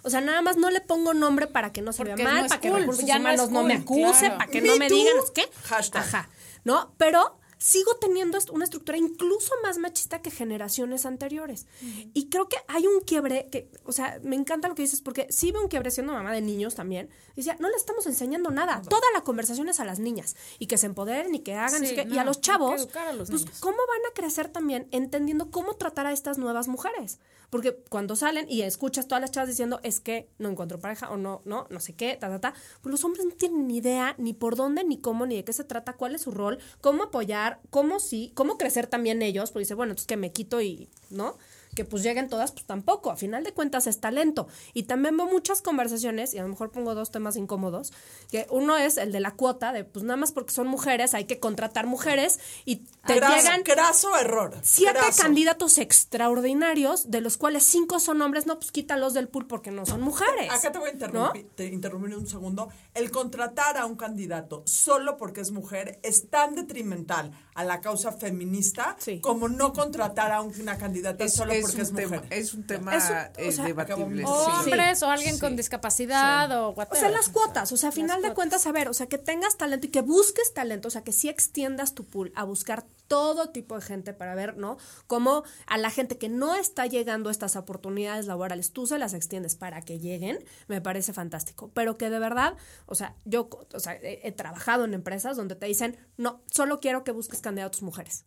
O 0.03 0.09
sea, 0.09 0.19
nada 0.21 0.41
más 0.41 0.57
no 0.57 0.69
le 0.69 0.81
pongo 0.81 1.13
nombre 1.13 1.47
para 1.47 1.71
que 1.71 1.81
no 1.81 1.93
se 1.93 1.99
Porque 1.99 2.15
vea 2.15 2.25
no 2.25 2.31
mal, 2.39 2.47
para 2.49 2.59
que 2.61 2.69
recursos 2.71 3.05
no 3.05 3.15
humanos 3.17 3.49
no, 3.51 3.63
me 3.63 3.73
acuse, 3.75 4.19
claro. 4.19 4.37
para 4.37 4.51
que 4.51 4.61
Me 4.61 4.67
no 4.67 4.75
me 4.77 4.89
digan, 4.89 5.15
¿qué? 5.33 5.49
Hashtag. 5.63 6.01
Ajá. 6.03 6.29
¿No? 6.65 6.93
Pero 6.97 7.39
sigo 7.57 7.95
teniendo 7.95 8.37
una 8.51 8.65
estructura 8.65 8.97
incluso 8.97 9.53
más 9.63 9.77
machista 9.77 10.21
que 10.21 10.31
generaciones 10.31 11.05
anteriores. 11.05 11.65
Y 12.13 12.29
creo 12.29 12.47
que 12.49 12.57
hay 12.67 12.87
un 12.87 13.01
quiebre 13.01 13.47
que, 13.51 13.69
o 13.83 13.91
sea, 13.91 14.19
me 14.23 14.35
encanta 14.35 14.67
lo 14.67 14.75
que 14.75 14.83
dices 14.83 15.01
porque 15.01 15.27
sí 15.29 15.51
veo 15.51 15.61
un 15.61 15.67
quiebre 15.67 15.91
siendo 15.91 16.13
mamá 16.13 16.31
de 16.31 16.41
niños 16.41 16.75
también. 16.75 17.09
Decía, 17.35 17.55
no 17.59 17.69
le 17.69 17.75
estamos 17.75 18.05
enseñando 18.07 18.51
nada. 18.51 18.81
Toda 18.81 19.05
la 19.13 19.23
conversación 19.23 19.69
es 19.69 19.79
a 19.79 19.85
las 19.85 19.99
niñas 19.99 20.35
y 20.59 20.67
que 20.67 20.77
se 20.77 20.85
empoderen 20.85 21.33
y 21.35 21.39
que 21.39 21.55
hagan. 21.55 21.83
y 21.83 21.87
Sí, 21.87 21.95
y 21.99 22.05
no, 22.05 22.21
a 22.21 22.23
los 22.23 22.37
que 22.37 22.41
chavos, 22.41 22.87
a 22.95 23.13
los 23.13 23.29
pues, 23.29 23.41
niños. 23.41 23.59
¿cómo 23.59 23.77
van 23.77 24.11
a 24.11 24.13
crecer 24.13 24.49
también 24.49 24.87
entendiendo 24.91 25.51
cómo 25.51 25.75
tratar 25.75 26.05
a 26.05 26.11
estas 26.11 26.37
nuevas 26.37 26.67
mujeres? 26.67 27.19
Porque 27.49 27.77
cuando 27.89 28.15
salen 28.15 28.45
y 28.49 28.63
escuchas 28.63 29.07
todas 29.07 29.21
las 29.21 29.31
chavas 29.31 29.47
diciendo 29.47 29.79
es 29.83 30.01
que 30.01 30.29
no 30.37 30.49
encuentro 30.49 30.79
pareja 30.79 31.09
o 31.11 31.17
no, 31.17 31.41
no, 31.45 31.65
no 31.69 31.79
sé 31.79 31.95
qué, 31.95 32.17
ta, 32.19 32.27
ta, 32.27 32.39
ta, 32.39 32.53
pues 32.81 32.91
los 32.91 33.03
hombres 33.05 33.25
no 33.25 33.31
tienen 33.31 33.67
ni 33.67 33.77
idea 33.77 34.15
ni 34.17 34.33
por 34.33 34.55
dónde, 34.55 34.83
ni 34.83 34.99
cómo, 34.99 35.25
ni 35.25 35.37
de 35.37 35.45
qué 35.45 35.53
se 35.53 35.63
trata, 35.63 35.93
cuál 35.93 36.15
es 36.15 36.23
su 36.23 36.31
rol, 36.31 36.59
cómo 36.81 37.03
apoyar, 37.03 37.46
cómo 37.69 37.99
sí, 37.99 38.31
cómo 38.35 38.57
crecer 38.57 38.87
también 38.87 39.21
ellos, 39.21 39.51
porque 39.51 39.63
dice, 39.63 39.73
bueno, 39.73 39.91
entonces 39.91 40.07
que 40.07 40.17
me 40.17 40.31
quito 40.31 40.61
y, 40.61 40.89
¿no? 41.09 41.37
Que 41.77 41.85
pues 41.85 42.01
lleguen 42.01 42.27
todas, 42.27 42.51
pues 42.51 42.65
tampoco, 42.65 43.11
a 43.11 43.17
final 43.17 43.43
de 43.43 43.53
cuentas 43.53 43.85
es 43.85 43.99
talento. 43.99 44.47
Y 44.73 44.83
también 44.83 45.15
veo 45.15 45.27
muchas 45.27 45.61
conversaciones, 45.61 46.33
y 46.33 46.39
a 46.39 46.41
lo 46.41 46.47
mejor 46.49 46.71
pongo 46.71 46.95
dos 46.95 47.11
temas 47.11 47.35
incómodos, 47.35 47.93
que 48.31 48.47
uno 48.49 48.77
es 48.77 48.97
el 48.97 49.11
de 49.11 49.19
la 49.19 49.35
cuota, 49.35 49.71
de 49.73 49.83
pues 49.83 50.03
nada 50.03 50.17
más 50.17 50.31
porque 50.31 50.51
son 50.53 50.65
mujeres, 50.65 51.13
hay 51.13 51.25
que 51.25 51.39
contratar 51.39 51.85
mujeres 51.85 52.39
y 52.65 52.77
te 53.05 53.17
Craso, 53.17 53.35
llegan 53.35 53.61
craso 53.61 54.17
error. 54.17 54.55
siete 54.63 54.97
candidatos 55.17 55.77
extraordinarios, 55.77 57.11
de 57.11 57.21
los 57.21 57.37
cuales 57.37 57.61
cinco 57.63 57.99
son 57.99 58.23
hombres, 58.23 58.47
no, 58.47 58.55
pues 58.57 58.71
quítalos 58.71 59.13
del 59.13 59.27
pool 59.27 59.45
porque 59.45 59.69
no 59.69 59.85
son 59.85 60.01
mujeres. 60.01 60.49
Acá 60.51 60.71
te 60.71 60.79
voy 60.79 60.89
a 60.89 60.93
interrumpir, 60.93 61.47
te 61.53 61.65
interrumpir 61.67 62.15
un 62.17 62.25
segundo. 62.27 62.69
El 62.95 63.11
contratar 63.11 63.77
a 63.77 63.85
un 63.85 63.95
candidato 63.97 64.63
solo 64.65 65.15
porque 65.17 65.41
es 65.41 65.51
mujer 65.51 65.99
es 66.01 66.27
tan 66.31 66.55
detrimental 66.55 67.31
a 67.53 67.63
la 67.63 67.81
causa 67.81 68.11
feminista 68.11 68.95
Sí. 68.99 69.19
como 69.21 69.47
no 69.47 69.73
contratar 69.73 70.31
a 70.31 70.41
una 70.41 70.77
candidata 70.79 71.23
Es, 71.23 71.33
solo 71.33 71.51
es 71.53 71.66
porque 71.67 71.81
un 71.81 71.87
es 71.87 71.93
tema, 72.09 72.23
es 72.29 72.53
un 72.53 72.63
tema 72.67 72.95
Es 72.95 73.09
un- 73.09 73.15
o 73.15 73.47
eh, 73.47 73.51
sea, 73.51 73.65
debatible. 73.65 74.23
acabamos- 74.23 74.45
sí. 74.63 74.69
Hombres 74.71 75.03
o 75.03 75.09
alguien 75.09 75.39
con 75.39 75.55
discapacidad 75.55 76.51
o 76.51 76.69
O 76.69 76.71
whatever. 76.71 76.99
sea, 76.99 77.09
las 77.09 77.29
cuotas, 77.29 77.71
o 77.71 77.77
sea, 77.77 77.89
a 77.89 77.91
final 77.91 78.21
de 78.21 78.33
cuentas, 78.33 78.65
a 78.67 78.71
ver, 78.71 78.89
o 78.89 78.93
sea, 78.93 79.07
que 79.07 79.17
tengas 79.17 79.57
talento 79.57 79.87
y 79.87 79.89
que 79.89 80.01
busques 80.01 80.53
talento, 80.53 80.87
o 80.87 80.91
sea, 80.91 81.03
que 81.03 81.11
sí 81.11 81.29
extiendas 81.29 81.93
tu 81.93 82.05
pool 82.05 82.31
a 82.35 82.43
buscar 82.43 82.85
todo 83.07 83.49
tipo 83.51 83.75
de 83.75 83.81
gente 83.81 84.13
para 84.13 84.35
ver, 84.35 84.57
¿no? 84.57 84.77
Cómo 85.07 85.43
a 85.65 85.77
la 85.77 85.89
gente 85.89 86.17
que 86.17 86.27
no 86.27 86.55
está 86.55 86.85
llegando 86.87 87.29
a 87.29 87.31
estas 87.31 87.55
oportunidades 87.55 88.25
laborales, 88.25 88.73
tú 88.73 88.85
se 88.85 88.97
las 88.99 89.13
extiendes 89.13 89.55
para 89.55 89.81
que 89.81 89.99
lleguen, 89.99 90.43
me 90.67 90.81
parece 90.81 91.13
fantástico. 91.13 91.71
Pero 91.73 91.97
que 91.97 92.09
de 92.09 92.19
verdad, 92.19 92.55
o 92.85 92.95
sea, 92.95 93.15
yo, 93.23 93.47
o 93.73 93.79
sea, 93.79 93.93
he, 93.95 94.27
he 94.27 94.31
trabajado 94.33 94.83
en 94.83 94.93
empresas 94.93 95.37
donde 95.37 95.55
te 95.55 95.65
dicen, 95.67 95.97
no, 96.17 96.41
solo 96.51 96.81
quiero 96.81 97.03
que 97.05 97.11
busques 97.11 97.39
candidatos 97.39 97.81
mujeres. 97.81 98.25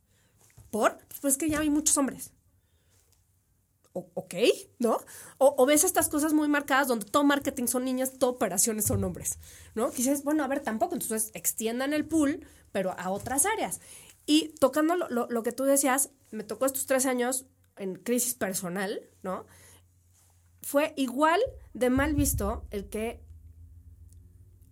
¿Por? 0.70 0.98
Pues 1.20 1.36
que 1.36 1.50
ya 1.50 1.58
hay 1.60 1.68
muchos 1.68 1.98
hombres. 1.98 2.30
Ok, 3.92 4.34
¿no? 4.78 4.98
O, 5.38 5.66
ves 5.66 5.82
estas 5.82 6.08
cosas 6.08 6.32
muy 6.32 6.46
marcadas 6.46 6.86
donde 6.86 7.06
todo 7.06 7.24
marketing 7.24 7.66
son 7.66 7.84
niñas, 7.84 8.12
todo 8.20 8.30
operaciones 8.30 8.84
son 8.84 9.02
hombres, 9.02 9.38
¿no? 9.74 9.90
Que 9.90 9.96
dices, 9.98 10.22
bueno, 10.22 10.44
a 10.44 10.48
ver, 10.48 10.60
tampoco, 10.60 10.94
entonces 10.94 11.32
extiendan 11.34 11.92
el 11.92 12.06
pool, 12.06 12.46
pero 12.70 12.92
a 12.96 13.10
otras 13.10 13.46
áreas. 13.46 13.80
Y 14.26 14.54
tocando 14.60 14.94
lo, 14.94 15.08
lo- 15.08 15.26
lo 15.28 15.42
que 15.42 15.50
tú 15.50 15.64
decías, 15.64 16.10
me 16.30 16.44
tocó 16.44 16.66
estos 16.66 16.86
tres 16.86 17.04
años 17.04 17.46
en 17.76 17.96
crisis 17.96 18.34
personal, 18.34 19.00
¿no? 19.22 19.44
Fue 20.62 20.92
igual 20.96 21.40
de 21.74 21.90
mal 21.90 22.14
visto 22.14 22.66
el 22.70 22.88
que 22.88 23.20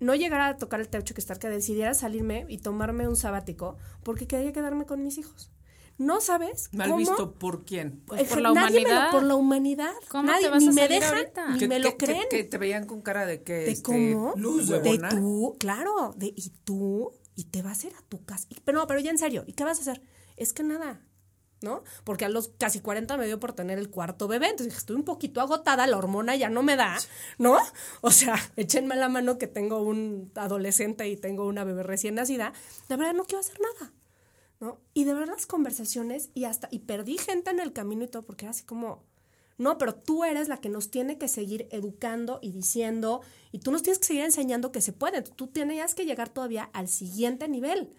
no 0.01 0.15
llegara 0.15 0.49
a 0.49 0.57
tocar 0.57 0.81
el 0.81 0.89
techo 0.89 1.15
que 1.15 1.21
estar 1.21 1.39
que 1.39 1.49
decidiera 1.49 1.95
salirme 1.95 2.47
y 2.49 2.59
tomarme 2.59 3.09
un 3.09 3.17
sabático 3.17 3.77
porque 4.03 4.27
quería 4.27 4.53
quedarme 4.53 4.87
con 4.87 5.03
mis 5.03 5.19
hijos. 5.19 5.51
No 5.99 6.21
sabes 6.21 6.69
Mal 6.73 6.87
cómo 6.91 6.99
visto 6.99 7.35
por 7.35 7.65
quién. 7.65 8.03
Pues 8.07 8.23
por 8.29 8.41
la 8.41 8.53
nadie 8.53 8.81
me 8.81 8.83
lo- 8.83 8.89
humanidad. 8.91 9.11
por 9.11 9.23
la 9.25 9.35
humanidad. 9.35 9.93
¿Cómo 10.09 10.23
Nadie, 10.25 10.45
te 10.45 10.49
vas 10.51 10.63
ni 10.63 10.69
a 10.69 10.73
me 10.73 10.81
salir 10.83 11.01
dejan, 11.01 11.17
ahorita? 11.19 11.49
ni 11.57 11.69
me 11.69 11.79
lo 11.81 11.97
creen. 11.97 12.23
Que, 12.31 12.37
que 12.39 12.45
te 12.45 12.57
veían 12.59 12.87
con 12.87 13.03
cara 13.03 13.27
de 13.27 13.43
que. 13.43 13.53
¿De 13.55 13.71
este, 13.73 13.83
cómo? 13.83 14.33
loser. 14.37 14.81
De 14.83 14.99
tú, 15.11 15.57
claro, 15.59 16.15
de 16.17 16.27
y 16.37 16.51
tú, 16.65 17.11
y 17.35 17.45
te 17.45 17.63
vas 17.63 17.83
a 17.83 17.89
ir 17.89 17.95
a 17.97 18.03
tu 18.09 18.25
casa. 18.25 18.47
Y- 18.49 18.61
pero 18.65 18.79
no, 18.79 18.87
pero 18.87 19.01
ya 19.01 19.11
en 19.11 19.19
serio, 19.19 19.43
¿y 19.47 19.55
qué 19.55 19.65
vas 19.65 19.79
a 19.79 19.83
hacer? 19.83 20.01
Es 20.37 20.53
que 20.53 20.63
nada, 20.63 21.01
¿no? 21.63 21.83
Porque 22.05 22.25
a 22.25 22.29
los 22.29 22.51
casi 22.59 22.79
40 22.79 23.17
me 23.17 23.27
dio 23.27 23.41
por 23.41 23.53
tener 23.53 23.81
el 23.81 23.91
cuarto 23.91 24.29
bebé, 24.29 24.47
entonces 24.51 24.67
dije, 24.69 24.79
estoy 24.79 24.95
un 24.95 25.03
poquito 25.05 25.41
agotada, 25.41 25.85
la 25.89 25.99
hormona 25.99 26.37
ya 26.37 26.49
no 26.49 26.63
me 26.63 26.77
da, 26.77 26.97
¿no? 27.39 27.57
O 28.03 28.13
sea, 28.13 28.35
échenme 28.57 28.95
la 28.95 29.09
mano 29.09 29.37
que 29.37 29.49
tengo 29.49 29.83
un 29.83 30.31
adolescente 30.37 31.09
y 31.09 31.17
tengo 31.17 31.45
una 31.49 31.65
bebé 31.65 31.83
recién 31.83 32.15
nacida. 32.15 32.53
La 32.89 32.97
verdad 32.97 33.15
no 33.15 33.25
quiero 33.25 33.41
hacer 33.41 33.57
nada. 33.61 33.93
¿No? 34.61 34.81
Y 34.95 35.05
de 35.05 35.15
ver 35.15 35.29
las 35.29 35.47
conversaciones 35.47 36.31
y 36.35 36.45
hasta, 36.45 36.69
y 36.71 36.81
perdí 36.81 37.19
gente 37.19 37.51
en 37.51 37.61
el 37.61 37.73
camino 37.73 38.05
y 38.05 38.09
todo, 38.09 38.23
porque 38.23 38.45
era 38.47 38.51
así 38.51 38.65
como, 38.65 39.03
no, 39.59 39.77
pero 39.77 39.95
tú 39.95 40.25
eres 40.25 40.49
la 40.49 40.61
que 40.61 40.69
nos 40.69 40.91
tiene 40.91 41.19
que 41.19 41.29
seguir 41.29 41.69
educando 41.71 42.39
y 42.41 42.53
diciendo, 42.53 43.23
y 43.51 43.59
tú 43.59 43.73
nos 43.73 43.83
tienes 43.83 43.99
que 43.99 44.07
seguir 44.07 44.25
enseñando 44.25 44.73
que 44.73 44.81
se 44.81 44.93
puede, 44.93 45.23
tú 45.23 45.49
tienes 45.49 45.95
que 45.95 46.07
llegar 46.07 46.29
todavía 46.29 46.71
al 46.73 46.89
siguiente 46.89 47.49
nivel. 47.49 47.93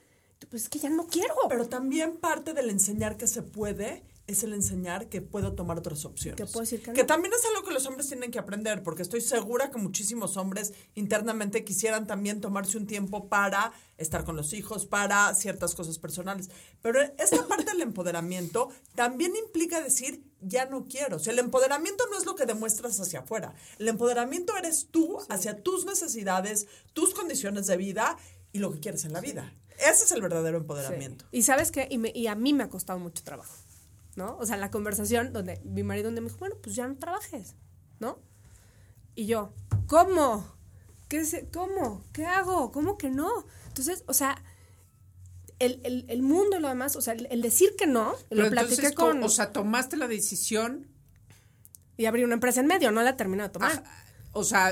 Pues 0.50 0.63
es 0.63 0.69
que 0.69 0.80
ya 0.80 0.89
no 0.89 1.08
quiero. 1.08 1.36
Pero 1.50 1.67
también 1.67 2.15
parte 2.15 2.54
del 2.54 2.69
enseñar 2.69 3.17
que 3.17 3.28
se 3.28 3.41
puede 3.41 4.04
es 4.29 4.43
el 4.43 4.53
enseñar 4.53 5.09
que 5.09 5.21
puedo 5.21 5.53
tomar 5.53 5.77
otras 5.77 6.05
opciones. 6.05 6.38
Que 6.38 6.45
puedo 6.45 6.61
decir 6.61 6.82
que 6.82 6.91
no. 6.93 7.05
también 7.05 7.34
es 7.34 7.43
algo 7.45 7.67
que 7.67 7.73
los 7.73 7.86
hombres 7.88 8.07
tienen 8.07 8.32
que 8.32 8.39
aprender, 8.39 8.84
porque 8.84 9.01
estoy 9.01 9.21
segura 9.21 9.71
que 9.71 9.77
muchísimos 9.77 10.38
hombres 10.38 10.73
internamente 10.95 11.63
quisieran 11.63 12.07
también 12.07 12.41
tomarse 12.41 12.77
un 12.77 12.88
tiempo 12.88 13.27
para 13.30 13.71
estar 13.97 14.23
con 14.23 14.36
los 14.36 14.53
hijos, 14.53 14.86
para 14.86 15.34
ciertas 15.36 15.75
cosas 15.75 15.97
personales. 15.99 16.49
Pero 16.82 17.01
esta 17.01 17.47
parte 17.47 17.65
del 17.65 17.82
empoderamiento 17.82 18.69
también 18.95 19.36
implica 19.36 19.82
decir, 19.82 20.23
ya 20.41 20.65
no 20.65 20.88
quiero. 20.88 21.17
O 21.17 21.19
sea, 21.19 21.34
el 21.34 21.39
empoderamiento 21.39 22.05
no 22.11 22.17
es 22.17 22.25
lo 22.25 22.36
que 22.36 22.45
demuestras 22.45 22.99
hacia 22.99 23.19
afuera. 23.21 23.53
El 23.77 23.88
empoderamiento 23.88 24.55
eres 24.55 24.88
tú 24.91 25.17
hacia 25.30 25.61
tus 25.63 25.86
necesidades, 25.86 26.67
tus 26.93 27.13
condiciones 27.13 27.67
de 27.67 27.77
vida 27.77 28.17
y 28.53 28.59
lo 28.59 28.71
que 28.71 28.80
quieres 28.80 29.03
en 29.05 29.13
la 29.13 29.21
vida. 29.21 29.53
Ese 29.80 30.03
es 30.03 30.11
el 30.11 30.21
verdadero 30.21 30.57
empoderamiento. 30.57 31.25
Y 31.32 31.43
sabes 31.43 31.71
qué, 31.71 31.88
y, 31.89 31.97
me- 31.97 32.11
y 32.13 32.27
a 32.27 32.36
mí 32.36 32.51
me 32.53 32.63
ha 32.65 32.69
costado 32.69 32.99
mucho 32.99 33.23
trabajo, 33.23 33.53
¿no? 34.16 34.38
O 34.38 34.45
sea, 34.45 34.57
la 34.57 34.72
conversación 34.72 35.32
donde 35.34 35.60
mi 35.64 35.84
marido 35.84 36.05
donde 36.07 36.22
me 36.22 36.28
dijo, 36.28 36.39
bueno, 36.39 36.55
pues 36.62 36.76
ya 36.76 36.88
no 36.88 36.95
trabajes, 36.97 37.55
¿no? 37.99 38.20
Y 39.16 39.26
yo, 39.26 39.53
¿cómo? 39.88 40.45
¿qué 41.07 41.26
se- 41.26 41.47
¿cómo? 41.49 42.03
¿Qué 42.14 42.26
hago? 42.26 42.72
¿Cómo 42.72 42.97
que 42.97 43.10
no? 43.10 43.30
Entonces, 43.68 44.03
o 44.07 44.14
sea, 44.14 44.41
el, 45.60 45.82
el- 45.84 46.05
el 46.07 46.22
mundo 46.22 46.57
y 46.57 46.62
lo 46.62 46.68
demás, 46.70 46.95
o 46.95 47.01
sea, 47.01 47.14
el, 47.14 47.28
el 47.32 47.41
decir 47.41 47.76
que 47.78 47.88
no, 47.88 48.14
Pero 48.30 48.43
lo 48.43 48.49
platiqué 48.49 48.88
entonces, 48.88 48.95
con... 48.95 49.24
o 49.24 49.30
sea, 49.30 49.51
tomaste 49.51 49.97
la 49.97 50.07
decisión 50.07 50.88
y 51.97 52.05
abrí 52.05 52.24
una 52.24 52.36
empresa 52.36 52.62
en 52.62 52.68
medio, 52.68 52.91
no 52.91 53.01
la 53.01 53.18
terminé 53.18 53.43
de 53.43 53.49
tomar. 53.49 53.72
Ajá. 53.72 53.84
O 54.32 54.43
sea, 54.43 54.72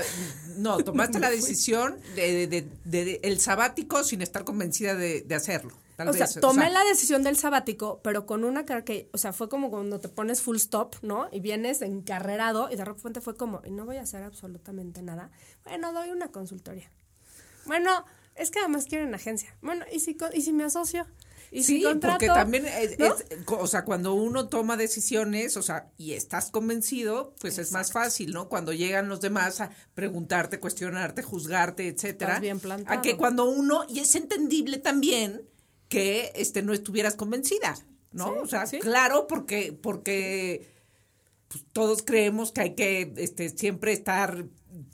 no, 0.56 0.78
tomaste 0.84 1.18
la 1.18 1.28
decisión 1.30 1.98
de, 2.14 2.46
de- 2.46 2.62
de- 2.62 3.04
de- 3.04 3.20
el 3.24 3.40
sabático 3.40 4.02
sin 4.04 4.22
estar 4.22 4.44
convencida 4.44 4.94
de, 4.94 5.22
de 5.22 5.34
hacerlo. 5.34 5.74
Tal 5.98 6.08
o 6.10 6.12
sea, 6.12 6.28
tomé 6.40 6.70
la 6.70 6.84
decisión 6.84 7.24
del 7.24 7.36
sabático, 7.36 7.98
pero 8.04 8.24
con 8.24 8.44
una 8.44 8.64
cara 8.64 8.84
que, 8.84 9.10
o 9.12 9.18
sea, 9.18 9.32
fue 9.32 9.48
como 9.48 9.68
cuando 9.68 9.98
te 9.98 10.08
pones 10.08 10.40
full 10.40 10.54
stop, 10.54 10.94
¿no? 11.02 11.28
Y 11.32 11.40
vienes 11.40 11.82
encarrerado 11.82 12.70
y 12.70 12.76
de 12.76 12.84
repente 12.84 13.20
fue 13.20 13.34
como, 13.36 13.62
y 13.64 13.72
no 13.72 13.84
voy 13.84 13.96
a 13.96 14.02
hacer 14.02 14.22
absolutamente 14.22 15.02
nada. 15.02 15.32
Bueno, 15.64 15.92
doy 15.92 16.10
una 16.10 16.28
consultoría. 16.28 16.88
Bueno, 17.66 18.04
es 18.36 18.52
que 18.52 18.60
además 18.60 18.84
quieren 18.84 19.12
agencia. 19.12 19.56
Bueno, 19.60 19.84
¿y 19.92 19.98
si, 19.98 20.16
y 20.34 20.42
si 20.42 20.52
me 20.52 20.62
asocio? 20.62 21.04
¿Y 21.50 21.64
si 21.64 21.78
Sí, 21.78 21.82
contrato? 21.82 22.12
porque 22.18 22.26
también, 22.28 22.66
es- 22.66 22.96
¿No? 23.00 23.06
es- 23.06 23.24
o 23.48 23.66
sea, 23.66 23.84
cuando 23.84 24.14
uno 24.14 24.48
toma 24.48 24.76
decisiones, 24.76 25.56
o 25.56 25.62
sea, 25.62 25.90
y 25.96 26.12
estás 26.12 26.52
convencido, 26.52 27.34
pues 27.40 27.58
es 27.58 27.72
más 27.72 27.90
fácil, 27.90 28.32
¿no? 28.32 28.48
Cuando 28.48 28.72
llegan 28.72 29.08
los 29.08 29.20
demás 29.20 29.60
a 29.60 29.70
preguntarte, 29.94 30.60
cuestionarte, 30.60 31.24
juzgarte, 31.24 31.88
etcétera. 31.88 32.34
Estás 32.34 32.42
bien 32.42 32.60
plantado. 32.60 32.96
A 32.96 33.02
que 33.02 33.16
cuando 33.16 33.46
uno, 33.50 33.84
y 33.88 33.98
es 33.98 34.14
entendible 34.14 34.78
también 34.78 35.42
que 35.88 36.32
este 36.34 36.62
no 36.62 36.72
estuvieras 36.72 37.14
convencida, 37.14 37.74
¿no? 38.12 38.32
Sí, 38.34 38.38
o 38.42 38.46
sea, 38.46 38.66
sí. 38.66 38.78
claro, 38.78 39.26
porque, 39.26 39.72
porque 39.72 40.70
pues, 41.48 41.64
todos 41.72 42.02
creemos 42.02 42.52
que 42.52 42.60
hay 42.60 42.74
que 42.74 43.12
este, 43.16 43.48
siempre 43.50 43.92
estar 43.92 44.44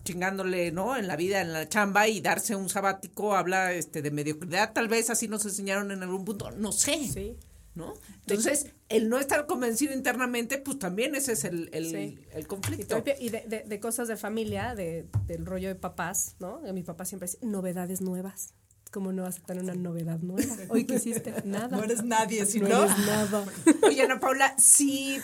chingándole, 0.04 0.70
¿no? 0.72 0.96
En 0.96 1.06
la 1.08 1.16
vida, 1.16 1.40
en 1.40 1.52
la 1.52 1.68
chamba 1.68 2.06
y 2.08 2.20
darse 2.20 2.54
un 2.56 2.68
sabático 2.68 3.34
habla 3.34 3.72
este 3.72 4.02
de 4.02 4.10
mediocridad, 4.10 4.72
tal 4.72 4.88
vez 4.88 5.10
así 5.10 5.26
nos 5.28 5.44
enseñaron 5.44 5.90
en 5.90 6.02
algún 6.02 6.24
punto, 6.24 6.50
no 6.52 6.72
sé. 6.72 7.08
Sí. 7.08 7.36
¿No? 7.74 7.92
Entonces, 8.20 8.68
el 8.88 9.08
no 9.08 9.18
estar 9.18 9.46
convencido 9.46 9.92
internamente, 9.94 10.58
pues 10.58 10.78
también 10.78 11.16
ese 11.16 11.32
es 11.32 11.42
el, 11.42 11.70
el, 11.72 11.90
Sí. 11.90 12.18
el 12.32 12.46
conflicto. 12.46 13.02
y 13.18 13.30
de, 13.30 13.42
de- 13.48 13.64
de 13.64 13.80
cosas 13.80 14.06
de 14.06 14.16
familia, 14.16 14.76
de, 14.76 15.08
del 15.26 15.44
rollo 15.44 15.66
de 15.66 15.74
papás, 15.74 16.36
¿no? 16.38 16.60
Mi 16.72 16.84
papá 16.84 17.04
siempre 17.04 17.26
dice, 17.26 17.44
novedades 17.44 18.00
nuevas. 18.00 18.54
¿Cómo 18.94 19.10
no 19.10 19.24
vas 19.24 19.38
a 19.38 19.40
tener 19.40 19.64
una 19.64 19.74
novedad 19.74 20.20
nueva? 20.20 20.54
Hoy 20.68 20.84
que 20.84 20.94
hiciste 20.94 21.34
nada. 21.44 21.76
No 21.76 21.82
eres 21.82 22.04
nadie, 22.04 22.46
si 22.46 22.60
No 22.60 22.68
no. 22.68 22.84
eres 22.84 22.98
nada. 23.04 23.44
Oye, 23.82 24.02
Ana 24.02 24.20
Paula, 24.20 24.54
si 24.56 25.18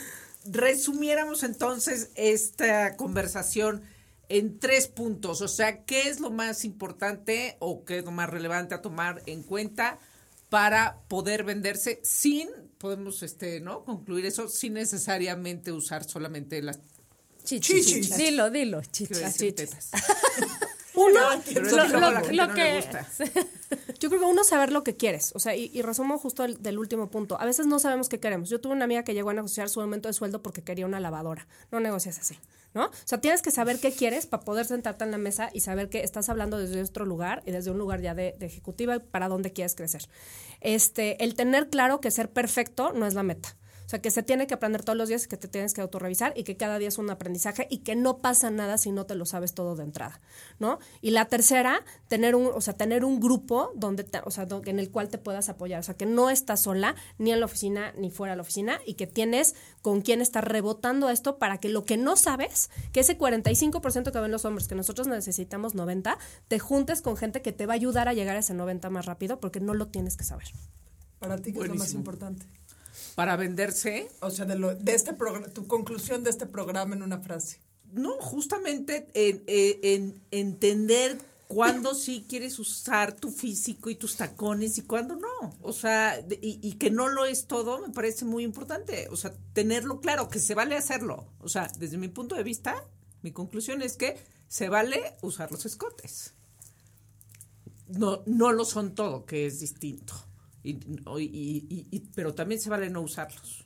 resumiéramos 0.44 1.44
entonces 1.44 2.10
esta 2.16 2.96
conversación 2.96 3.82
en 4.28 4.58
tres 4.58 4.88
puntos, 4.88 5.40
o 5.40 5.46
sea, 5.46 5.84
¿qué 5.84 6.08
es 6.08 6.18
lo 6.18 6.30
más 6.32 6.64
importante 6.64 7.56
o 7.60 7.84
qué 7.84 7.98
es 7.98 8.04
lo 8.04 8.10
más 8.10 8.28
relevante 8.28 8.74
a 8.74 8.82
tomar 8.82 9.22
en 9.26 9.44
cuenta 9.44 10.00
para 10.48 10.98
poder 11.06 11.44
venderse 11.44 12.00
sin, 12.02 12.48
podemos, 12.78 13.22
este, 13.22 13.60
¿no? 13.60 13.84
Concluir 13.84 14.26
eso 14.26 14.48
sin 14.48 14.74
necesariamente 14.74 15.70
usar 15.70 16.02
solamente 16.02 16.60
las 16.60 16.80
Chichis. 17.44 17.86
Chichis. 17.86 18.16
Dilo, 18.16 18.50
dilo. 18.50 18.82
Chichis. 18.82 19.90
Uno, 21.00 21.20
Lo- 21.90 22.10
lo- 22.46 22.54
que-. 22.54 22.84
Yo 24.00 24.08
creo 24.08 24.20
que 24.20 24.26
uno 24.26 24.44
saber 24.44 24.72
lo 24.72 24.82
que 24.82 24.96
quieres, 24.96 25.32
o 25.34 25.38
sea, 25.38 25.54
y, 25.54 25.70
y 25.74 25.82
resumo 25.82 26.18
justo 26.18 26.44
el, 26.44 26.62
del 26.62 26.78
último 26.78 27.10
punto. 27.10 27.40
A 27.40 27.44
veces 27.44 27.66
no 27.66 27.78
sabemos 27.78 28.08
qué 28.08 28.18
queremos. 28.18 28.48
Yo 28.48 28.60
tuve 28.60 28.72
una 28.72 28.84
amiga 28.84 29.04
que 29.04 29.14
llegó 29.14 29.30
a 29.30 29.34
negociar 29.34 29.68
su 29.68 29.80
aumento 29.80 30.08
de 30.08 30.12
sueldo 30.14 30.42
porque 30.42 30.62
quería 30.62 30.86
una 30.86 31.00
lavadora. 31.00 31.46
No 31.70 31.78
negocias 31.80 32.18
así, 32.18 32.38
¿no? 32.74 32.86
O 32.86 32.90
sea, 33.04 33.20
tienes 33.20 33.42
que 33.42 33.50
saber 33.50 33.78
qué 33.78 33.92
quieres 33.92 34.26
para 34.26 34.42
poder 34.44 34.66
sentarte 34.66 35.04
en 35.04 35.10
la 35.10 35.18
mesa 35.18 35.50
y 35.52 35.60
saber 35.60 35.88
que 35.90 36.02
estás 36.02 36.28
hablando 36.28 36.58
desde 36.58 36.82
otro 36.82 37.04
lugar 37.04 37.42
y 37.46 37.52
desde 37.52 37.70
un 37.70 37.78
lugar 37.78 38.00
ya 38.00 38.14
de, 38.14 38.34
de 38.38 38.46
ejecutiva 38.46 38.96
y 38.96 38.98
para 39.00 39.28
dónde 39.28 39.52
quieres 39.52 39.74
crecer. 39.74 40.02
Este, 40.60 41.22
el 41.22 41.34
tener 41.34 41.68
claro 41.68 42.00
que 42.00 42.10
ser 42.10 42.30
perfecto 42.30 42.92
no 42.92 43.06
es 43.06 43.14
la 43.14 43.22
meta. 43.22 43.56
O 43.90 43.92
sea, 43.92 44.00
que 44.00 44.12
se 44.12 44.22
tiene 44.22 44.46
que 44.46 44.54
aprender 44.54 44.84
todos 44.84 44.96
los 44.96 45.08
días, 45.08 45.26
que 45.26 45.36
te 45.36 45.48
tienes 45.48 45.74
que 45.74 45.80
autorrevisar 45.80 46.32
y 46.36 46.44
que 46.44 46.56
cada 46.56 46.78
día 46.78 46.86
es 46.86 46.98
un 46.98 47.10
aprendizaje 47.10 47.66
y 47.70 47.78
que 47.78 47.96
no 47.96 48.18
pasa 48.18 48.48
nada 48.48 48.78
si 48.78 48.92
no 48.92 49.04
te 49.04 49.16
lo 49.16 49.26
sabes 49.26 49.52
todo 49.52 49.74
de 49.74 49.82
entrada, 49.82 50.20
¿no? 50.60 50.78
Y 51.00 51.10
la 51.10 51.24
tercera, 51.24 51.82
tener 52.06 52.36
un, 52.36 52.46
o 52.54 52.60
sea, 52.60 52.74
tener 52.74 53.04
un 53.04 53.18
grupo 53.18 53.72
donde, 53.74 54.04
te- 54.04 54.20
o 54.24 54.30
sea, 54.30 54.46
en 54.66 54.78
el 54.78 54.92
cual 54.92 55.08
te 55.08 55.18
puedas 55.18 55.48
apoyar, 55.48 55.80
o 55.80 55.82
sea, 55.82 55.96
que 55.96 56.06
no 56.06 56.30
estás 56.30 56.60
sola 56.60 56.94
ni 57.18 57.32
en 57.32 57.40
la 57.40 57.46
oficina 57.46 57.92
ni 57.98 58.12
fuera 58.12 58.34
de 58.34 58.36
la 58.36 58.42
oficina 58.42 58.78
y 58.86 58.94
que 58.94 59.08
tienes 59.08 59.56
con 59.82 60.02
quién 60.02 60.20
estar 60.20 60.48
rebotando 60.48 61.10
esto 61.10 61.38
para 61.38 61.58
que 61.58 61.68
lo 61.68 61.84
que 61.84 61.96
no 61.96 62.14
sabes, 62.14 62.70
que 62.92 63.00
ese 63.00 63.18
45% 63.18 64.12
que 64.12 64.20
ven 64.20 64.30
los 64.30 64.44
hombres, 64.44 64.68
que 64.68 64.76
nosotros 64.76 65.08
necesitamos 65.08 65.74
90, 65.74 66.16
te 66.46 66.60
juntes 66.60 67.02
con 67.02 67.16
gente 67.16 67.42
que 67.42 67.50
te 67.50 67.66
va 67.66 67.72
a 67.72 67.74
ayudar 67.74 68.06
a 68.06 68.14
llegar 68.14 68.36
a 68.36 68.38
ese 68.38 68.54
90 68.54 68.88
más 68.88 69.06
rápido 69.06 69.40
porque 69.40 69.58
no 69.58 69.74
lo 69.74 69.88
tienes 69.88 70.16
que 70.16 70.22
saber. 70.22 70.46
Para 71.18 71.36
ti, 71.38 71.52
¿qué 71.52 71.58
es 71.58 71.68
lo 71.68 71.74
más 71.74 71.88
importante? 71.98 72.46
Para 73.20 73.36
venderse, 73.36 74.10
O 74.20 74.30
sea, 74.30 74.46
de, 74.46 74.56
lo, 74.56 74.74
de 74.74 74.94
este 74.94 75.12
programa, 75.12 75.48
tu 75.48 75.66
conclusión 75.66 76.24
de 76.24 76.30
este 76.30 76.46
programa 76.46 76.94
en 76.96 77.02
una 77.02 77.18
frase. 77.20 77.58
No, 77.92 78.12
justamente 78.18 79.08
en, 79.12 79.42
en- 79.46 79.78
en 79.82 80.22
entender 80.30 81.18
cuándo 81.46 81.94
sí 81.94 82.24
quieres 82.26 82.58
usar 82.58 83.12
tu 83.14 83.30
físico 83.30 83.90
y 83.90 83.94
tus 83.96 84.16
tacones 84.16 84.78
y 84.78 84.82
cuándo 84.82 85.16
no. 85.16 85.54
O 85.60 85.74
sea, 85.74 86.22
de- 86.22 86.38
y, 86.40 86.60
y 86.66 86.76
que 86.76 86.90
no 86.90 87.08
lo 87.08 87.26
es 87.26 87.44
todo, 87.46 87.86
me 87.86 87.92
parece 87.92 88.24
muy 88.24 88.42
importante. 88.42 89.08
O 89.10 89.16
sea, 89.18 89.34
tenerlo 89.52 90.00
claro, 90.00 90.30
que 90.30 90.38
se 90.38 90.54
vale 90.54 90.74
hacerlo. 90.78 91.26
O 91.40 91.48
sea, 91.50 91.70
desde 91.78 91.98
mi 91.98 92.08
punto 92.08 92.36
de 92.36 92.42
vista, 92.42 92.82
mi 93.20 93.32
conclusión 93.32 93.82
es 93.82 93.98
que 93.98 94.16
se 94.48 94.70
vale 94.70 95.14
usar 95.20 95.52
los 95.52 95.66
escotes. 95.66 96.32
No, 97.88 98.22
no 98.24 98.52
lo 98.52 98.64
son 98.64 98.94
todo, 98.94 99.26
que 99.26 99.44
es 99.44 99.60
distinto. 99.60 100.14
Y, 100.62 100.72
y- 100.72 101.86
y- 101.90 102.00
pero 102.14 102.34
también 102.34 102.60
se 102.60 102.70
vale 102.70 102.90
no 102.90 103.00
usarlos. 103.00 103.64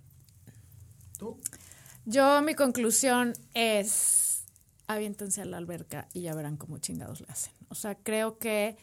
¿Tú? 1.19 1.41
Yo, 2.05 2.43
mi 2.43 2.55
conclusión 2.55 3.33
es: 3.55 4.45
aviéntense 4.87 5.43
a 5.43 5.45
la 5.45 5.57
alberca 5.57 6.09
y 6.13 6.23
ya 6.23 6.35
verán 6.35 6.57
cómo 6.57 6.79
chingados 6.79 7.21
le 7.21 7.27
hacen. 7.29 7.53
O 7.69 7.75
sea, 7.75 7.95
creo 7.97 8.39
que 8.39 8.77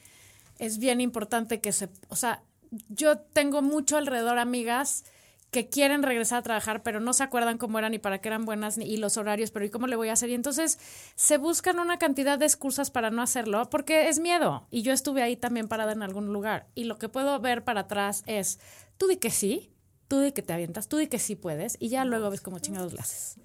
es 0.59 0.77
bien 0.77 1.01
importante 1.01 1.61
que 1.61 1.71
se. 1.71 1.89
O 2.09 2.15
sea, 2.15 2.43
yo 2.89 3.19
tengo 3.19 3.61
mucho 3.61 3.97
alrededor 3.97 4.39
amigas 4.39 5.03
que 5.51 5.67
quieren 5.67 6.01
regresar 6.01 6.39
a 6.39 6.43
trabajar, 6.43 6.81
pero 6.81 7.01
no 7.01 7.11
se 7.11 7.23
acuerdan 7.23 7.57
cómo 7.57 7.77
eran 7.77 7.93
y 7.93 7.99
para 7.99 8.19
qué 8.19 8.29
eran 8.29 8.45
buenas 8.45 8.77
y 8.77 8.95
los 8.97 9.17
horarios, 9.17 9.51
pero 9.51 9.65
¿y 9.65 9.69
cómo 9.69 9.85
le 9.85 9.97
voy 9.97 10.07
a 10.07 10.13
hacer? 10.13 10.29
Y 10.29 10.33
entonces 10.33 10.79
se 11.15 11.37
buscan 11.37 11.79
una 11.79 11.99
cantidad 11.99 12.39
de 12.39 12.45
excusas 12.45 12.89
para 12.89 13.11
no 13.11 13.21
hacerlo, 13.21 13.69
porque 13.69 14.07
es 14.07 14.19
miedo. 14.19 14.65
Y 14.71 14.81
yo 14.81 14.93
estuve 14.93 15.21
ahí 15.21 15.35
también 15.35 15.67
parada 15.67 15.91
en 15.91 16.03
algún 16.03 16.31
lugar. 16.31 16.67
Y 16.73 16.85
lo 16.85 16.97
que 16.97 17.09
puedo 17.09 17.37
ver 17.41 17.65
para 17.65 17.81
atrás 17.81 18.23
es, 18.27 18.59
tú 18.97 19.07
di 19.07 19.17
que 19.17 19.29
sí, 19.29 19.73
tú 20.07 20.21
di 20.21 20.31
que 20.31 20.41
te 20.41 20.53
avientas, 20.53 20.87
tú 20.87 20.97
di 20.97 21.07
que 21.07 21.19
sí 21.19 21.35
puedes, 21.35 21.75
y 21.79 21.89
ya 21.89 22.05
luego 22.05 22.29
ves 22.29 22.39
cómo 22.39 22.59
chingados 22.59 22.93
le 22.93 23.01
haces. 23.01 23.35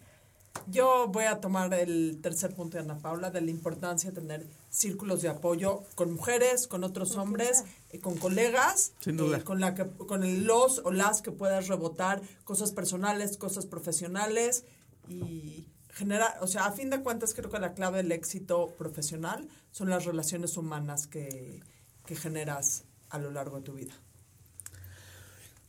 Yo 0.69 1.09
voy 1.09 1.25
a 1.25 1.41
tomar 1.41 1.75
el 1.75 2.21
tercer 2.23 2.55
punto 2.55 2.77
de 2.77 2.85
Ana 2.85 2.99
Paula 2.99 3.31
de 3.31 3.41
la 3.41 3.51
importancia 3.51 4.11
de 4.11 4.21
tener 4.21 4.47
círculos 4.77 5.23
de 5.23 5.29
apoyo 5.31 5.85
con 5.95 6.13
mujeres, 6.13 6.67
con 6.67 6.85
otros 6.85 7.17
hombres, 7.17 7.65
y 7.93 7.99
con 7.99 8.17
colegas, 8.19 8.93
Sin 9.01 9.17
duda. 9.17 9.39
eh, 9.39 9.43
con 9.43 9.59
la 9.59 9.75
que, 9.75 9.87
con 9.87 10.23
el 10.23 10.45
los 10.45 10.83
o 10.85 10.93
las 10.93 11.23
que 11.23 11.33
puedas 11.33 11.69
rebotar 11.69 12.21
cosas 12.45 12.73
personales, 12.73 13.39
cosas 13.39 13.65
profesionales 13.65 14.65
y 15.09 15.67
generar, 15.95 16.37
o 16.43 16.47
sea, 16.47 16.67
a 16.67 16.73
fin 16.73 16.91
de 16.91 17.01
cuentas 17.01 17.33
creo 17.33 17.51
que 17.51 17.59
la 17.59 17.73
clave 17.73 17.99
del 17.99 18.13
éxito 18.13 18.75
profesional 18.77 19.49
son 19.73 19.89
las 19.89 20.05
relaciones 20.05 20.59
humanas 20.59 21.07
que, 21.07 21.63
que 22.05 22.15
generas 22.15 22.85
a 23.09 23.19
lo 23.19 23.31
largo 23.31 23.57
de 23.57 23.63
tu 23.63 23.73
vida. 23.73 23.95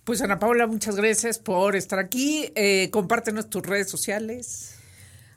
Pues 0.04 0.22
Ana 0.22 0.40
Paula, 0.40 0.68
muchas 0.68 0.96
gracias 0.98 1.40
por 1.40 1.76
estar 1.76 2.00
aquí. 2.00 2.52
Eh, 2.56 2.90
compártenos 2.92 3.50
tus 3.50 3.62
redes 3.62 3.90
sociales. 3.90 4.77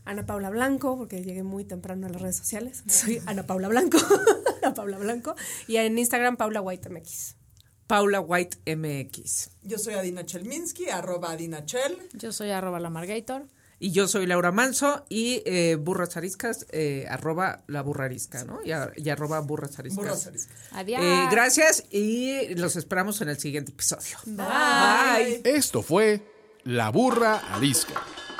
Ana 0.05 0.26
Paula 0.26 0.51
Blanco, 0.51 0.96
porque 0.96 1.22
llegué 1.22 1.42
muy 1.42 1.64
temprano 1.64 2.07
a 2.07 2.11
las 2.11 2.20
redes 2.22 2.36
sociales. 2.36 2.82
Soy 2.88 3.20
Ana 3.26 3.46
Paula 3.46 3.68
Blanco. 3.68 3.98
Ana 4.62 4.74
Paula 4.74 4.98
Blanco. 4.98 5.34
Y 5.66 5.76
en 5.76 5.98
Instagram, 5.98 6.36
Paula 6.36 6.61
White 6.61 6.88
MX. 6.90 7.36
Paula 7.86 8.20
White 8.20 8.59
MX. 8.76 9.51
Yo 9.62 9.76
soy 9.76 9.94
Adina 9.94 10.24
Chelminsky, 10.24 10.88
arroba 10.90 11.32
Adina 11.32 11.64
Chel. 11.66 11.98
Yo 12.12 12.32
soy 12.32 12.51
arroba 12.51 12.78
la 12.78 12.88
Margator. 12.88 13.48
Y 13.82 13.92
yo 13.92 14.07
soy 14.07 14.26
Laura 14.26 14.53
Manso 14.53 15.07
y 15.09 15.42
eh, 15.46 15.76
Burras 15.76 16.16
Ariscas, 16.18 16.66
eh, 16.70 17.07
arroba 17.09 17.64
la 17.66 17.80
burra 17.82 18.05
arisca, 18.05 18.44
¿no? 18.44 18.61
Y, 18.62 18.72
a- 18.72 18.92
y 18.94 19.09
arroba 19.09 19.40
burras 19.40 19.78
ariscas. 19.78 20.05
Burros 20.05 20.26
Ariscas. 20.26 20.55
Adiós. 20.72 21.01
Eh, 21.03 21.26
gracias 21.30 21.84
y 21.90 22.55
los 22.57 22.76
esperamos 22.76 23.22
en 23.22 23.30
el 23.30 23.38
siguiente 23.40 23.72
episodio. 23.72 24.18
Bye. 24.26 25.40
Esto 25.44 25.82
fue 25.82 26.20
La 26.62 26.90
Burra 26.90 27.38
Arisca. 27.55 28.03